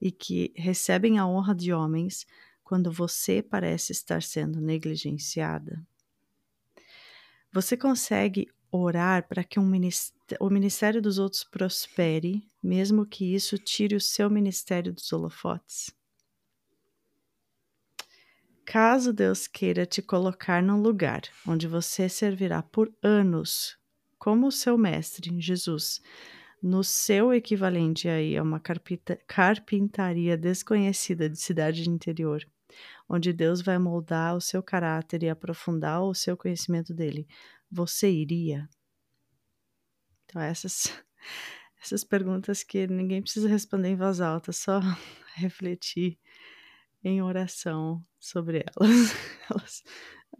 e 0.00 0.12
que 0.12 0.52
recebem 0.56 1.18
a 1.18 1.26
honra 1.26 1.52
de 1.52 1.72
homens 1.72 2.24
quando 2.62 2.92
você 2.92 3.42
parece 3.42 3.90
estar 3.90 4.22
sendo 4.22 4.60
negligenciada? 4.60 5.84
Você 7.52 7.76
consegue 7.76 8.46
orar 8.70 9.26
para 9.26 9.42
que 9.42 9.58
um 9.58 9.68
o 10.40 10.48
ministério 10.48 11.02
dos 11.02 11.18
outros 11.18 11.42
prospere, 11.42 12.48
mesmo 12.62 13.04
que 13.04 13.34
isso 13.34 13.58
tire 13.58 13.96
o 13.96 14.00
seu 14.00 14.30
ministério 14.30 14.92
dos 14.92 15.12
holofotes? 15.12 15.90
Caso 18.64 19.12
Deus 19.12 19.46
queira 19.46 19.84
te 19.84 20.00
colocar 20.00 20.62
num 20.62 20.80
lugar 20.80 21.22
onde 21.46 21.66
você 21.66 22.08
servirá 22.08 22.62
por 22.62 22.92
anos 23.02 23.76
como 24.18 24.52
seu 24.52 24.78
mestre, 24.78 25.34
Jesus, 25.40 26.00
no 26.62 26.84
seu 26.84 27.34
equivalente 27.34 28.08
aí 28.08 28.36
a 28.36 28.42
uma 28.42 28.62
carpintaria 29.26 30.36
desconhecida 30.36 31.28
de 31.28 31.36
cidade 31.36 31.82
de 31.82 31.90
interior, 31.90 32.46
onde 33.08 33.32
Deus 33.32 33.60
vai 33.60 33.78
moldar 33.78 34.36
o 34.36 34.40
seu 34.40 34.62
caráter 34.62 35.24
e 35.24 35.28
aprofundar 35.28 36.02
o 36.04 36.14
seu 36.14 36.36
conhecimento 36.36 36.94
dele, 36.94 37.26
você 37.68 38.08
iria? 38.08 38.68
Então, 40.24 40.40
essas, 40.40 40.84
essas 41.82 42.04
perguntas 42.04 42.62
que 42.62 42.86
ninguém 42.86 43.20
precisa 43.20 43.48
responder 43.48 43.88
em 43.88 43.96
voz 43.96 44.20
alta, 44.20 44.52
só 44.52 44.80
refletir 45.34 46.16
em 47.04 47.22
oração 47.22 48.04
sobre 48.18 48.64
elas. 48.76 49.12
elas. 49.50 49.82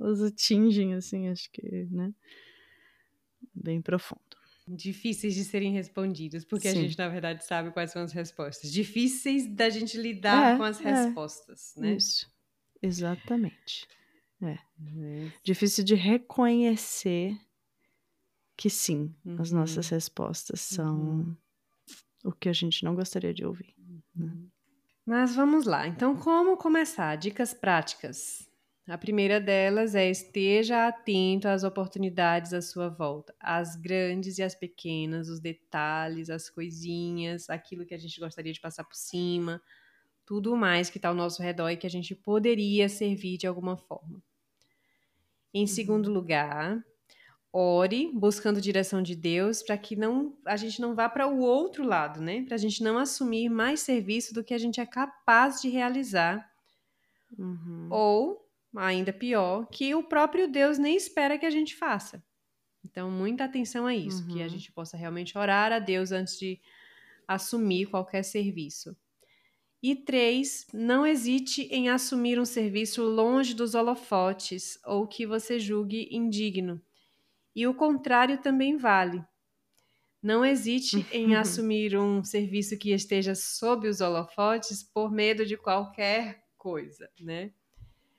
Elas 0.00 0.22
atingem, 0.22 0.94
assim, 0.94 1.28
acho 1.28 1.50
que, 1.50 1.86
né? 1.90 2.12
Bem 3.54 3.82
profundo. 3.82 4.20
Difíceis 4.66 5.34
de 5.34 5.44
serem 5.44 5.72
respondidas, 5.72 6.44
porque 6.44 6.70
Sim. 6.70 6.78
a 6.78 6.80
gente, 6.82 6.98
na 6.98 7.08
verdade, 7.08 7.44
sabe 7.44 7.72
quais 7.72 7.90
são 7.90 8.02
as 8.02 8.12
respostas. 8.12 8.72
Difíceis 8.72 9.46
da 9.46 9.68
gente 9.68 9.98
lidar 9.98 10.54
é, 10.54 10.56
com 10.56 10.62
as 10.62 10.80
é. 10.80 10.84
respostas, 10.84 11.74
né? 11.76 11.94
Isso. 11.94 12.30
Exatamente. 12.80 13.86
É. 14.40 14.52
é. 14.52 15.32
Difícil 15.44 15.84
de 15.84 15.94
reconhecer 15.94 17.36
que 18.56 18.70
sim, 18.70 19.14
uhum. 19.24 19.40
as 19.40 19.50
nossas 19.50 19.88
respostas 19.88 20.60
são 20.60 21.00
uhum. 21.00 21.36
o 22.24 22.32
que 22.32 22.48
a 22.48 22.52
gente 22.52 22.84
não 22.84 22.94
gostaria 22.94 23.34
de 23.34 23.44
ouvir. 23.44 23.74
Né? 24.14 24.32
Mas 25.04 25.34
vamos 25.34 25.66
lá. 25.66 25.86
Então, 25.86 26.16
como 26.16 26.56
começar? 26.56 27.16
Dicas 27.16 27.52
práticas. 27.52 28.48
A 28.86 28.98
primeira 28.98 29.40
delas 29.40 29.94
é 29.94 30.10
esteja 30.10 30.88
atento 30.88 31.46
às 31.46 31.62
oportunidades 31.62 32.52
à 32.52 32.60
sua 32.60 32.88
volta, 32.88 33.34
as 33.38 33.76
grandes 33.76 34.38
e 34.38 34.42
as 34.42 34.56
pequenas, 34.56 35.28
os 35.28 35.38
detalhes, 35.38 36.28
as 36.28 36.50
coisinhas, 36.50 37.48
aquilo 37.48 37.86
que 37.86 37.94
a 37.94 37.98
gente 37.98 38.18
gostaria 38.18 38.52
de 38.52 38.60
passar 38.60 38.82
por 38.82 38.96
cima, 38.96 39.62
tudo 40.26 40.56
mais 40.56 40.90
que 40.90 40.98
está 40.98 41.08
ao 41.08 41.14
nosso 41.14 41.42
redor 41.42 41.70
e 41.70 41.76
que 41.76 41.86
a 41.86 41.90
gente 41.90 42.14
poderia 42.14 42.88
servir 42.88 43.38
de 43.38 43.46
alguma 43.46 43.76
forma. 43.76 44.20
Em 45.54 45.66
segundo 45.66 46.08
uhum. 46.08 46.14
lugar, 46.14 46.84
ore 47.52 48.10
buscando 48.14 48.60
direção 48.60 49.02
de 49.02 49.14
Deus 49.14 49.62
para 49.62 49.76
que 49.76 49.94
não 49.94 50.34
a 50.46 50.56
gente 50.56 50.80
não 50.80 50.94
vá 50.94 51.08
para 51.08 51.28
o 51.28 51.40
outro 51.40 51.84
lado, 51.84 52.20
né? 52.20 52.44
Para 52.44 52.54
a 52.54 52.58
gente 52.58 52.82
não 52.82 52.96
assumir 52.96 53.50
mais 53.50 53.80
serviço 53.80 54.32
do 54.32 54.42
que 54.42 54.54
a 54.54 54.58
gente 54.58 54.80
é 54.80 54.86
capaz 54.86 55.60
de 55.60 55.68
realizar. 55.68 56.50
Uhum. 57.38 57.88
Ou, 57.90 58.48
ainda 58.76 59.12
pior, 59.12 59.66
que 59.70 59.94
o 59.94 60.02
próprio 60.02 60.50
Deus 60.50 60.78
nem 60.78 60.96
espera 60.96 61.38
que 61.38 61.46
a 61.46 61.50
gente 61.50 61.74
faça. 61.74 62.24
Então, 62.84 63.10
muita 63.10 63.44
atenção 63.44 63.86
a 63.86 63.94
isso, 63.94 64.22
uhum. 64.22 64.28
que 64.28 64.40
a 64.40 64.44
uhum. 64.44 64.48
gente 64.48 64.72
possa 64.72 64.96
realmente 64.96 65.36
orar 65.36 65.72
a 65.72 65.78
Deus 65.78 66.10
antes 66.10 66.38
de 66.38 66.60
assumir 67.28 67.86
qualquer 67.86 68.22
serviço. 68.22 68.96
E 69.82 69.96
três, 69.96 70.66
não 70.72 71.04
hesite 71.04 71.62
em 71.62 71.88
assumir 71.88 72.38
um 72.38 72.44
serviço 72.44 73.02
longe 73.02 73.52
dos 73.52 73.74
holofotes 73.74 74.78
ou 74.84 75.06
que 75.06 75.26
você 75.26 75.58
julgue 75.58 76.08
indigno. 76.10 76.80
E 77.54 77.66
o 77.66 77.74
contrário 77.74 78.38
também 78.38 78.76
vale. 78.76 79.22
Não 80.22 80.44
hesite 80.44 81.04
em 81.10 81.34
assumir 81.34 81.98
um 81.98 82.22
serviço 82.22 82.78
que 82.78 82.92
esteja 82.92 83.34
sob 83.34 83.88
os 83.88 84.00
holofotes 84.00 84.82
por 84.82 85.10
medo 85.10 85.44
de 85.44 85.56
qualquer 85.56 86.44
coisa, 86.56 87.10
né? 87.20 87.52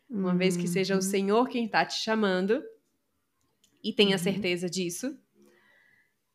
Uma 0.10 0.32
uhum. 0.32 0.38
vez 0.38 0.58
que 0.58 0.68
seja 0.68 0.94
o 0.94 0.98
uhum. 0.98 1.02
Senhor 1.02 1.48
quem 1.48 1.66
está 1.66 1.86
te 1.86 1.96
chamando 1.96 2.62
e 3.82 3.94
tenha 3.94 4.18
uhum. 4.18 4.22
certeza 4.22 4.70
disso, 4.70 5.18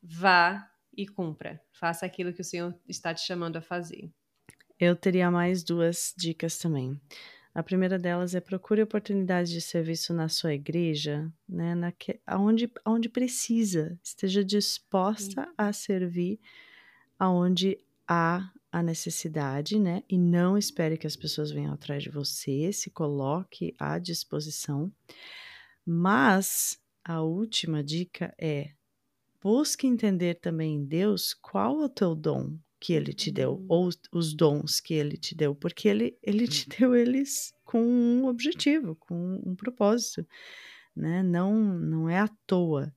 vá 0.03 0.69
e 0.97 1.07
cumpra. 1.07 1.63
Faça 1.71 2.05
aquilo 2.05 2.33
que 2.33 2.41
o 2.41 2.45
Senhor 2.45 2.75
está 2.89 3.15
te 3.15 3.21
chamando 3.21 3.57
a 3.57 3.63
fazer. 3.63 4.11
Eu 4.81 4.97
teria 4.97 5.31
mais 5.31 5.63
duas 5.63 6.15
dicas 6.17 6.59
também. 6.59 7.01
A 7.59 7.63
primeira 7.65 7.99
delas 7.99 8.37
é 8.37 8.41
procure 8.41 8.81
oportunidades 8.81 9.51
de 9.51 9.61
serviço 9.61 10.15
na 10.15 10.29
sua 10.29 10.55
igreja, 10.55 11.29
né, 11.49 11.75
na 11.75 11.91
que, 11.91 12.21
aonde, 12.25 12.71
aonde 12.85 13.09
precisa, 13.09 13.99
esteja 14.01 14.45
disposta 14.45 15.43
Sim. 15.43 15.53
a 15.59 15.73
servir 15.73 16.39
aonde 17.19 17.77
há 18.07 18.49
a 18.71 18.81
necessidade, 18.81 19.77
né, 19.77 20.05
e 20.09 20.17
não 20.17 20.57
espere 20.57 20.97
que 20.97 21.07
as 21.09 21.17
pessoas 21.17 21.51
venham 21.51 21.75
atrás 21.75 22.05
de 22.05 22.11
você, 22.11 22.73
se 22.73 22.91
coloque 22.91 23.75
à 23.77 23.99
disposição. 23.99 24.93
Mas 25.85 26.81
a 27.03 27.23
última 27.23 27.83
dica 27.83 28.33
é 28.39 28.71
busque 29.43 29.85
entender 29.85 30.37
também 30.37 30.77
em 30.77 30.85
Deus 30.85 31.35
qual 31.35 31.83
é 31.83 31.87
o 31.87 31.89
teu 31.89 32.15
dom, 32.15 32.57
que 32.81 32.93
ele 32.93 33.13
te 33.13 33.31
deu, 33.31 33.65
ou 33.69 33.89
os 34.13 34.35
dons 34.35 34.81
que 34.81 34.95
ele 34.95 35.17
te 35.17 35.35
deu, 35.35 35.55
porque 35.55 35.89
ele, 35.89 36.17
ele 36.23 36.47
te 36.47 36.69
uhum. 36.69 36.77
deu 36.79 36.95
eles 36.95 37.53
com 37.65 37.83
um 37.83 38.27
objetivo, 38.27 38.95
com 38.97 39.41
um 39.45 39.55
propósito, 39.55 40.27
né? 40.95 41.23
Não, 41.23 41.55
não 41.55 42.09
é 42.09 42.19
à 42.19 42.29
toa. 42.47 42.95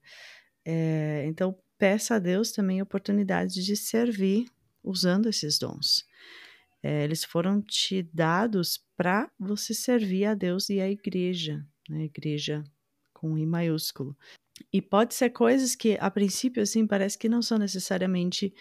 É, 0.63 1.25
então, 1.25 1.57
peça 1.77 2.15
a 2.15 2.19
Deus 2.19 2.51
também 2.51 2.81
oportunidades 2.81 3.65
de 3.65 3.75
servir 3.75 4.45
usando 4.83 5.27
esses 5.27 5.57
dons. 5.57 6.05
É, 6.83 7.03
eles 7.03 7.23
foram 7.23 7.61
te 7.61 8.01
dados 8.01 8.83
para 8.95 9.31
você 9.39 9.73
servir 9.73 10.25
a 10.25 10.33
Deus 10.33 10.69
e 10.69 10.79
a 10.79 10.89
igreja, 10.89 11.65
né? 11.89 12.05
Igreja 12.05 12.63
com 13.13 13.37
I 13.37 13.45
maiúsculo. 13.45 14.17
E 14.71 14.81
pode 14.81 15.13
ser 15.13 15.29
coisas 15.29 15.75
que, 15.75 15.97
a 15.99 16.09
princípio, 16.09 16.61
assim, 16.61 16.85
parece 16.87 17.17
que 17.17 17.29
não 17.29 17.41
são 17.41 17.57
necessariamente 17.57 18.53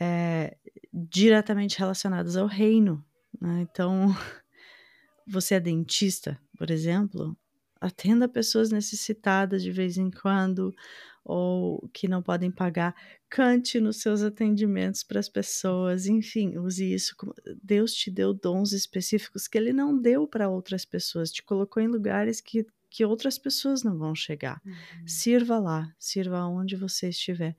é, 0.00 0.56
diretamente 0.92 1.78
relacionadas 1.78 2.36
ao 2.36 2.46
reino. 2.46 3.04
Né? 3.38 3.66
Então, 3.70 4.06
você 5.28 5.56
é 5.56 5.60
dentista, 5.60 6.40
por 6.56 6.70
exemplo, 6.70 7.36
atenda 7.80 8.28
pessoas 8.28 8.70
necessitadas 8.70 9.62
de 9.62 9.70
vez 9.70 9.98
em 9.98 10.10
quando 10.10 10.74
ou 11.22 11.88
que 11.92 12.08
não 12.08 12.22
podem 12.22 12.50
pagar, 12.50 12.94
cante 13.28 13.78
nos 13.78 13.98
seus 13.98 14.22
atendimentos 14.22 15.04
para 15.04 15.20
as 15.20 15.28
pessoas, 15.28 16.06
enfim, 16.06 16.56
use 16.56 16.92
isso. 16.92 17.14
Deus 17.62 17.92
te 17.92 18.10
deu 18.10 18.32
dons 18.32 18.72
específicos 18.72 19.46
que 19.46 19.58
Ele 19.58 19.72
não 19.72 19.96
deu 19.96 20.26
para 20.26 20.48
outras 20.48 20.84
pessoas, 20.84 21.30
te 21.30 21.42
colocou 21.42 21.82
em 21.82 21.86
lugares 21.86 22.40
que, 22.40 22.66
que 22.88 23.04
outras 23.04 23.38
pessoas 23.38 23.82
não 23.82 23.98
vão 23.98 24.14
chegar. 24.14 24.60
Uhum. 24.64 25.06
Sirva 25.06 25.58
lá, 25.58 25.94
sirva 25.98 26.46
onde 26.46 26.74
você 26.74 27.10
estiver 27.10 27.54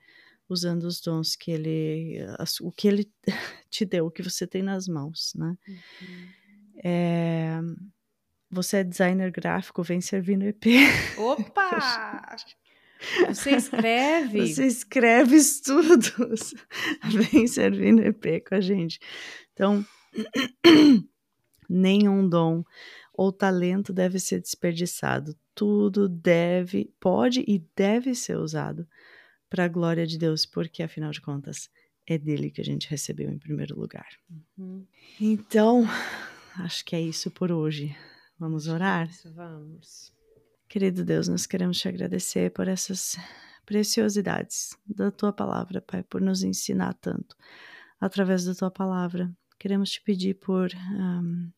usando 0.52 0.84
os 0.84 1.00
dons 1.00 1.36
que 1.36 1.52
ele, 1.52 2.20
o 2.62 2.72
que 2.72 2.88
ele 2.88 3.12
te 3.70 3.86
deu, 3.86 4.06
o 4.06 4.12
que 4.12 4.22
você 4.22 4.46
tem 4.46 4.62
nas 4.62 4.88
mãos, 4.88 5.34
né? 5.36 5.58
Uhum. 5.68 6.28
É, 6.84 7.60
você 8.50 8.78
é 8.78 8.84
designer 8.84 9.32
gráfico, 9.32 9.82
vem 9.82 10.02
servir 10.02 10.38
no 10.38 10.46
EP. 10.46 10.66
Opa! 11.18 12.36
Você 13.28 13.56
escreve? 13.56 14.48
Você 14.48 14.68
escreve 14.68 15.36
estudos. 15.36 16.54
Vem 17.32 17.48
servir 17.48 17.92
no 17.92 18.04
EP 18.04 18.48
com 18.48 18.54
a 18.54 18.62
gente. 18.62 19.00
Então, 19.54 19.84
nenhum 21.68 22.30
dom 22.30 22.64
ou 23.12 23.32
talento 23.32 23.92
deve 23.92 24.20
ser 24.20 24.40
desperdiçado. 24.40 25.36
Tudo 25.56 26.08
deve, 26.08 26.94
pode 27.00 27.44
e 27.48 27.66
deve 27.76 28.14
ser 28.14 28.38
usado 28.38 28.88
para 29.52 29.66
a 29.66 29.68
glória 29.68 30.08
de 30.08 30.18
Deus, 30.18 30.46
porque 30.46 30.82
afinal 30.82 31.12
de 31.12 31.20
contas 31.20 31.70
é 32.08 32.18
dele 32.18 32.50
que 32.50 32.62
a 32.62 32.64
gente 32.64 32.90
recebeu 32.90 33.30
em 33.30 33.38
primeiro 33.38 33.78
lugar. 33.78 34.08
Uhum. 34.58 34.88
Então, 35.20 35.86
acho 36.56 36.86
que 36.86 36.96
é 36.96 37.02
isso 37.02 37.30
por 37.30 37.52
hoje. 37.52 37.96
Vamos 38.40 38.68
orar? 38.68 39.10
Vamos. 39.36 40.14
Querido 40.70 41.04
Deus, 41.04 41.28
nós 41.28 41.46
queremos 41.46 41.78
te 41.78 41.90
agradecer 41.90 42.52
por 42.52 42.70
essas 42.70 43.18
preciosidades 43.66 44.76
da 44.86 45.12
tua 45.12 45.34
palavra, 45.34 45.82
Pai, 45.82 46.02
por 46.02 46.22
nos 46.22 46.44
ensinar 46.44 46.94
tanto 46.94 47.36
através 48.00 48.46
da 48.46 48.56
tua 48.56 48.72
palavra. 48.72 49.30
Queremos 49.60 49.92
te 49.92 50.02
pedir 50.02 50.36
por 50.36 50.72
um, 50.74 51.52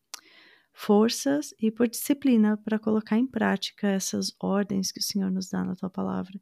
forças 0.74 1.54
e 1.58 1.70
por 1.70 1.88
disciplina 1.88 2.56
para 2.56 2.78
colocar 2.78 3.16
em 3.16 3.26
prática 3.26 3.88
essas 3.88 4.34
ordens 4.40 4.90
que 4.92 5.00
o 5.00 5.02
Senhor 5.02 5.30
nos 5.30 5.48
dá 5.48 5.64
na 5.64 5.76
tua 5.76 5.88
palavra. 5.88 6.38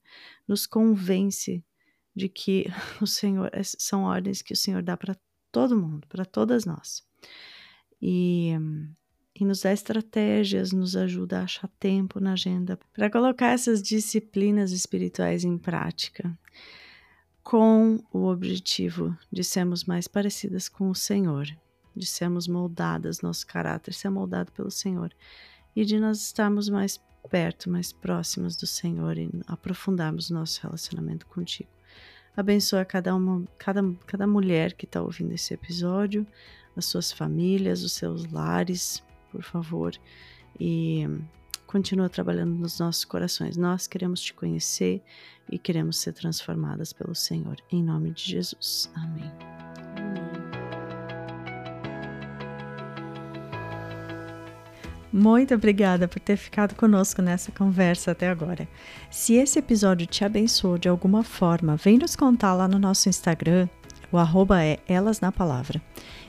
Nos 0.48 0.66
convence 0.66 1.64
de 2.16 2.28
que 2.28 2.66
o 3.00 3.06
Senhor 3.06 3.50
são 3.62 4.04
ordens 4.04 4.42
que 4.42 4.54
o 4.54 4.56
Senhor 4.56 4.82
dá 4.82 4.96
para 4.96 5.14
todo 5.52 5.78
mundo, 5.78 6.06
para 6.08 6.24
todas 6.24 6.64
nós. 6.64 7.06
E 8.00 8.56
e 9.34 9.44
nos 9.44 9.62
dá 9.62 9.72
estratégias, 9.72 10.72
nos 10.72 10.94
ajuda 10.94 11.40
a 11.40 11.44
achar 11.44 11.68
tempo 11.78 12.20
na 12.20 12.34
agenda 12.34 12.78
para 12.92 13.10
colocar 13.10 13.48
essas 13.48 13.82
disciplinas 13.82 14.72
espirituais 14.72 15.42
em 15.42 15.56
prática, 15.56 16.38
com 17.42 17.98
o 18.12 18.26
objetivo 18.26 19.16
de 19.32 19.42
sermos 19.42 19.84
mais 19.84 20.06
parecidas 20.06 20.68
com 20.68 20.90
o 20.90 20.94
Senhor, 20.94 21.46
de 21.94 22.06
sermos 22.06 22.48
moldadas, 22.48 23.20
nosso 23.20 23.46
caráter 23.46 23.92
ser 23.94 24.10
moldado 24.10 24.52
pelo 24.52 24.70
Senhor 24.70 25.12
e 25.74 25.84
de 25.84 25.98
nós 25.98 26.22
estarmos 26.22 26.68
mais 26.68 27.00
perto, 27.30 27.70
mais 27.70 27.92
próximos 27.92 28.56
do 28.56 28.66
Senhor 28.66 29.16
e 29.16 29.30
aprofundarmos 29.46 30.30
nosso 30.30 30.60
relacionamento 30.62 31.26
contigo. 31.26 31.70
Abençoa 32.36 32.84
cada, 32.84 33.14
uma, 33.14 33.44
cada, 33.58 33.82
cada 34.06 34.26
mulher 34.26 34.72
que 34.72 34.86
está 34.86 35.02
ouvindo 35.02 35.32
esse 35.32 35.52
episódio, 35.52 36.26
as 36.76 36.86
suas 36.86 37.12
famílias, 37.12 37.82
os 37.82 37.92
seus 37.92 38.30
lares, 38.30 39.02
por 39.30 39.42
favor, 39.42 39.94
e 40.58 41.06
continua 41.66 42.08
trabalhando 42.08 42.54
nos 42.54 42.78
nossos 42.78 43.04
corações. 43.04 43.56
Nós 43.56 43.86
queremos 43.86 44.20
te 44.20 44.32
conhecer 44.32 45.02
e 45.50 45.58
queremos 45.58 45.98
ser 45.98 46.12
transformadas 46.12 46.92
pelo 46.92 47.14
Senhor. 47.14 47.56
Em 47.70 47.82
nome 47.82 48.12
de 48.12 48.22
Jesus. 48.22 48.90
Amém. 48.94 49.61
Muito 55.12 55.54
obrigada 55.54 56.08
por 56.08 56.18
ter 56.18 56.38
ficado 56.38 56.74
conosco 56.74 57.20
nessa 57.20 57.52
conversa 57.52 58.12
até 58.12 58.30
agora. 58.30 58.66
Se 59.10 59.34
esse 59.34 59.58
episódio 59.58 60.06
te 60.06 60.24
abençoou 60.24 60.78
de 60.78 60.88
alguma 60.88 61.22
forma, 61.22 61.76
vem 61.76 61.98
nos 61.98 62.16
contar 62.16 62.54
lá 62.54 62.66
no 62.66 62.78
nosso 62.78 63.10
Instagram. 63.10 63.68
O 64.10 64.16
arroba 64.16 64.62
é 64.62 64.78
Elas 64.88 65.20
na 65.20 65.30
Palavra. 65.30 65.82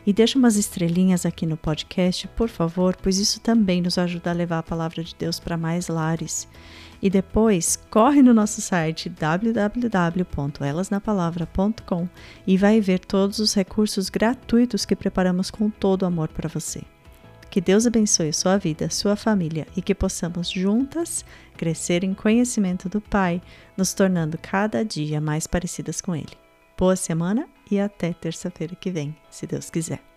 E 0.06 0.12
deixa 0.12 0.38
umas 0.38 0.58
estrelinhas 0.58 1.26
aqui 1.26 1.46
no 1.46 1.56
podcast, 1.56 2.28
por 2.30 2.50
favor, 2.50 2.98
pois 3.02 3.18
isso 3.18 3.40
também 3.40 3.82
nos 3.82 3.98
ajuda 3.98 4.32
a 4.32 4.34
levar 4.34 4.60
a 4.60 4.64
palavra 4.64 5.02
de 5.02 5.16
Deus 5.18 5.40
para 5.40 5.56
mais 5.56 5.88
lares. 5.88 6.46
E 7.02 7.10
depois, 7.10 7.80
corre 7.90 8.22
no 8.22 8.34
nosso 8.34 8.60
site 8.62 9.08
www.elasnapalavra.com 9.10 12.10
e 12.46 12.58
vai 12.58 12.82
ver 12.82 13.00
todos 13.00 13.40
os 13.40 13.54
recursos 13.54 14.10
gratuitos 14.10 14.84
que 14.86 14.94
preparamos 14.96 15.50
com 15.50 15.70
todo 15.70 16.06
amor 16.06 16.28
para 16.30 16.50
você. 16.50 16.82
Que 17.54 17.62
Deus 17.62 17.86
abençoe 17.86 18.34
sua 18.34 18.58
vida, 18.58 18.90
sua 18.90 19.16
família 19.16 19.68
e 19.78 19.82
que 19.84 19.94
possamos 19.94 20.50
juntas 20.50 21.24
crescer 21.56 22.04
em 22.04 22.12
conhecimento 22.12 22.90
do 22.90 23.00
Pai, 23.00 23.40
nos 23.78 23.94
tornando 23.94 24.40
cada 24.40 24.84
dia 24.84 25.22
mais 25.22 25.46
parecidas 25.46 26.02
com 26.02 26.16
Ele. 26.16 26.36
Boa 26.76 26.96
semana 26.96 27.48
e 27.70 27.80
até 27.80 28.12
terça-feira 28.12 28.76
que 28.76 28.90
vem, 28.90 29.16
se 29.30 29.46
Deus 29.46 29.70
quiser. 29.70 30.13